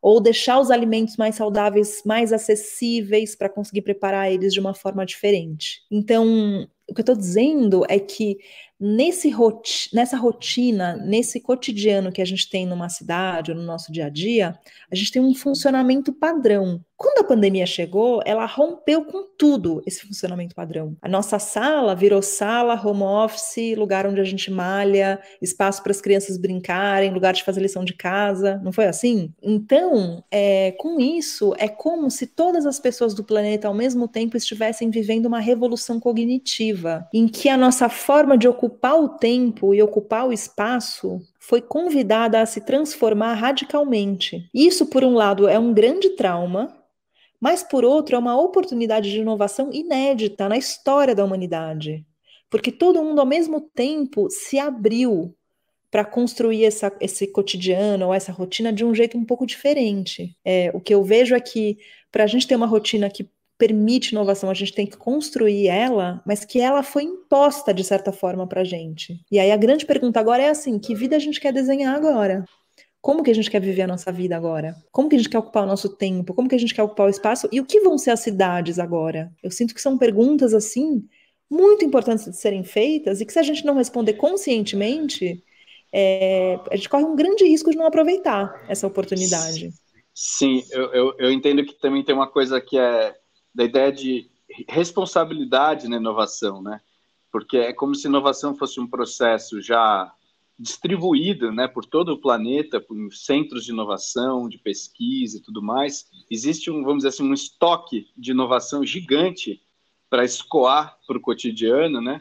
ou 0.00 0.20
deixar 0.20 0.58
os 0.58 0.70
alimentos 0.70 1.16
mais 1.16 1.36
saudáveis 1.36 2.02
mais 2.04 2.32
acessíveis 2.32 3.36
para 3.36 3.48
conseguir 3.48 3.82
preparar 3.82 4.32
eles 4.32 4.52
de 4.52 4.58
uma 4.58 4.74
forma 4.74 5.06
diferente. 5.06 5.82
Então, 5.90 6.66
o 6.88 6.94
que 6.94 7.00
eu 7.00 7.02
estou 7.02 7.16
dizendo 7.16 7.84
é 7.88 8.00
que 8.00 8.36
nesse 8.80 9.30
roti 9.30 9.88
nessa 9.94 10.16
rotina, 10.16 10.96
nesse 10.96 11.40
cotidiano 11.40 12.10
que 12.10 12.20
a 12.20 12.24
gente 12.24 12.50
tem 12.50 12.66
numa 12.66 12.88
cidade 12.88 13.52
ou 13.52 13.56
no 13.56 13.62
nosso 13.62 13.92
dia 13.92 14.06
a 14.06 14.10
dia, 14.10 14.58
a 14.90 14.94
gente 14.94 15.12
tem 15.12 15.22
um 15.22 15.34
funcionamento 15.34 16.12
padrão. 16.12 16.84
Quando 17.02 17.18
a 17.18 17.24
pandemia 17.24 17.66
chegou, 17.66 18.22
ela 18.24 18.46
rompeu 18.46 19.04
com 19.04 19.24
tudo 19.36 19.82
esse 19.84 20.06
funcionamento 20.06 20.54
padrão. 20.54 20.96
A 21.02 21.08
nossa 21.08 21.36
sala 21.36 21.96
virou 21.96 22.22
sala, 22.22 22.80
home 22.80 23.02
office, 23.02 23.76
lugar 23.76 24.06
onde 24.06 24.20
a 24.20 24.24
gente 24.24 24.52
malha, 24.52 25.20
espaço 25.40 25.82
para 25.82 25.90
as 25.90 26.00
crianças 26.00 26.38
brincarem, 26.38 27.12
lugar 27.12 27.34
de 27.34 27.42
fazer 27.42 27.60
lição 27.60 27.84
de 27.84 27.92
casa. 27.92 28.60
Não 28.62 28.70
foi 28.70 28.86
assim? 28.86 29.34
Então, 29.42 30.22
é, 30.30 30.70
com 30.78 31.00
isso, 31.00 31.52
é 31.58 31.66
como 31.66 32.08
se 32.08 32.24
todas 32.24 32.66
as 32.66 32.78
pessoas 32.78 33.14
do 33.14 33.24
planeta 33.24 33.66
ao 33.66 33.74
mesmo 33.74 34.06
tempo 34.06 34.36
estivessem 34.36 34.88
vivendo 34.88 35.26
uma 35.26 35.40
revolução 35.40 35.98
cognitiva, 35.98 37.08
em 37.12 37.26
que 37.26 37.48
a 37.48 37.56
nossa 37.56 37.88
forma 37.88 38.38
de 38.38 38.46
ocupar 38.46 38.94
o 38.94 39.08
tempo 39.08 39.74
e 39.74 39.82
ocupar 39.82 40.28
o 40.28 40.32
espaço 40.32 41.20
foi 41.40 41.60
convidada 41.60 42.40
a 42.40 42.46
se 42.46 42.60
transformar 42.60 43.34
radicalmente. 43.34 44.48
Isso, 44.54 44.86
por 44.86 45.02
um 45.02 45.14
lado, 45.14 45.48
é 45.48 45.58
um 45.58 45.74
grande 45.74 46.10
trauma, 46.10 46.72
mas 47.42 47.64
por 47.64 47.84
outro 47.84 48.14
é 48.14 48.18
uma 48.20 48.40
oportunidade 48.40 49.10
de 49.10 49.18
inovação 49.18 49.68
inédita 49.72 50.48
na 50.48 50.56
história 50.56 51.12
da 51.12 51.24
humanidade, 51.24 52.06
porque 52.48 52.70
todo 52.70 53.02
mundo 53.02 53.18
ao 53.18 53.26
mesmo 53.26 53.60
tempo 53.60 54.30
se 54.30 54.60
abriu 54.60 55.34
para 55.90 56.04
construir 56.04 56.64
essa, 56.64 56.96
esse 57.00 57.26
cotidiano 57.26 58.06
ou 58.06 58.14
essa 58.14 58.30
rotina 58.30 58.72
de 58.72 58.84
um 58.84 58.94
jeito 58.94 59.18
um 59.18 59.24
pouco 59.24 59.44
diferente. 59.44 60.36
É, 60.44 60.70
o 60.72 60.80
que 60.80 60.94
eu 60.94 61.02
vejo 61.02 61.34
é 61.34 61.40
que 61.40 61.78
para 62.12 62.22
a 62.22 62.26
gente 62.28 62.46
ter 62.46 62.54
uma 62.54 62.64
rotina 62.64 63.10
que 63.10 63.28
permite 63.58 64.12
inovação, 64.12 64.48
a 64.48 64.54
gente 64.54 64.72
tem 64.72 64.86
que 64.86 64.96
construir 64.96 65.66
ela, 65.66 66.22
mas 66.24 66.44
que 66.44 66.60
ela 66.60 66.82
foi 66.84 67.02
imposta 67.02 67.74
de 67.74 67.82
certa 67.82 68.12
forma 68.12 68.46
para 68.46 68.60
a 68.60 68.64
gente. 68.64 69.20
E 69.30 69.40
aí 69.40 69.50
a 69.50 69.56
grande 69.56 69.84
pergunta 69.84 70.20
agora 70.20 70.44
é 70.44 70.48
assim: 70.48 70.78
que 70.78 70.94
vida 70.94 71.16
a 71.16 71.18
gente 71.18 71.40
quer 71.40 71.52
desenhar 71.52 71.94
agora? 71.94 72.44
Como 73.02 73.24
que 73.24 73.32
a 73.32 73.34
gente 73.34 73.50
quer 73.50 73.60
viver 73.60 73.82
a 73.82 73.86
nossa 73.88 74.12
vida 74.12 74.36
agora? 74.36 74.76
Como 74.92 75.08
que 75.08 75.16
a 75.16 75.18
gente 75.18 75.28
quer 75.28 75.38
ocupar 75.38 75.64
o 75.64 75.66
nosso 75.66 75.88
tempo? 75.88 76.32
Como 76.32 76.48
que 76.48 76.54
a 76.54 76.58
gente 76.58 76.72
quer 76.72 76.84
ocupar 76.84 77.08
o 77.08 77.10
espaço? 77.10 77.48
E 77.50 77.60
o 77.60 77.66
que 77.66 77.80
vão 77.80 77.98
ser 77.98 78.12
as 78.12 78.20
cidades 78.20 78.78
agora? 78.78 79.32
Eu 79.42 79.50
sinto 79.50 79.74
que 79.74 79.82
são 79.82 79.98
perguntas 79.98 80.54
assim 80.54 81.04
muito 81.50 81.84
importantes 81.84 82.24
de 82.24 82.36
serem 82.36 82.62
feitas 82.62 83.20
e 83.20 83.26
que 83.26 83.32
se 83.32 83.40
a 83.40 83.42
gente 83.42 83.66
não 83.66 83.74
responder 83.74 84.12
conscientemente, 84.14 85.42
é, 85.92 86.60
a 86.70 86.76
gente 86.76 86.88
corre 86.88 87.02
um 87.02 87.16
grande 87.16 87.44
risco 87.44 87.72
de 87.72 87.76
não 87.76 87.86
aproveitar 87.86 88.64
essa 88.68 88.86
oportunidade. 88.86 89.70
Sim, 90.14 90.62
eu, 90.70 90.94
eu, 90.94 91.14
eu 91.18 91.32
entendo 91.32 91.64
que 91.64 91.74
também 91.80 92.04
tem 92.04 92.14
uma 92.14 92.28
coisa 92.28 92.60
que 92.60 92.78
é 92.78 93.16
da 93.52 93.64
ideia 93.64 93.90
de 93.90 94.30
responsabilidade 94.68 95.88
na 95.88 95.96
inovação, 95.96 96.62
né? 96.62 96.80
Porque 97.32 97.56
é 97.56 97.72
como 97.72 97.96
se 97.96 98.06
inovação 98.06 98.54
fosse 98.54 98.78
um 98.78 98.86
processo 98.86 99.60
já 99.60 100.12
distribuído 100.58 101.50
né, 101.50 101.66
por 101.66 101.84
todo 101.84 102.12
o 102.12 102.20
planeta, 102.20 102.80
por 102.80 102.96
centros 103.12 103.64
de 103.64 103.72
inovação, 103.72 104.48
de 104.48 104.58
pesquisa 104.58 105.38
e 105.38 105.42
tudo 105.42 105.62
mais, 105.62 106.06
existe 106.30 106.70
um, 106.70 106.82
vamos 106.82 106.98
dizer 106.98 107.08
assim, 107.08 107.28
um 107.28 107.34
estoque 107.34 108.08
de 108.16 108.30
inovação 108.30 108.84
gigante 108.84 109.60
para 110.08 110.24
escoar 110.24 110.98
para 111.06 111.16
o 111.16 111.20
cotidiano, 111.20 112.00
né? 112.00 112.18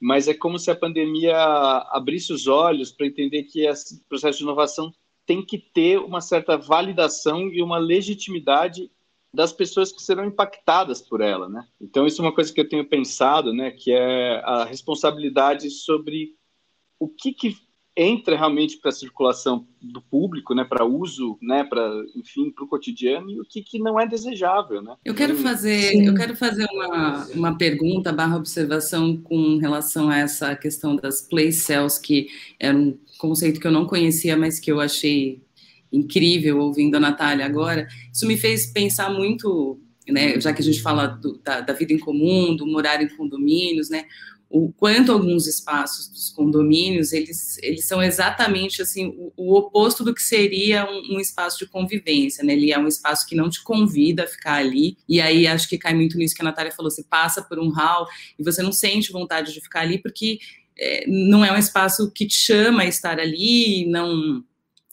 Mas 0.00 0.26
é 0.26 0.32
como 0.32 0.58
se 0.58 0.70
a 0.70 0.74
pandemia 0.74 1.36
abrisse 1.90 2.32
os 2.32 2.46
olhos 2.46 2.90
para 2.90 3.06
entender 3.06 3.44
que 3.44 3.66
esse 3.66 4.02
processo 4.08 4.38
de 4.38 4.44
inovação 4.44 4.90
tem 5.26 5.44
que 5.44 5.58
ter 5.58 5.98
uma 5.98 6.22
certa 6.22 6.56
validação 6.56 7.48
e 7.48 7.62
uma 7.62 7.76
legitimidade 7.76 8.90
das 9.32 9.52
pessoas 9.52 9.92
que 9.92 10.02
serão 10.02 10.24
impactadas 10.24 11.00
por 11.00 11.20
ela, 11.20 11.48
né? 11.48 11.68
Então 11.80 12.06
isso 12.06 12.20
é 12.20 12.24
uma 12.24 12.34
coisa 12.34 12.52
que 12.52 12.60
eu 12.60 12.68
tenho 12.68 12.88
pensado, 12.88 13.52
né? 13.52 13.70
Que 13.70 13.92
é 13.92 14.42
a 14.44 14.64
responsabilidade 14.64 15.70
sobre 15.70 16.34
o 17.00 17.08
que, 17.08 17.32
que 17.32 17.56
entra 17.96 18.36
realmente 18.36 18.78
para 18.78 18.90
a 18.90 18.92
circulação 18.92 19.66
do 19.82 20.00
público, 20.00 20.54
né, 20.54 20.64
para 20.64 20.84
uso, 20.84 21.36
né, 21.42 21.64
para 21.64 22.04
enfim, 22.14 22.50
para 22.50 22.64
o 22.64 22.68
cotidiano 22.68 23.30
e 23.30 23.40
o 23.40 23.44
que, 23.44 23.62
que 23.62 23.78
não 23.78 23.98
é 23.98 24.06
desejável, 24.06 24.80
né? 24.80 24.94
Eu 25.04 25.14
quero 25.14 25.36
fazer, 25.36 25.90
Sim. 25.90 26.06
eu 26.06 26.14
quero 26.14 26.36
fazer 26.36 26.66
uma, 26.72 27.26
uma 27.34 27.58
pergunta 27.58 28.12
barra 28.12 28.36
observação 28.36 29.16
com 29.16 29.58
relação 29.58 30.08
a 30.08 30.18
essa 30.18 30.54
questão 30.54 30.94
das 30.94 31.20
place 31.20 31.60
cells, 31.60 32.00
que 32.00 32.28
era 32.58 32.76
um 32.76 32.96
conceito 33.18 33.60
que 33.60 33.66
eu 33.66 33.72
não 33.72 33.86
conhecia, 33.86 34.36
mas 34.36 34.60
que 34.60 34.70
eu 34.70 34.80
achei 34.80 35.42
incrível 35.92 36.60
ouvindo 36.60 36.94
a 36.94 37.00
Natália 37.00 37.44
agora. 37.44 37.88
Isso 38.12 38.26
me 38.26 38.36
fez 38.36 38.66
pensar 38.66 39.10
muito, 39.10 39.80
né, 40.08 40.40
já 40.40 40.52
que 40.52 40.62
a 40.62 40.64
gente 40.64 40.80
fala 40.80 41.06
do, 41.06 41.38
da, 41.38 41.60
da 41.60 41.72
vida 41.72 41.92
em 41.92 41.98
comum, 41.98 42.54
do 42.54 42.66
morar 42.66 43.02
em 43.02 43.08
condomínios, 43.08 43.90
né? 43.90 44.04
O 44.50 44.72
quanto 44.72 45.12
alguns 45.12 45.46
espaços 45.46 46.08
dos 46.08 46.28
condomínios 46.30 47.12
eles, 47.12 47.56
eles 47.62 47.86
são 47.86 48.02
exatamente 48.02 48.82
assim 48.82 49.06
o, 49.16 49.32
o 49.36 49.56
oposto 49.56 50.02
do 50.02 50.12
que 50.12 50.20
seria 50.20 50.84
um, 50.90 51.14
um, 51.14 51.20
espaço 51.20 51.56
de 51.60 51.66
convivência, 51.66 52.42
né? 52.42 52.54
Ele 52.54 52.72
é 52.72 52.78
um 52.78 52.88
espaço 52.88 53.28
que 53.28 53.36
não 53.36 53.48
te 53.48 53.62
convida 53.62 54.24
a 54.24 54.26
ficar 54.26 54.54
ali. 54.54 54.96
E 55.08 55.20
aí 55.20 55.46
acho 55.46 55.68
que 55.68 55.78
cai 55.78 55.94
muito 55.94 56.18
nisso 56.18 56.34
que 56.34 56.42
a 56.42 56.44
Natália 56.44 56.72
falou: 56.72 56.90
você 56.90 57.04
passa 57.04 57.40
por 57.40 57.60
um 57.60 57.70
hall 57.70 58.08
e 58.36 58.42
você 58.42 58.60
não 58.60 58.72
sente 58.72 59.12
vontade 59.12 59.54
de 59.54 59.60
ficar 59.60 59.82
ali 59.82 59.98
porque 59.98 60.40
é, 60.76 61.04
não 61.06 61.44
é 61.44 61.52
um 61.52 61.58
espaço 61.58 62.10
que 62.10 62.26
te 62.26 62.34
chama 62.34 62.82
a 62.82 62.86
estar 62.86 63.20
ali, 63.20 63.86
não 63.86 64.42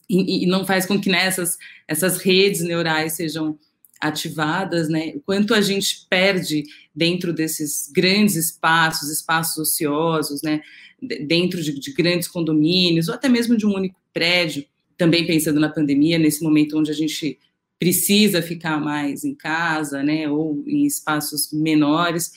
e, 0.08 0.44
e 0.44 0.46
não 0.46 0.64
faz 0.64 0.86
com 0.86 1.00
que 1.00 1.10
nessas 1.10 1.58
essas 1.88 2.18
redes 2.18 2.60
neurais 2.60 3.14
sejam 3.14 3.58
ativadas, 4.00 4.88
né? 4.88 5.14
O 5.16 5.20
quanto 5.20 5.52
a 5.52 5.60
gente 5.60 6.06
perde 6.08 6.62
dentro 6.98 7.32
desses 7.32 7.90
grandes 7.92 8.34
espaços, 8.34 9.08
espaços 9.08 9.56
ociosos, 9.56 10.42
né? 10.42 10.60
Dentro 11.00 11.62
de, 11.62 11.78
de, 11.78 11.92
grandes 11.92 12.26
condomínios 12.26 13.08
ou 13.08 13.14
até 13.14 13.28
mesmo 13.28 13.56
de 13.56 13.64
um 13.64 13.74
único 13.74 14.00
prédio. 14.12 14.64
Também 14.96 15.24
pensando 15.24 15.60
na 15.60 15.68
pandemia, 15.68 16.18
nesse 16.18 16.42
momento 16.42 16.76
onde 16.76 16.90
a 16.90 16.94
gente 16.94 17.38
precisa 17.78 18.42
ficar 18.42 18.80
mais 18.80 19.24
em 19.24 19.34
casa, 19.34 20.02
né? 20.02 20.28
Ou 20.28 20.62
em 20.66 20.84
espaços 20.84 21.52
menores, 21.52 22.32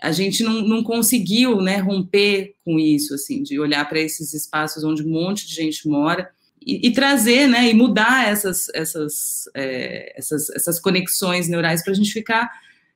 a 0.00 0.10
gente 0.10 0.42
não, 0.42 0.62
não 0.62 0.82
conseguiu, 0.82 1.62
né? 1.62 1.76
Romper 1.76 2.56
com 2.64 2.80
isso, 2.80 3.14
assim, 3.14 3.44
de 3.44 3.60
olhar 3.60 3.88
para 3.88 4.00
esses 4.00 4.34
espaços 4.34 4.82
onde 4.82 5.04
um 5.04 5.10
monte 5.10 5.46
de 5.46 5.54
gente 5.54 5.86
mora 5.86 6.28
e, 6.66 6.88
e, 6.88 6.92
trazer, 6.92 7.48
né, 7.48 7.68
e 7.68 7.74
mudar 7.74 8.28
essas, 8.28 8.68
essas, 8.72 9.48
é, 9.54 10.16
essas, 10.16 10.48
essas 10.50 10.78
conexões 10.78 11.48
neurais 11.48 11.82
para 11.82 11.92
a 11.92 11.96
gente 11.96 12.12
ficar 12.12 12.50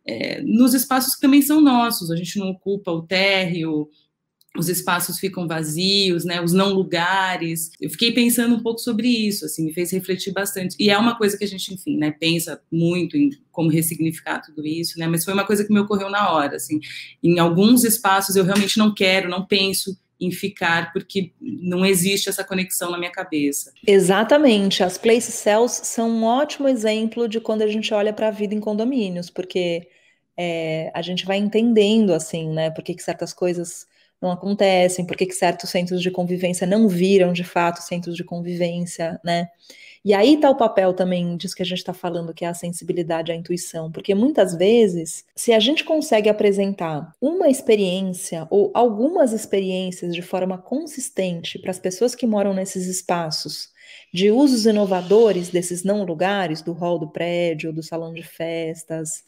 é, 0.07 0.41
nos 0.43 0.75
espaços 0.75 1.15
que 1.15 1.21
também 1.21 1.43
são 1.43 1.61
nossos. 1.61 2.11
A 2.11 2.17
gente 2.17 2.39
não 2.39 2.51
ocupa 2.51 2.91
o 2.91 3.03
térreo, 3.03 3.89
os 4.59 4.69
espaços 4.69 5.19
ficam 5.19 5.47
vazios, 5.47 6.25
né, 6.25 6.41
os 6.41 6.53
não 6.53 6.73
lugares. 6.73 7.71
Eu 7.81 7.91
fiquei 7.91 8.13
pensando 8.13 8.55
um 8.55 8.63
pouco 8.63 8.81
sobre 8.81 9.09
isso, 9.09 9.45
assim, 9.45 9.65
me 9.65 9.73
fez 9.73 9.91
refletir 9.93 10.33
bastante. 10.33 10.77
E 10.79 10.91
é 10.91 10.99
uma 10.99 11.17
coisa 11.17 11.37
que 11.37 11.45
a 11.45 11.49
gente, 11.49 11.75
enfim, 11.75 11.97
né, 11.97 12.11
pensa 12.11 12.61
muito 12.71 13.17
em 13.17 13.31
como 13.51 13.71
ressignificar 13.71 14.41
tudo 14.41 14.67
isso, 14.67 14.99
né, 14.99 15.07
mas 15.07 15.25
foi 15.25 15.35
uma 15.35 15.47
coisa 15.47 15.65
que 15.65 15.73
me 15.73 15.81
ocorreu 15.81 16.11
na 16.11 16.33
hora, 16.33 16.57
assim. 16.57 16.81
Em 17.23 17.39
alguns 17.39 17.85
espaços 17.85 18.37
eu 18.37 18.45
realmente 18.45 18.79
não 18.79 18.95
quero, 18.95 19.29
não 19.29 19.45
penso 19.45 19.99
em 20.19 20.31
ficar, 20.31 20.95
porque 20.95 21.33
não 21.39 21.85
existe 21.85 22.31
essa 22.31 22.43
conexão 22.43 22.91
na 22.91 22.97
minha 22.97 23.13
cabeça. 23.13 23.71
Exatamente. 23.87 24.83
As 24.83 24.97
place 24.97 25.31
cells 25.31 25.83
são 25.85 26.11
um 26.11 26.25
ótimo 26.25 26.67
exemplo 26.69 27.29
de 27.29 27.39
quando 27.39 27.61
a 27.61 27.67
gente 27.67 27.93
olha 27.93 28.15
para 28.15 28.29
a 28.29 28.31
vida 28.31 28.55
em 28.55 28.61
condomínios, 28.61 29.29
porque 29.29 29.87
é, 30.37 30.91
a 30.95 31.03
gente 31.03 31.25
vai 31.25 31.39
entendendo 31.39 32.13
assim, 32.13 32.51
né? 32.51 32.71
Por 32.71 32.85
que 32.85 32.97
certas 33.01 33.33
coisas 33.33 33.87
não 34.21 34.31
acontecem, 34.31 35.05
por 35.07 35.17
que 35.17 35.31
certos 35.33 35.71
centros 35.71 36.03
de 36.03 36.11
convivência 36.11 36.67
não 36.67 36.89
viram 36.89 37.33
de 37.33 37.45
fato 37.45 37.83
centros 37.83 38.17
de 38.17 38.25
convivência, 38.25 39.21
né? 39.25 39.49
E 40.05 40.15
aí 40.15 40.35
está 40.35 40.49
o 40.49 40.57
papel 40.57 40.95
também 40.95 41.37
disso 41.37 41.57
que 41.57 41.63
a 41.63 41.67
gente 41.67 41.79
está 41.79 41.93
falando, 41.93 42.33
que 42.33 42.45
é 42.45 42.49
a 42.49 42.55
sensibilidade 42.55 43.33
à 43.33 43.35
intuição, 43.35 43.91
porque 43.91 44.15
muitas 44.15 44.55
vezes, 44.55 45.25
se 45.35 45.53
a 45.53 45.59
gente 45.59 45.83
consegue 45.83 46.29
apresentar 46.29 47.13
uma 47.21 47.49
experiência 47.49 48.47
ou 48.49 48.71
algumas 48.73 49.33
experiências 49.33 50.15
de 50.15 50.23
forma 50.23 50.59
consistente 50.59 51.59
para 51.59 51.73
as 51.73 51.81
pessoas 51.81 52.15
que 52.15 52.25
moram 52.25 52.55
nesses 52.55 52.87
espaços, 52.87 53.71
de 54.15 54.31
usos 54.31 54.65
inovadores 54.65 55.49
desses 55.49 55.83
não 55.83 56.05
lugares, 56.05 56.63
do 56.63 56.73
hall 56.73 56.99
do 56.99 57.09
prédio, 57.09 57.73
do 57.73 57.83
salão 57.83 58.15
de 58.15 58.23
festas, 58.23 59.25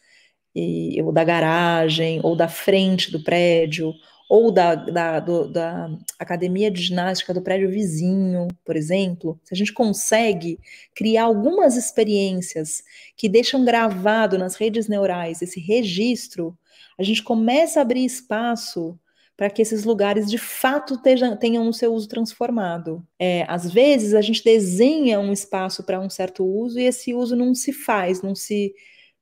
e, 0.55 1.01
ou 1.03 1.13
da 1.13 1.25
garagem, 1.25 2.21
ou 2.23 2.35
da 2.35 2.49
frente 2.49 3.11
do 3.11 3.23
prédio, 3.23 3.95
ou 4.29 4.53
da, 4.53 4.75
da, 4.75 5.21
do, 5.21 5.49
da 5.49 5.91
academia 6.19 6.71
de 6.71 6.83
ginástica 6.83 7.33
do 7.33 7.41
prédio 7.41 7.71
vizinho, 7.71 8.47
por 8.65 8.77
exemplo, 8.77 9.41
se 9.43 9.55
a 9.55 9.57
gente 9.57 9.73
consegue 9.73 10.59
criar 10.95 11.25
algumas 11.25 11.77
experiências 11.77 12.83
que 13.17 13.29
deixam 13.29 13.65
gravado 13.65 14.37
nas 14.37 14.55
redes 14.55 14.87
neurais 14.87 15.41
esse 15.41 15.59
registro, 15.59 16.57
a 16.99 17.03
gente 17.03 17.23
começa 17.23 17.79
a 17.79 17.83
abrir 17.83 18.05
espaço 18.05 18.99
para 19.35 19.49
que 19.49 19.63
esses 19.63 19.85
lugares 19.85 20.29
de 20.29 20.37
fato 20.37 21.01
tenham, 21.01 21.37
tenham 21.37 21.69
o 21.69 21.73
seu 21.73 21.95
uso 21.95 22.09
transformado. 22.09 23.07
É, 23.19 23.45
às 23.49 23.71
vezes 23.73 24.13
a 24.13 24.21
gente 24.21 24.43
desenha 24.43 25.21
um 25.21 25.33
espaço 25.33 25.85
para 25.85 26.01
um 26.01 26.11
certo 26.11 26.45
uso 26.45 26.79
e 26.79 26.83
esse 26.83 27.15
uso 27.15 27.37
não 27.37 27.55
se 27.55 27.73
faz, 27.73 28.21
não 28.21 28.35
se 28.35 28.75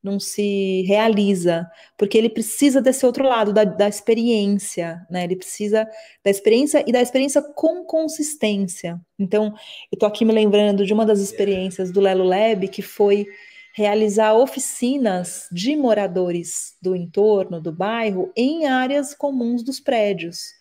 não 0.07 0.21
se 0.21 0.83
realiza, 0.83 1.69
porque 1.99 2.17
ele 2.17 2.31
precisa 2.31 2.81
desse 2.81 3.05
outro 3.05 3.25
lado, 3.25 3.53
da, 3.53 3.65
da 3.65 3.89
experiência, 3.89 5.05
né? 5.11 5.25
Ele 5.25 5.37
precisa 5.37 5.87
da 6.25 6.31
experiência 6.31 6.85
e 6.87 6.93
da 6.93 7.03
experiência 7.03 7.43
com 7.43 7.85
consistência. 7.85 9.01
Então, 9.19 9.53
eu 9.93 9.99
tô 9.99 10.07
aqui 10.07 10.25
me 10.25 10.33
lembrando 10.33 10.87
de 10.87 10.95
uma 10.95 11.05
das 11.05 11.21
experiências 11.21 11.91
do 11.91 12.01
Lelo 12.01 12.25
Lab, 12.25 12.69
que 12.69 12.83
foi 12.83 13.27
realizar 13.75 14.33
oficinas 14.33 15.49
de 15.53 15.77
moradores 15.77 16.77
do 16.81 16.97
entorno, 16.97 17.61
do 17.61 17.71
bairro, 17.71 18.33
em 18.35 18.67
áreas 18.67 19.15
comuns 19.15 19.63
dos 19.63 19.79
prédios. 19.79 20.56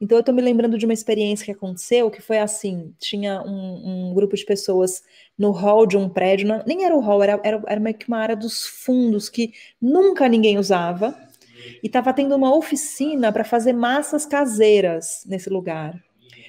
Então, 0.00 0.18
eu 0.18 0.20
estou 0.20 0.34
me 0.34 0.42
lembrando 0.42 0.76
de 0.76 0.84
uma 0.84 0.92
experiência 0.92 1.44
que 1.44 1.52
aconteceu, 1.52 2.10
que 2.10 2.20
foi 2.20 2.38
assim: 2.38 2.94
tinha 2.98 3.42
um, 3.42 4.10
um 4.10 4.14
grupo 4.14 4.36
de 4.36 4.44
pessoas 4.44 5.02
no 5.38 5.50
hall 5.50 5.86
de 5.86 5.96
um 5.96 6.08
prédio, 6.08 6.46
não, 6.46 6.62
nem 6.66 6.84
era 6.84 6.94
o 6.94 7.00
hall, 7.00 7.22
era, 7.22 7.40
era, 7.42 7.62
era 7.66 7.80
meio 7.80 7.96
que 7.96 8.08
uma 8.08 8.18
área 8.18 8.36
dos 8.36 8.66
fundos 8.66 9.28
que 9.28 9.52
nunca 9.80 10.28
ninguém 10.28 10.58
usava, 10.58 11.16
e 11.82 11.86
estava 11.86 12.12
tendo 12.12 12.34
uma 12.34 12.54
oficina 12.54 13.32
para 13.32 13.44
fazer 13.44 13.72
massas 13.72 14.26
caseiras 14.26 15.24
nesse 15.26 15.48
lugar. 15.50 15.98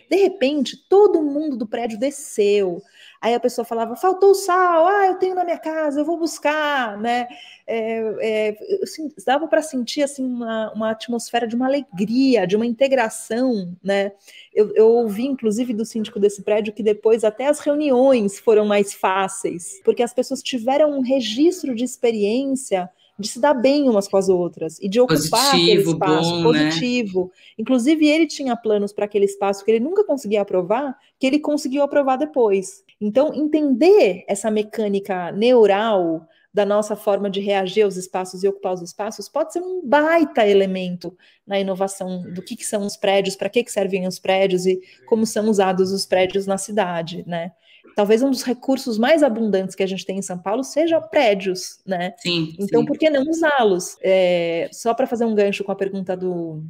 De 0.10 0.16
repente, 0.16 0.78
todo 0.90 1.22
mundo 1.22 1.58
do 1.58 1.68
prédio 1.68 2.00
desceu, 2.00 2.82
Aí 3.20 3.34
a 3.34 3.40
pessoa 3.40 3.66
falava, 3.66 3.96
faltou 3.96 4.36
sal, 4.36 4.86
ah, 4.86 5.08
eu 5.08 5.16
tenho 5.16 5.34
na 5.34 5.44
minha 5.44 5.58
casa, 5.58 6.00
eu 6.00 6.06
vou 6.06 6.18
buscar, 6.18 6.98
né? 7.00 7.28
É, 7.66 8.16
é, 8.22 8.58
assim, 8.84 9.10
dava 9.26 9.48
para 9.48 9.62
sentir 9.62 10.04
assim 10.04 10.24
uma, 10.24 10.72
uma 10.72 10.92
atmosfera 10.92 11.48
de 11.48 11.56
uma 11.56 11.66
alegria, 11.66 12.46
de 12.46 12.56
uma 12.56 12.66
integração, 12.66 13.76
né? 13.84 14.12
Eu, 14.54 14.72
eu 14.76 14.88
ouvi, 14.90 15.26
inclusive, 15.26 15.74
do 15.74 15.84
síndico 15.84 16.20
desse 16.20 16.44
prédio 16.44 16.74
que 16.74 16.84
depois 16.84 17.24
até 17.24 17.48
as 17.48 17.60
reuniões 17.60 18.38
foram 18.40 18.66
mais 18.66 18.94
fáceis, 18.94 19.82
porque 19.84 20.04
as 20.04 20.14
pessoas 20.14 20.44
tiveram 20.44 20.92
um 20.92 21.02
registro 21.02 21.74
de 21.74 21.84
experiência 21.84 22.90
de 23.20 23.28
se 23.28 23.40
dar 23.40 23.54
bem 23.54 23.90
umas 23.90 24.08
com 24.08 24.18
as 24.18 24.30
outras 24.30 24.80
e 24.80 24.88
de 24.88 25.00
ocupar 25.00 25.52
positivo, 25.52 25.62
aquele 25.62 25.82
espaço 25.82 26.30
bom, 26.30 26.38
né? 26.38 26.44
positivo. 26.44 27.22
Né? 27.22 27.30
Inclusive, 27.60 28.08
ele 28.08 28.28
tinha 28.28 28.56
planos 28.56 28.94
para 28.94 29.06
aquele 29.06 29.26
espaço 29.26 29.66
que 29.66 29.72
ele 29.72 29.80
nunca 29.80 30.04
conseguia 30.04 30.42
aprovar, 30.42 30.96
que 31.20 31.26
ele 31.26 31.40
conseguiu 31.40 31.82
aprovar 31.82 32.18
depois. 32.18 32.84
Então, 33.02 33.34
entender 33.34 34.24
essa 34.28 34.52
mecânica 34.52 35.32
neural 35.32 36.28
da 36.54 36.66
nossa 36.66 36.96
forma 36.96 37.30
de 37.30 37.40
reagir 37.40 37.84
aos 37.84 37.98
espaços 37.98 38.44
e 38.44 38.48
ocupar 38.48 38.74
os 38.74 38.82
espaços 38.82 39.30
pode 39.30 39.54
ser 39.54 39.62
um 39.62 39.82
baita 39.84 40.48
elemento 40.48 41.16
na 41.46 41.60
inovação 41.60 42.24
do 42.34 42.42
que, 42.42 42.56
que 42.56 42.66
são 42.66 42.84
os 42.84 42.98
prédios, 42.98 43.36
para 43.36 43.50
que, 43.50 43.64
que 43.64 43.72
servem 43.72 44.08
os 44.08 44.18
prédios 44.18 44.66
e 44.66 44.80
como 45.08 45.26
são 45.26 45.50
usados 45.50 45.92
os 45.92 46.06
prédios 46.06 46.48
na 46.48 46.58
cidade, 46.58 47.24
né? 47.28 47.52
Talvez 47.98 48.22
um 48.22 48.30
dos 48.30 48.44
recursos 48.44 49.00
mais 49.00 49.24
abundantes 49.24 49.74
que 49.74 49.82
a 49.82 49.88
gente 49.88 50.06
tem 50.06 50.20
em 50.20 50.22
São 50.22 50.38
Paulo 50.38 50.64
seja 50.64 51.02
prédios, 51.02 51.80
né? 51.84 52.14
Sim. 52.20 52.54
Então, 52.60 52.82
sim. 52.82 52.86
por 52.86 52.96
que 52.96 53.10
não 53.10 53.24
usá-los? 53.24 53.98
É, 54.04 54.70
só 54.72 54.94
para 54.94 55.08
fazer 55.08 55.26
um 55.26 55.34
gancho 55.34 55.64
com 55.64 55.72
a 55.72 55.76
pergunta 55.76 56.16
do, 56.16 56.62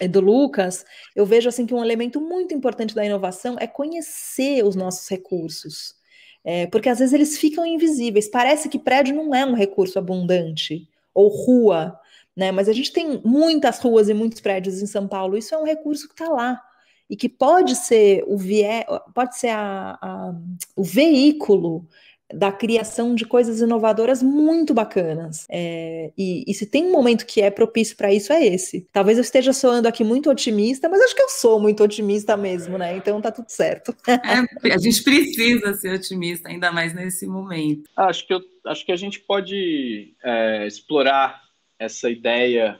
é, 0.00 0.06
do 0.06 0.20
Lucas, 0.20 0.86
eu 1.16 1.26
vejo 1.26 1.48
assim 1.48 1.66
que 1.66 1.74
um 1.74 1.82
elemento 1.82 2.20
muito 2.20 2.54
importante 2.54 2.94
da 2.94 3.04
inovação 3.04 3.56
é 3.58 3.66
conhecer 3.66 4.64
os 4.64 4.76
nossos 4.76 5.08
recursos. 5.08 5.96
É, 6.44 6.68
porque 6.68 6.88
às 6.88 7.00
vezes 7.00 7.12
eles 7.12 7.36
ficam 7.36 7.66
invisíveis. 7.66 8.28
Parece 8.28 8.68
que 8.68 8.78
prédio 8.78 9.16
não 9.16 9.34
é 9.34 9.44
um 9.44 9.54
recurso 9.54 9.98
abundante, 9.98 10.88
ou 11.12 11.30
rua, 11.30 11.98
né? 12.36 12.52
Mas 12.52 12.68
a 12.68 12.72
gente 12.72 12.92
tem 12.92 13.20
muitas 13.24 13.80
ruas 13.80 14.08
e 14.08 14.14
muitos 14.14 14.40
prédios 14.40 14.80
em 14.80 14.86
São 14.86 15.08
Paulo, 15.08 15.36
isso 15.36 15.52
é 15.52 15.58
um 15.58 15.64
recurso 15.64 16.06
que 16.06 16.14
está 16.14 16.28
lá 16.28 16.62
e 17.08 17.16
que 17.16 17.28
pode 17.28 17.76
ser 17.76 18.24
o 18.26 18.36
vié, 18.36 18.86
pode 19.14 19.38
ser 19.38 19.48
a, 19.48 19.98
a, 20.00 20.34
o 20.76 20.82
veículo 20.82 21.86
da 22.32 22.50
criação 22.50 23.14
de 23.14 23.24
coisas 23.24 23.60
inovadoras 23.60 24.22
muito 24.22 24.72
bacanas. 24.72 25.46
É, 25.50 26.10
e, 26.16 26.44
e, 26.46 26.54
se 26.54 26.66
tem 26.66 26.84
um 26.84 26.92
momento 26.92 27.26
que 27.26 27.40
é 27.40 27.50
propício 27.50 27.96
para 27.96 28.12
isso, 28.12 28.32
é 28.32 28.44
esse. 28.46 28.88
Talvez 28.92 29.18
eu 29.18 29.22
esteja 29.22 29.52
soando 29.52 29.86
aqui 29.86 30.02
muito 30.02 30.30
otimista, 30.30 30.88
mas 30.88 31.00
acho 31.02 31.14
que 31.14 31.22
eu 31.22 31.28
sou 31.28 31.60
muito 31.60 31.82
otimista 31.82 32.36
mesmo, 32.36 32.78
né? 32.78 32.96
Então 32.96 33.20
tá 33.20 33.30
tudo 33.30 33.48
certo. 33.48 33.94
É, 34.08 34.72
a 34.72 34.78
gente 34.78 35.02
precisa 35.02 35.74
ser 35.74 35.94
otimista, 35.94 36.48
ainda 36.48 36.72
mais 36.72 36.94
nesse 36.94 37.26
momento. 37.26 37.88
Acho 37.96 38.26
que, 38.26 38.34
eu, 38.34 38.40
acho 38.66 38.84
que 38.84 38.92
a 38.92 38.96
gente 38.96 39.20
pode 39.20 40.14
é, 40.24 40.66
explorar 40.66 41.42
essa 41.78 42.10
ideia 42.10 42.78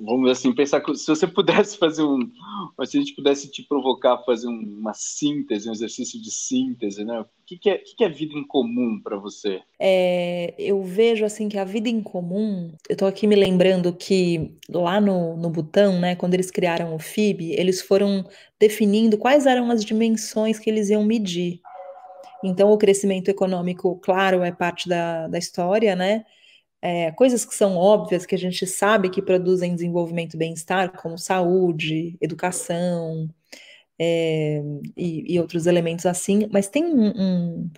vamos 0.00 0.30
assim 0.30 0.54
pensar 0.54 0.82
se 0.94 1.06
você 1.06 1.26
pudesse 1.26 1.76
fazer 1.76 2.02
um 2.02 2.18
se 2.84 2.96
a 2.96 3.00
gente 3.00 3.14
pudesse 3.14 3.50
te 3.50 3.62
provocar 3.62 4.14
a 4.14 4.18
fazer 4.18 4.48
uma 4.48 4.92
síntese 4.94 5.68
um 5.68 5.72
exercício 5.72 6.20
de 6.20 6.30
síntese 6.30 7.04
né? 7.04 7.20
O 7.20 7.26
que, 7.46 7.58
que, 7.58 7.70
é, 7.70 7.74
o 7.74 7.96
que 7.96 8.04
é 8.04 8.08
vida 8.08 8.32
em 8.34 8.46
comum 8.46 9.00
para 9.02 9.16
você? 9.16 9.60
É, 9.78 10.54
eu 10.56 10.82
vejo 10.84 11.24
assim 11.24 11.48
que 11.48 11.58
a 11.58 11.64
vida 11.64 11.88
em 11.88 12.00
comum 12.00 12.72
eu 12.88 12.94
estou 12.94 13.08
aqui 13.08 13.26
me 13.26 13.36
lembrando 13.36 13.92
que 13.92 14.52
lá 14.68 15.00
no, 15.00 15.36
no 15.36 15.50
Butão 15.50 15.98
né 15.98 16.16
quando 16.16 16.34
eles 16.34 16.50
criaram 16.50 16.94
o 16.94 16.98
FIB 16.98 17.52
eles 17.52 17.82
foram 17.82 18.24
definindo 18.58 19.18
quais 19.18 19.46
eram 19.46 19.70
as 19.70 19.84
dimensões 19.84 20.58
que 20.58 20.70
eles 20.70 20.90
iam 20.90 21.04
medir. 21.04 21.60
Então 22.42 22.70
o 22.70 22.78
crescimento 22.78 23.28
econômico 23.28 23.98
claro 24.02 24.42
é 24.42 24.52
parte 24.52 24.88
da, 24.88 25.28
da 25.28 25.38
história 25.38 25.94
né 25.94 26.24
é, 26.82 27.10
coisas 27.12 27.44
que 27.44 27.54
são 27.54 27.76
óbvias, 27.76 28.24
que 28.24 28.34
a 28.34 28.38
gente 28.38 28.66
sabe 28.66 29.10
que 29.10 29.20
produzem 29.20 29.74
desenvolvimento 29.74 30.34
e 30.34 30.38
bem-estar, 30.38 30.90
como 31.00 31.18
saúde, 31.18 32.16
educação 32.20 33.28
é, 33.98 34.62
e, 34.96 35.34
e, 35.34 35.38
outros 35.38 35.66
elementos 35.66 36.06
assim, 36.06 36.48
mas 36.50 36.68
tem 36.68 36.84
um, 36.86 37.10
um, 37.10 37.70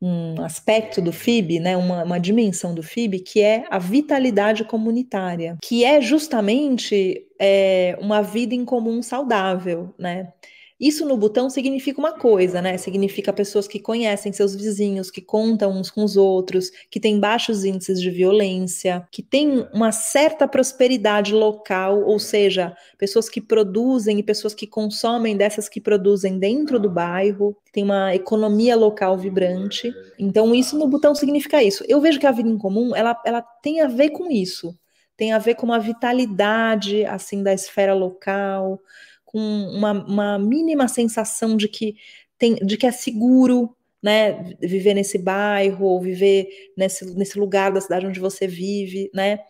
um 0.00 0.42
aspecto 0.42 1.02
do 1.02 1.12
FIB, 1.12 1.58
né, 1.58 1.76
uma, 1.76 2.04
uma, 2.04 2.20
dimensão 2.20 2.72
do 2.72 2.82
FIB, 2.82 3.20
que 3.20 3.40
é 3.40 3.64
a 3.68 3.78
vitalidade 3.78 4.64
comunitária, 4.64 5.56
que 5.60 5.84
é 5.84 6.00
justamente 6.00 7.26
é, 7.40 7.98
uma 8.00 8.22
vida 8.22 8.54
em 8.54 8.64
comum 8.64 9.02
saudável, 9.02 9.92
né? 9.98 10.32
Isso 10.80 11.04
no 11.04 11.16
botão 11.16 11.50
significa 11.50 11.98
uma 11.98 12.12
coisa, 12.12 12.62
né? 12.62 12.78
Significa 12.78 13.32
pessoas 13.32 13.66
que 13.66 13.80
conhecem 13.80 14.32
seus 14.32 14.54
vizinhos, 14.54 15.10
que 15.10 15.20
contam 15.20 15.72
uns 15.72 15.90
com 15.90 16.04
os 16.04 16.16
outros, 16.16 16.70
que 16.88 17.00
têm 17.00 17.18
baixos 17.18 17.64
índices 17.64 18.00
de 18.00 18.10
violência, 18.10 19.04
que 19.10 19.20
têm 19.20 19.66
uma 19.74 19.90
certa 19.90 20.46
prosperidade 20.46 21.34
local, 21.34 22.02
ou 22.02 22.20
seja, 22.20 22.76
pessoas 22.96 23.28
que 23.28 23.40
produzem 23.40 24.20
e 24.20 24.22
pessoas 24.22 24.54
que 24.54 24.68
consomem 24.68 25.36
dessas 25.36 25.68
que 25.68 25.80
produzem 25.80 26.38
dentro 26.38 26.78
do 26.78 26.88
bairro, 26.88 27.56
tem 27.72 27.82
uma 27.82 28.14
economia 28.14 28.76
local 28.76 29.18
vibrante. 29.18 29.92
Então, 30.16 30.54
isso 30.54 30.78
no 30.78 30.86
botão 30.86 31.12
significa 31.14 31.60
isso. 31.60 31.84
Eu 31.88 32.00
vejo 32.00 32.20
que 32.20 32.26
a 32.26 32.32
vida 32.32 32.48
em 32.48 32.58
comum, 32.58 32.94
ela, 32.94 33.20
ela 33.26 33.42
tem 33.62 33.80
a 33.80 33.88
ver 33.88 34.10
com 34.10 34.30
isso. 34.30 34.72
Tem 35.16 35.32
a 35.32 35.38
ver 35.38 35.56
com 35.56 35.66
uma 35.66 35.80
vitalidade, 35.80 37.04
assim, 37.04 37.42
da 37.42 37.52
esfera 37.52 37.92
local, 37.92 38.80
com 39.28 39.38
uma, 39.38 39.92
uma 39.92 40.38
mínima 40.38 40.88
sensação 40.88 41.54
de 41.54 41.68
que 41.68 41.96
tem, 42.38 42.54
de 42.54 42.78
que 42.78 42.86
é 42.86 42.90
seguro, 42.90 43.76
né, 44.02 44.54
viver 44.58 44.94
nesse 44.94 45.18
bairro 45.18 45.84
ou 45.84 46.00
viver 46.00 46.48
nesse, 46.74 47.04
nesse 47.14 47.38
lugar 47.38 47.70
da 47.70 47.80
cidade 47.80 48.06
onde 48.06 48.18
você 48.18 48.46
vive, 48.46 49.10
né? 49.12 49.40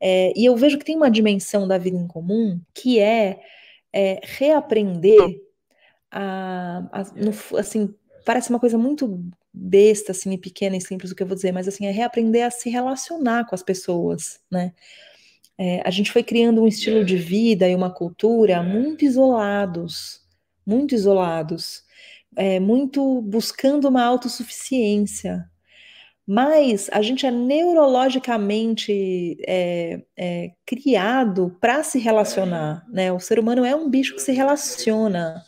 É, 0.00 0.32
e 0.36 0.44
eu 0.44 0.54
vejo 0.56 0.78
que 0.78 0.84
tem 0.84 0.96
uma 0.96 1.10
dimensão 1.10 1.66
da 1.66 1.78
vida 1.78 1.96
em 1.96 2.06
comum 2.06 2.60
que 2.72 3.00
é, 3.00 3.40
é 3.92 4.20
reaprender 4.22 5.40
a, 6.12 6.86
a 6.92 7.02
no, 7.16 7.58
assim, 7.58 7.92
parece 8.24 8.50
uma 8.50 8.60
coisa 8.60 8.78
muito 8.78 9.20
besta, 9.52 10.12
assim, 10.12 10.32
e 10.32 10.38
pequena 10.38 10.76
e 10.76 10.80
simples 10.80 11.10
o 11.10 11.16
que 11.16 11.24
eu 11.24 11.26
vou 11.26 11.34
dizer, 11.34 11.50
mas 11.50 11.66
assim, 11.66 11.86
é 11.86 11.90
reaprender 11.90 12.46
a 12.46 12.50
se 12.50 12.70
relacionar 12.70 13.46
com 13.46 13.54
as 13.54 13.64
pessoas, 13.64 14.38
né? 14.48 14.72
É, 15.58 15.82
a 15.84 15.90
gente 15.90 16.10
foi 16.10 16.22
criando 16.22 16.62
um 16.62 16.66
estilo 16.66 17.04
de 17.04 17.16
vida 17.16 17.68
e 17.68 17.74
uma 17.74 17.90
cultura 17.90 18.62
muito 18.62 19.04
isolados, 19.04 20.20
muito 20.66 20.94
isolados, 20.94 21.82
é, 22.36 22.58
muito 22.58 23.22
buscando 23.22 23.88
uma 23.88 24.02
autossuficiência. 24.02 25.48
Mas 26.26 26.88
a 26.90 27.02
gente 27.02 27.26
é 27.26 27.30
neurologicamente 27.30 29.36
é, 29.46 30.00
é, 30.16 30.52
criado 30.64 31.54
para 31.60 31.82
se 31.82 31.98
relacionar, 31.98 32.82
né? 32.88 33.12
O 33.12 33.20
ser 33.20 33.38
humano 33.38 33.64
é 33.64 33.76
um 33.76 33.90
bicho 33.90 34.14
que 34.14 34.22
se 34.22 34.32
relaciona. 34.32 35.44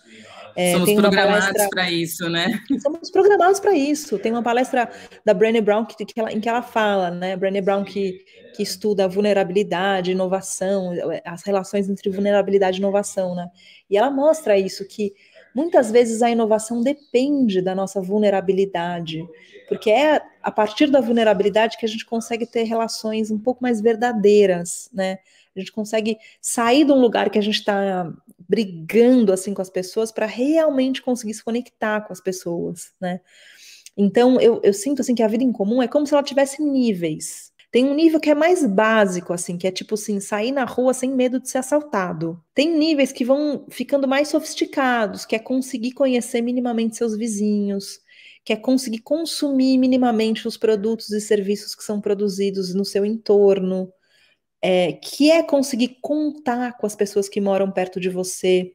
É, 0.56 0.72
Somos 0.72 0.94
programados 0.94 1.68
para 1.68 1.90
isso, 1.90 2.28
né? 2.30 2.58
Somos 2.80 3.10
programados 3.10 3.60
para 3.60 3.74
isso. 3.74 4.18
Tem 4.18 4.32
uma 4.32 4.42
palestra 4.42 4.90
da 5.22 5.34
Brené 5.34 5.60
Brown 5.60 5.84
que, 5.84 6.02
que 6.04 6.18
ela, 6.18 6.32
em 6.32 6.40
que 6.40 6.48
ela 6.48 6.62
fala, 6.62 7.10
né? 7.10 7.36
Brené 7.36 7.60
Brown 7.60 7.84
que, 7.84 8.24
que 8.54 8.62
estuda 8.62 9.06
vulnerabilidade, 9.06 10.12
inovação, 10.12 10.92
as 11.26 11.42
relações 11.42 11.90
entre 11.90 12.08
vulnerabilidade 12.08 12.78
e 12.78 12.80
inovação, 12.80 13.34
né? 13.34 13.48
E 13.90 13.98
ela 13.98 14.10
mostra 14.10 14.58
isso, 14.58 14.86
que 14.88 15.12
muitas 15.54 15.90
vezes 15.90 16.22
a 16.22 16.30
inovação 16.30 16.82
depende 16.82 17.60
da 17.60 17.74
nossa 17.74 18.00
vulnerabilidade, 18.00 19.26
porque 19.68 19.90
é 19.90 20.22
a 20.42 20.50
partir 20.50 20.90
da 20.90 21.02
vulnerabilidade 21.02 21.76
que 21.76 21.84
a 21.84 21.88
gente 21.88 22.06
consegue 22.06 22.46
ter 22.46 22.62
relações 22.62 23.30
um 23.30 23.38
pouco 23.38 23.62
mais 23.62 23.80
verdadeiras, 23.80 24.88
né? 24.90 25.18
A 25.56 25.60
gente 25.60 25.72
consegue 25.72 26.18
sair 26.40 26.84
de 26.84 26.92
um 26.92 27.00
lugar 27.00 27.30
que 27.30 27.38
a 27.38 27.42
gente 27.42 27.58
está 27.58 28.12
brigando 28.48 29.32
assim 29.32 29.54
com 29.54 29.62
as 29.62 29.70
pessoas 29.70 30.12
para 30.12 30.26
realmente 30.26 31.02
conseguir 31.02 31.34
se 31.34 31.42
conectar 31.42 32.02
com 32.02 32.12
as 32.12 32.20
pessoas, 32.20 32.92
né? 33.00 33.20
Então 33.96 34.38
eu, 34.40 34.60
eu 34.62 34.74
sinto 34.74 35.00
assim 35.00 35.14
que 35.14 35.22
a 35.22 35.28
vida 35.28 35.42
em 35.42 35.52
comum 35.52 35.82
é 35.82 35.88
como 35.88 36.06
se 36.06 36.12
ela 36.12 36.22
tivesse 36.22 36.62
níveis. 36.62 37.52
Tem 37.70 37.84
um 37.84 37.94
nível 37.94 38.20
que 38.20 38.30
é 38.30 38.34
mais 38.34 38.64
básico, 38.64 39.32
assim, 39.32 39.58
que 39.58 39.66
é 39.66 39.70
tipo 39.70 39.94
assim, 39.94 40.20
sair 40.20 40.52
na 40.52 40.64
rua 40.64 40.94
sem 40.94 41.10
medo 41.12 41.40
de 41.40 41.50
ser 41.50 41.58
assaltado. 41.58 42.42
Tem 42.54 42.70
níveis 42.70 43.12
que 43.12 43.24
vão 43.24 43.66
ficando 43.70 44.06
mais 44.06 44.28
sofisticados, 44.28 45.24
que 45.24 45.34
é 45.34 45.38
conseguir 45.38 45.92
conhecer 45.92 46.40
minimamente 46.40 46.96
seus 46.96 47.16
vizinhos, 47.16 48.00
que 48.44 48.52
é 48.52 48.56
conseguir 48.56 49.00
consumir 49.00 49.76
minimamente 49.76 50.46
os 50.46 50.56
produtos 50.56 51.10
e 51.10 51.20
serviços 51.20 51.74
que 51.74 51.82
são 51.82 52.00
produzidos 52.00 52.72
no 52.72 52.84
seu 52.84 53.04
entorno, 53.04 53.92
é, 54.62 54.92
que 54.92 55.30
é 55.30 55.42
conseguir 55.42 55.98
contar 56.00 56.76
com 56.76 56.86
as 56.86 56.96
pessoas 56.96 57.28
que 57.28 57.40
moram 57.40 57.70
perto 57.70 58.00
de 58.00 58.08
você, 58.08 58.74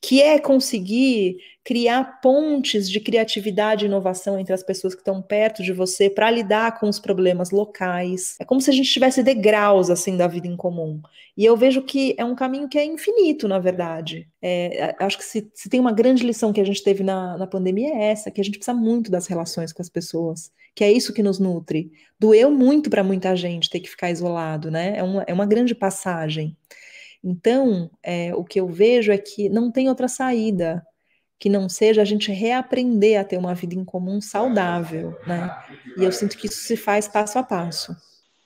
que 0.00 0.20
é 0.20 0.38
conseguir 0.38 1.38
criar 1.64 2.20
pontes 2.20 2.90
de 2.90 3.00
criatividade 3.00 3.84
e 3.84 3.88
inovação 3.88 4.38
entre 4.38 4.52
as 4.52 4.62
pessoas 4.62 4.94
que 4.94 5.00
estão 5.00 5.22
perto 5.22 5.62
de 5.62 5.72
você 5.72 6.10
para 6.10 6.30
lidar 6.30 6.78
com 6.78 6.86
os 6.86 7.00
problemas 7.00 7.50
locais. 7.50 8.36
É 8.38 8.44
como 8.44 8.60
se 8.60 8.68
a 8.68 8.72
gente 8.72 8.90
tivesse 8.90 9.22
degraus 9.22 9.88
assim 9.88 10.14
da 10.14 10.26
vida 10.26 10.46
em 10.46 10.56
comum. 10.56 11.00
E 11.34 11.44
eu 11.44 11.56
vejo 11.56 11.80
que 11.80 12.14
é 12.18 12.24
um 12.24 12.34
caminho 12.34 12.68
que 12.68 12.78
é 12.78 12.84
infinito, 12.84 13.48
na 13.48 13.58
verdade. 13.58 14.28
É, 14.42 14.94
acho 15.00 15.16
que 15.16 15.24
se, 15.24 15.50
se, 15.54 15.70
tem 15.70 15.80
uma 15.80 15.90
grande 15.90 16.24
lição 16.24 16.52
que 16.52 16.60
a 16.60 16.64
gente 16.66 16.84
teve 16.84 17.02
na, 17.02 17.38
na 17.38 17.46
pandemia 17.46 17.94
é 17.94 18.10
essa, 18.10 18.30
que 18.30 18.42
a 18.42 18.44
gente 18.44 18.58
precisa 18.58 18.76
muito 18.76 19.10
das 19.10 19.26
relações 19.26 19.72
com 19.72 19.80
as 19.80 19.88
pessoas, 19.88 20.52
que 20.74 20.84
é 20.84 20.92
isso 20.92 21.14
que 21.14 21.22
nos 21.22 21.38
nutre. 21.38 21.90
Doeu 22.20 22.50
muito 22.50 22.90
para 22.90 23.02
muita 23.02 23.34
gente 23.34 23.70
ter 23.70 23.80
que 23.80 23.88
ficar 23.88 24.10
isolado, 24.10 24.70
né? 24.70 24.98
É 24.98 25.02
uma, 25.02 25.22
é 25.26 25.32
uma 25.32 25.46
grande 25.46 25.74
passagem. 25.74 26.54
Então, 27.24 27.90
é, 28.02 28.34
o 28.34 28.44
que 28.44 28.60
eu 28.60 28.68
vejo 28.68 29.10
é 29.10 29.16
que 29.16 29.48
não 29.48 29.72
tem 29.72 29.88
outra 29.88 30.08
saída 30.08 30.86
que 31.38 31.48
não 31.48 31.68
seja 31.68 32.02
a 32.02 32.04
gente 32.04 32.30
reaprender 32.30 33.18
a 33.18 33.24
ter 33.24 33.38
uma 33.38 33.54
vida 33.54 33.74
em 33.74 33.84
comum 33.84 34.20
saudável, 34.20 35.18
né? 35.26 35.50
E 35.96 36.04
eu 36.04 36.12
sinto 36.12 36.36
que 36.36 36.46
isso 36.46 36.58
se 36.60 36.76
faz 36.76 37.08
passo 37.08 37.38
a 37.38 37.42
passo. 37.42 37.96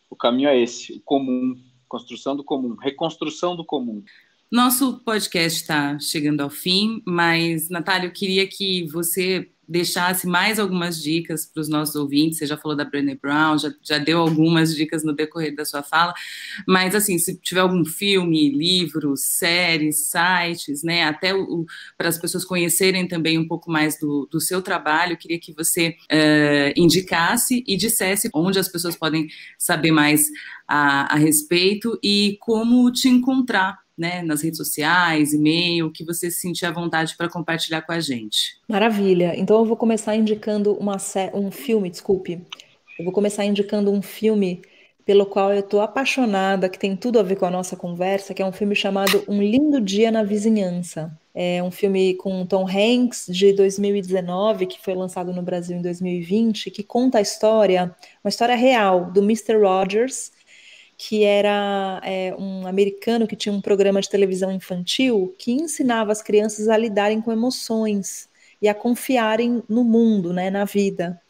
O 0.08 0.16
caminho 0.16 0.48
é 0.48 0.58
esse, 0.60 0.94
o 0.94 1.00
comum, 1.00 1.54
construção 1.88 2.36
do 2.36 2.44
comum, 2.44 2.76
reconstrução 2.76 3.56
do 3.56 3.64
comum. 3.64 4.02
Nosso 4.50 5.00
podcast 5.04 5.60
está 5.60 5.98
chegando 5.98 6.40
ao 6.40 6.48
fim, 6.48 7.02
mas, 7.06 7.68
Natália, 7.68 8.06
eu 8.06 8.12
queria 8.12 8.46
que 8.46 8.86
você 8.86 9.50
deixasse 9.68 10.26
mais 10.26 10.58
algumas 10.58 11.02
dicas 11.02 11.44
para 11.46 11.60
os 11.60 11.68
nossos 11.68 11.94
ouvintes. 11.94 12.38
Você 12.38 12.46
já 12.46 12.56
falou 12.56 12.76
da 12.76 12.84
Brené 12.84 13.14
Brown, 13.14 13.58
já, 13.58 13.70
já 13.82 13.98
deu 13.98 14.18
algumas 14.18 14.74
dicas 14.74 15.04
no 15.04 15.12
decorrer 15.12 15.54
da 15.54 15.64
sua 15.64 15.82
fala, 15.82 16.14
mas 16.66 16.94
assim, 16.94 17.18
se 17.18 17.36
tiver 17.36 17.60
algum 17.60 17.84
filme, 17.84 18.50
livro, 18.50 19.16
séries, 19.16 20.08
sites, 20.08 20.82
né, 20.82 21.04
até 21.04 21.32
para 21.96 22.08
as 22.08 22.18
pessoas 22.18 22.44
conhecerem 22.44 23.06
também 23.06 23.38
um 23.38 23.46
pouco 23.46 23.70
mais 23.70 23.98
do, 23.98 24.26
do 24.30 24.40
seu 24.40 24.62
trabalho, 24.62 25.18
queria 25.18 25.38
que 25.38 25.52
você 25.52 25.96
uh, 26.10 26.72
indicasse 26.76 27.62
e 27.66 27.76
dissesse 27.76 28.30
onde 28.34 28.58
as 28.58 28.68
pessoas 28.68 28.96
podem 28.96 29.28
saber 29.58 29.90
mais 29.90 30.28
a, 30.66 31.14
a 31.14 31.16
respeito 31.16 31.98
e 32.02 32.38
como 32.40 32.90
te 32.90 33.08
encontrar 33.08 33.78
né, 33.98 34.22
nas 34.22 34.42
redes 34.42 34.56
sociais, 34.56 35.32
e-mail, 35.32 35.90
que 35.90 36.04
você 36.04 36.30
se 36.30 36.40
sentir 36.40 36.66
à 36.66 36.70
vontade 36.70 37.16
para 37.16 37.28
compartilhar 37.28 37.82
com 37.82 37.92
a 37.92 38.00
gente. 38.00 38.58
Maravilha. 38.68 39.34
Então 39.36 39.58
eu 39.58 39.64
vou 39.64 39.76
começar 39.76 40.14
indicando 40.14 40.74
uma 40.74 40.96
um 41.34 41.50
filme, 41.50 41.90
desculpe. 41.90 42.40
Eu 42.98 43.04
vou 43.04 43.12
começar 43.12 43.44
indicando 43.44 43.90
um 43.90 44.02
filme 44.02 44.62
pelo 45.08 45.24
qual 45.24 45.54
eu 45.54 45.60
estou 45.60 45.80
apaixonada, 45.80 46.68
que 46.68 46.78
tem 46.78 46.94
tudo 46.94 47.18
a 47.18 47.22
ver 47.22 47.36
com 47.36 47.46
a 47.46 47.50
nossa 47.50 47.74
conversa, 47.74 48.34
que 48.34 48.42
é 48.42 48.44
um 48.44 48.52
filme 48.52 48.74
chamado 48.74 49.24
Um 49.26 49.40
Lindo 49.40 49.80
Dia 49.80 50.10
na 50.10 50.22
Vizinhança. 50.22 51.10
É 51.34 51.62
um 51.62 51.70
filme 51.70 52.14
com 52.14 52.44
Tom 52.44 52.66
Hanks 52.68 53.24
de 53.28 53.54
2019, 53.54 54.66
que 54.66 54.78
foi 54.78 54.94
lançado 54.94 55.32
no 55.32 55.40
Brasil 55.40 55.78
em 55.78 55.80
2020, 55.80 56.70
que 56.70 56.82
conta 56.82 57.16
a 57.16 57.20
história, 57.22 57.94
uma 58.22 58.28
história 58.28 58.54
real 58.54 59.10
do 59.10 59.22
Mr. 59.22 59.56
Rogers, 59.56 60.30
que 60.98 61.22
era 61.22 62.00
é, 62.04 62.34
um 62.36 62.66
americano 62.66 63.28
que 63.28 63.36
tinha 63.36 63.52
um 63.52 63.60
programa 63.60 64.00
de 64.00 64.10
televisão 64.10 64.50
infantil 64.50 65.32
que 65.38 65.52
ensinava 65.52 66.10
as 66.10 66.20
crianças 66.20 66.66
a 66.66 66.76
lidarem 66.76 67.20
com 67.20 67.30
emoções 67.30 68.28
e 68.60 68.68
a 68.68 68.74
confiarem 68.74 69.62
no 69.68 69.84
mundo, 69.84 70.32
né, 70.32 70.50
na 70.50 70.64
vida. 70.64 71.20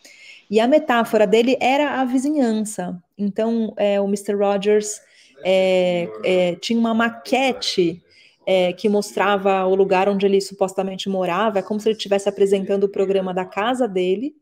E 0.51 0.59
a 0.59 0.67
metáfora 0.67 1.27
dele 1.27 1.59
era 1.61 2.01
a 2.01 2.05
vizinhança. 2.07 2.99
Então, 3.19 3.75
é, 3.77 4.01
o 4.01 4.07
Mr. 4.07 4.35
Rogers 4.35 5.03
é, 5.45 6.09
é, 6.25 6.55
tinha 6.55 6.79
uma 6.79 6.95
maquete 6.95 8.03
é, 8.47 8.73
que 8.73 8.89
mostrava 8.89 9.67
o 9.67 9.75
lugar 9.75 10.09
onde 10.09 10.25
ele 10.25 10.41
supostamente 10.41 11.11
morava, 11.11 11.59
é 11.59 11.63
como 11.63 11.79
se 11.79 11.91
ele 11.91 11.97
estivesse 11.99 12.27
apresentando 12.27 12.85
o 12.85 12.89
programa 12.89 13.35
da 13.35 13.45
casa 13.45 13.87
dele 13.87 14.35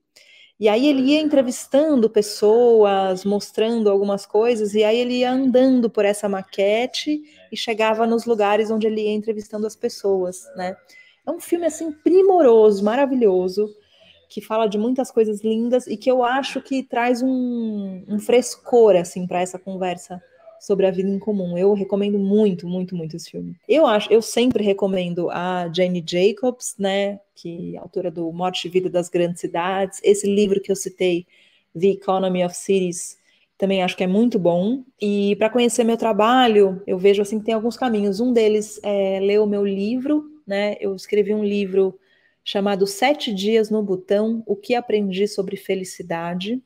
e 0.59 0.69
aí 0.69 0.87
ele 0.87 1.03
ia 1.03 1.21
entrevistando 1.21 2.09
pessoas, 2.09 3.25
mostrando 3.25 3.91
algumas 3.91 4.25
coisas, 4.25 4.75
e 4.75 4.83
aí 4.83 4.99
ele 4.99 5.19
ia 5.19 5.31
andando 5.31 5.91
por 5.91 6.05
essa 6.05 6.29
maquete 6.29 7.23
e 7.53 7.57
chegava 7.57 8.07
nos 8.07 8.25
lugares 8.25 8.71
onde 8.71 8.87
ele 8.87 9.03
ia 9.03 9.13
entrevistando 9.13 9.67
as 9.67 9.77
pessoas, 9.77 10.45
né? 10.57 10.75
É 11.27 11.31
um 11.31 11.41
filme 11.41 11.67
assim 11.67 11.93
primoroso, 11.93 12.83
maravilhoso, 12.83 13.69
que 14.29 14.41
fala 14.41 14.67
de 14.67 14.79
muitas 14.79 15.11
coisas 15.11 15.43
lindas 15.43 15.87
e 15.87 15.97
que 15.97 16.11
eu 16.11 16.25
acho 16.25 16.63
que 16.63 16.83
traz 16.83 17.23
um, 17.23 18.05
um 18.09 18.19
frescor 18.19 18.97
assim 18.97 19.27
para 19.27 19.41
essa 19.41 19.59
conversa 19.59 20.23
sobre 20.67 20.85
a 20.85 20.91
vida 20.91 21.09
em 21.09 21.19
comum. 21.21 21.57
Eu 21.57 21.73
recomendo 21.75 22.19
muito, 22.19 22.67
muito, 22.67 22.97
muito 22.97 23.15
esse 23.15 23.31
filme. 23.31 23.55
Eu 23.69 23.87
acho, 23.87 24.13
eu 24.13 24.21
sempre 24.21 24.65
recomendo 24.65 25.31
a 25.31 25.71
Jane 25.73 26.05
Jacobs, 26.05 26.75
né, 26.77 27.21
que 27.37 27.77
é 27.77 27.79
autora 27.79 28.11
do 28.11 28.33
Morte 28.33 28.67
e 28.67 28.71
Vida 28.71 28.91
das 28.91 29.09
Grandes 29.09 29.41
Cidades. 29.41 30.01
Esse 30.03 30.27
livro 30.27 30.61
que 30.61 30.73
eu 30.73 30.75
citei, 30.75 31.25
The 31.73 31.91
Economy 31.91 32.45
of 32.45 32.57
Cities, 32.57 33.17
também 33.57 33.81
acho 33.81 33.97
que 33.97 34.03
é 34.03 34.09
muito 34.09 34.41
bom. 34.41 34.83
E 35.01 35.37
para 35.37 35.51
conhecer 35.51 35.85
meu 35.85 35.97
trabalho, 35.97 36.83
eu 36.85 36.99
vejo 36.99 37.23
assim 37.23 37.39
que 37.39 37.45
tem 37.45 37.55
alguns 37.55 37.77
caminhos. 37.77 38.19
Um 38.19 38.33
deles 38.33 38.81
é 38.83 39.21
ler 39.21 39.41
o 39.41 39.47
meu 39.47 39.65
livro, 39.65 40.25
né? 40.45 40.75
Eu 40.81 40.97
escrevi 40.97 41.33
um 41.33 41.45
livro 41.45 41.97
chamado 42.43 42.89
Sete 42.89 43.33
Dias 43.33 43.71
no 43.71 43.85
Butão: 43.85 44.43
O 44.47 44.57
que 44.57 44.75
aprendi 44.75 45.29
sobre 45.29 45.57
felicidade 45.57 46.61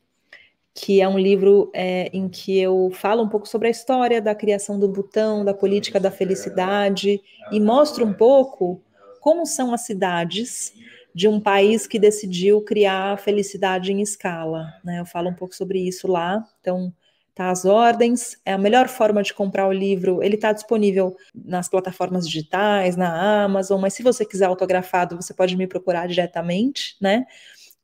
que 0.75 1.01
é 1.01 1.09
um 1.09 1.19
livro 1.19 1.71
é, 1.75 2.09
em 2.13 2.29
que 2.29 2.59
eu 2.59 2.91
falo 2.93 3.23
um 3.23 3.29
pouco 3.29 3.49
sobre 3.49 3.69
a 3.69 3.71
história 3.71 4.21
da 4.21 4.35
criação 4.35 4.79
do 4.79 4.89
botão, 4.89 5.45
da 5.45 5.53
política 5.53 5.99
da 5.99 6.11
felicidade, 6.11 7.21
e 7.51 7.61
mostro 7.61 8.07
um 8.07 8.13
pouco 8.13 8.83
como 9.21 9.45
são 9.45 9.75
as 9.75 9.83
cidades 9.83 10.73
de 11.15 11.29
um 11.29 11.41
país 11.41 11.87
que 11.87 11.99
decidiu 11.99 12.63
criar 12.63 13.13
a 13.13 13.17
felicidade 13.17 13.93
em 13.93 14.01
escala. 14.01 14.67
Né? 14.85 15.01
Eu 15.01 15.07
falo 15.07 15.29
um 15.29 15.35
pouco 15.35 15.55
sobre 15.55 15.81
isso 15.81 16.07
lá, 16.07 16.45
então 16.61 16.93
tá 17.35 17.51
às 17.51 17.65
ordens. 17.65 18.37
É 18.45 18.53
a 18.53 18.59
melhor 18.59 18.89
forma 18.89 19.23
de 19.23 19.35
comprar 19.35 19.67
o 19.67 19.73
livro. 19.73 20.23
Ele 20.23 20.37
está 20.37 20.53
disponível 20.53 21.17
nas 21.35 21.69
plataformas 21.69 22.27
digitais, 22.27 22.97
na 22.97 23.45
Amazon, 23.45 23.81
mas 23.81 23.95
se 23.95 24.03
você 24.03 24.25
quiser 24.25 24.47
autografado, 24.47 25.17
você 25.17 25.35
pode 25.35 25.57
me 25.57 25.67
procurar 25.67 26.07
diretamente, 26.07 26.97
né? 27.01 27.27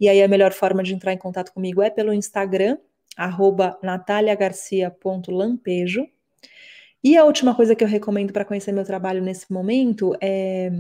E 0.01 0.09
aí 0.09 0.23
a 0.23 0.29
melhor 0.29 0.53
forma 0.53 0.83
de 0.83 0.95
entrar 0.95 1.13
em 1.13 1.19
contato 1.19 1.53
comigo 1.53 1.83
é 1.83 1.91
pelo 1.91 2.13
Instagram, 2.13 2.79
arroba 3.17 3.79
nataliagarcia.lampejo. 3.83 6.07
E 7.03 7.17
a 7.17 7.25
última 7.25 7.55
coisa 7.55 7.75
que 7.75 7.83
eu 7.85 7.89
recomendo 7.89 8.33
para 8.33 8.45
conhecer 8.45 8.73
meu 8.73 8.85
trabalho 8.85 9.23
nesse 9.23 9.53
momento 9.53 10.13
é 10.21 10.71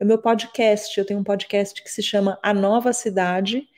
o 0.00 0.04
meu 0.04 0.18
podcast. 0.18 0.98
Eu 0.98 1.04
tenho 1.04 1.20
um 1.20 1.24
podcast 1.24 1.82
que 1.82 1.90
se 1.90 2.02
chama 2.02 2.38
A 2.42 2.54
Nova 2.54 2.92
Cidade, 2.92 3.68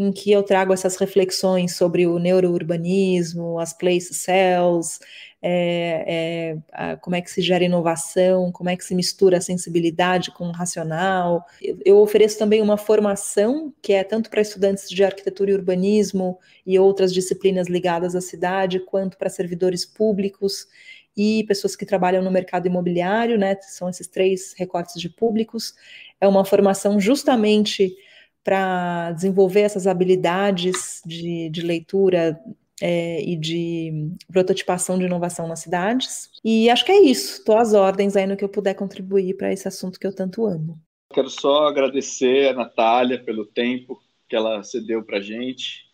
em 0.00 0.10
que 0.10 0.32
eu 0.32 0.42
trago 0.42 0.72
essas 0.72 0.96
reflexões 0.96 1.76
sobre 1.76 2.06
o 2.06 2.18
neurourbanismo, 2.18 3.58
as 3.58 3.74
place 3.74 4.14
cells, 4.14 4.98
é, 5.42 6.56
é, 6.72 6.96
como 6.96 7.16
é 7.16 7.20
que 7.20 7.30
se 7.30 7.42
gera 7.42 7.64
inovação, 7.64 8.50
como 8.50 8.70
é 8.70 8.76
que 8.76 8.84
se 8.84 8.94
mistura 8.94 9.36
a 9.36 9.42
sensibilidade 9.42 10.30
com 10.30 10.48
o 10.48 10.52
racional. 10.52 11.44
Eu, 11.60 11.78
eu 11.84 11.98
ofereço 11.98 12.38
também 12.38 12.62
uma 12.62 12.78
formação 12.78 13.74
que 13.82 13.92
é 13.92 14.02
tanto 14.02 14.30
para 14.30 14.40
estudantes 14.40 14.88
de 14.88 15.04
arquitetura 15.04 15.50
e 15.50 15.54
urbanismo 15.54 16.38
e 16.66 16.78
outras 16.78 17.12
disciplinas 17.12 17.68
ligadas 17.68 18.16
à 18.16 18.22
cidade, 18.22 18.80
quanto 18.80 19.18
para 19.18 19.28
servidores 19.28 19.84
públicos 19.84 20.66
e 21.14 21.44
pessoas 21.44 21.76
que 21.76 21.84
trabalham 21.84 22.22
no 22.22 22.30
mercado 22.30 22.66
imobiliário, 22.66 23.36
né? 23.36 23.54
São 23.60 23.90
esses 23.90 24.06
três 24.06 24.54
recortes 24.56 24.98
de 24.98 25.10
públicos. 25.10 25.74
É 26.18 26.26
uma 26.26 26.44
formação 26.44 26.98
justamente 26.98 27.94
para 28.42 29.12
desenvolver 29.12 29.60
essas 29.60 29.86
habilidades 29.86 31.02
de, 31.04 31.50
de 31.50 31.62
leitura 31.62 32.40
é, 32.80 33.22
e 33.22 33.36
de 33.36 34.10
prototipação 34.32 34.98
de 34.98 35.04
inovação 35.04 35.46
nas 35.46 35.60
cidades. 35.60 36.30
E 36.44 36.70
acho 36.70 36.84
que 36.84 36.92
é 36.92 37.02
isso. 37.02 37.38
Estou 37.38 37.58
às 37.58 37.74
ordens 37.74 38.16
aí 38.16 38.26
no 38.26 38.36
que 38.36 38.44
eu 38.44 38.48
puder 38.48 38.74
contribuir 38.74 39.36
para 39.36 39.52
esse 39.52 39.68
assunto 39.68 40.00
que 40.00 40.06
eu 40.06 40.14
tanto 40.14 40.46
amo. 40.46 40.80
Quero 41.12 41.28
só 41.28 41.66
agradecer 41.66 42.48
a 42.48 42.54
Natália 42.54 43.22
pelo 43.22 43.44
tempo 43.44 44.00
que 44.28 44.36
ela 44.36 44.62
cedeu 44.62 45.02
para 45.02 45.18
a 45.18 45.20
gente, 45.20 45.84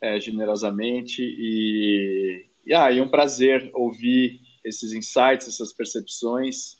é, 0.00 0.18
generosamente. 0.18 1.22
E, 1.22 2.46
e, 2.66 2.74
ah, 2.74 2.90
e 2.90 2.98
é 2.98 3.02
um 3.02 3.08
prazer 3.08 3.70
ouvir 3.74 4.40
esses 4.64 4.92
insights, 4.92 5.46
essas 5.46 5.72
percepções. 5.72 6.76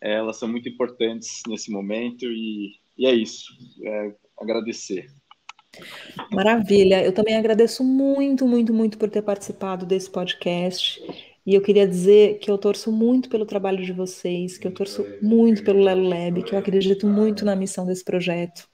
É, 0.00 0.14
elas 0.14 0.38
são 0.38 0.48
muito 0.48 0.68
importantes 0.68 1.42
nesse 1.46 1.70
momento 1.70 2.24
e, 2.24 2.72
e 2.96 3.06
é 3.06 3.12
isso. 3.14 3.52
Agradecer. 4.40 5.06
Maravilha. 6.32 7.04
Eu 7.04 7.12
também 7.12 7.36
agradeço 7.36 7.84
muito, 7.84 8.46
muito, 8.46 8.72
muito 8.72 8.98
por 8.98 9.08
ter 9.08 9.22
participado 9.22 9.86
desse 9.86 10.10
podcast. 10.10 11.00
E 11.46 11.54
eu 11.54 11.62
queria 11.62 11.86
dizer 11.86 12.38
que 12.38 12.50
eu 12.50 12.58
torço 12.58 12.92
muito 12.92 13.28
pelo 13.28 13.46
trabalho 13.46 13.84
de 13.84 13.92
vocês, 13.92 14.58
que 14.58 14.66
eu 14.66 14.72
torço 14.72 15.06
muito 15.22 15.64
pelo 15.64 15.82
Lelo 15.82 16.08
Lab, 16.08 16.42
que 16.42 16.54
eu 16.54 16.58
acredito 16.58 17.06
muito 17.06 17.44
na 17.44 17.56
missão 17.56 17.86
desse 17.86 18.04
projeto, 18.04 18.68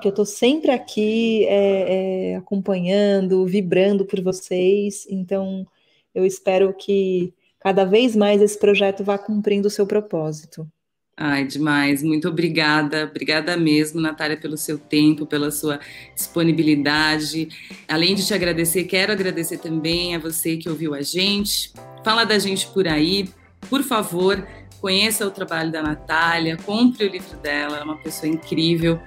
que 0.00 0.08
eu 0.08 0.10
estou 0.10 0.24
sempre 0.24 0.70
aqui 0.70 1.44
é, 1.46 2.32
é, 2.32 2.36
acompanhando, 2.36 3.46
vibrando 3.46 4.04
por 4.04 4.20
vocês. 4.20 5.06
Então, 5.08 5.66
eu 6.14 6.24
espero 6.26 6.74
que 6.74 7.32
cada 7.60 7.84
vez 7.84 8.16
mais 8.16 8.42
esse 8.42 8.58
projeto 8.58 9.04
vá 9.04 9.16
cumprindo 9.16 9.68
o 9.68 9.70
seu 9.70 9.86
propósito. 9.86 10.68
Ai, 11.16 11.44
demais. 11.44 12.02
Muito 12.02 12.28
obrigada. 12.28 13.04
Obrigada 13.04 13.56
mesmo, 13.56 14.00
Natália, 14.00 14.36
pelo 14.36 14.56
seu 14.56 14.78
tempo, 14.78 15.24
pela 15.26 15.50
sua 15.50 15.78
disponibilidade. 16.14 17.48
Além 17.86 18.14
de 18.14 18.26
te 18.26 18.34
agradecer, 18.34 18.84
quero 18.84 19.12
agradecer 19.12 19.58
também 19.58 20.16
a 20.16 20.18
você 20.18 20.56
que 20.56 20.68
ouviu 20.68 20.92
a 20.92 21.02
gente. 21.02 21.72
Fala 22.04 22.24
da 22.24 22.38
gente 22.38 22.66
por 22.66 22.88
aí. 22.88 23.28
Por 23.70 23.82
favor, 23.82 24.44
conheça 24.80 25.26
o 25.26 25.30
trabalho 25.30 25.70
da 25.70 25.82
Natália, 25.82 26.58
compre 26.58 27.06
o 27.06 27.08
livro 27.10 27.38
dela, 27.38 27.78
é 27.78 27.82
uma 27.84 27.96
pessoa 27.96 28.30
incrível. 28.30 29.00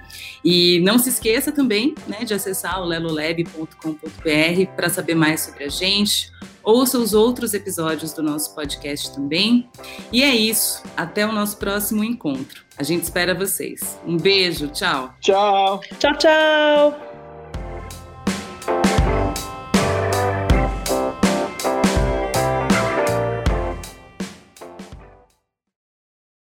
E 0.44 0.80
não 0.80 0.98
se 0.98 1.10
esqueça 1.10 1.52
também 1.52 1.94
né, 2.08 2.24
de 2.24 2.32
acessar 2.32 2.82
o 2.82 2.84
lelolab.com.br 2.84 4.72
para 4.74 4.88
saber 4.88 5.14
mais 5.14 5.42
sobre 5.42 5.64
a 5.64 5.68
gente. 5.68 6.32
Ouça 6.68 6.98
os 6.98 7.14
outros 7.14 7.54
episódios 7.54 8.12
do 8.12 8.22
nosso 8.22 8.54
podcast 8.54 9.14
também. 9.14 9.70
E 10.12 10.22
é 10.22 10.36
isso. 10.36 10.82
Até 10.94 11.24
o 11.26 11.32
nosso 11.32 11.56
próximo 11.56 12.04
encontro. 12.04 12.62
A 12.76 12.82
gente 12.82 13.04
espera 13.04 13.34
vocês. 13.34 13.98
Um 14.06 14.18
beijo. 14.18 14.68
Tchau. 14.68 15.14
Tchau. 15.18 15.80
Tchau, 15.98 16.18
tchau. 16.18 17.07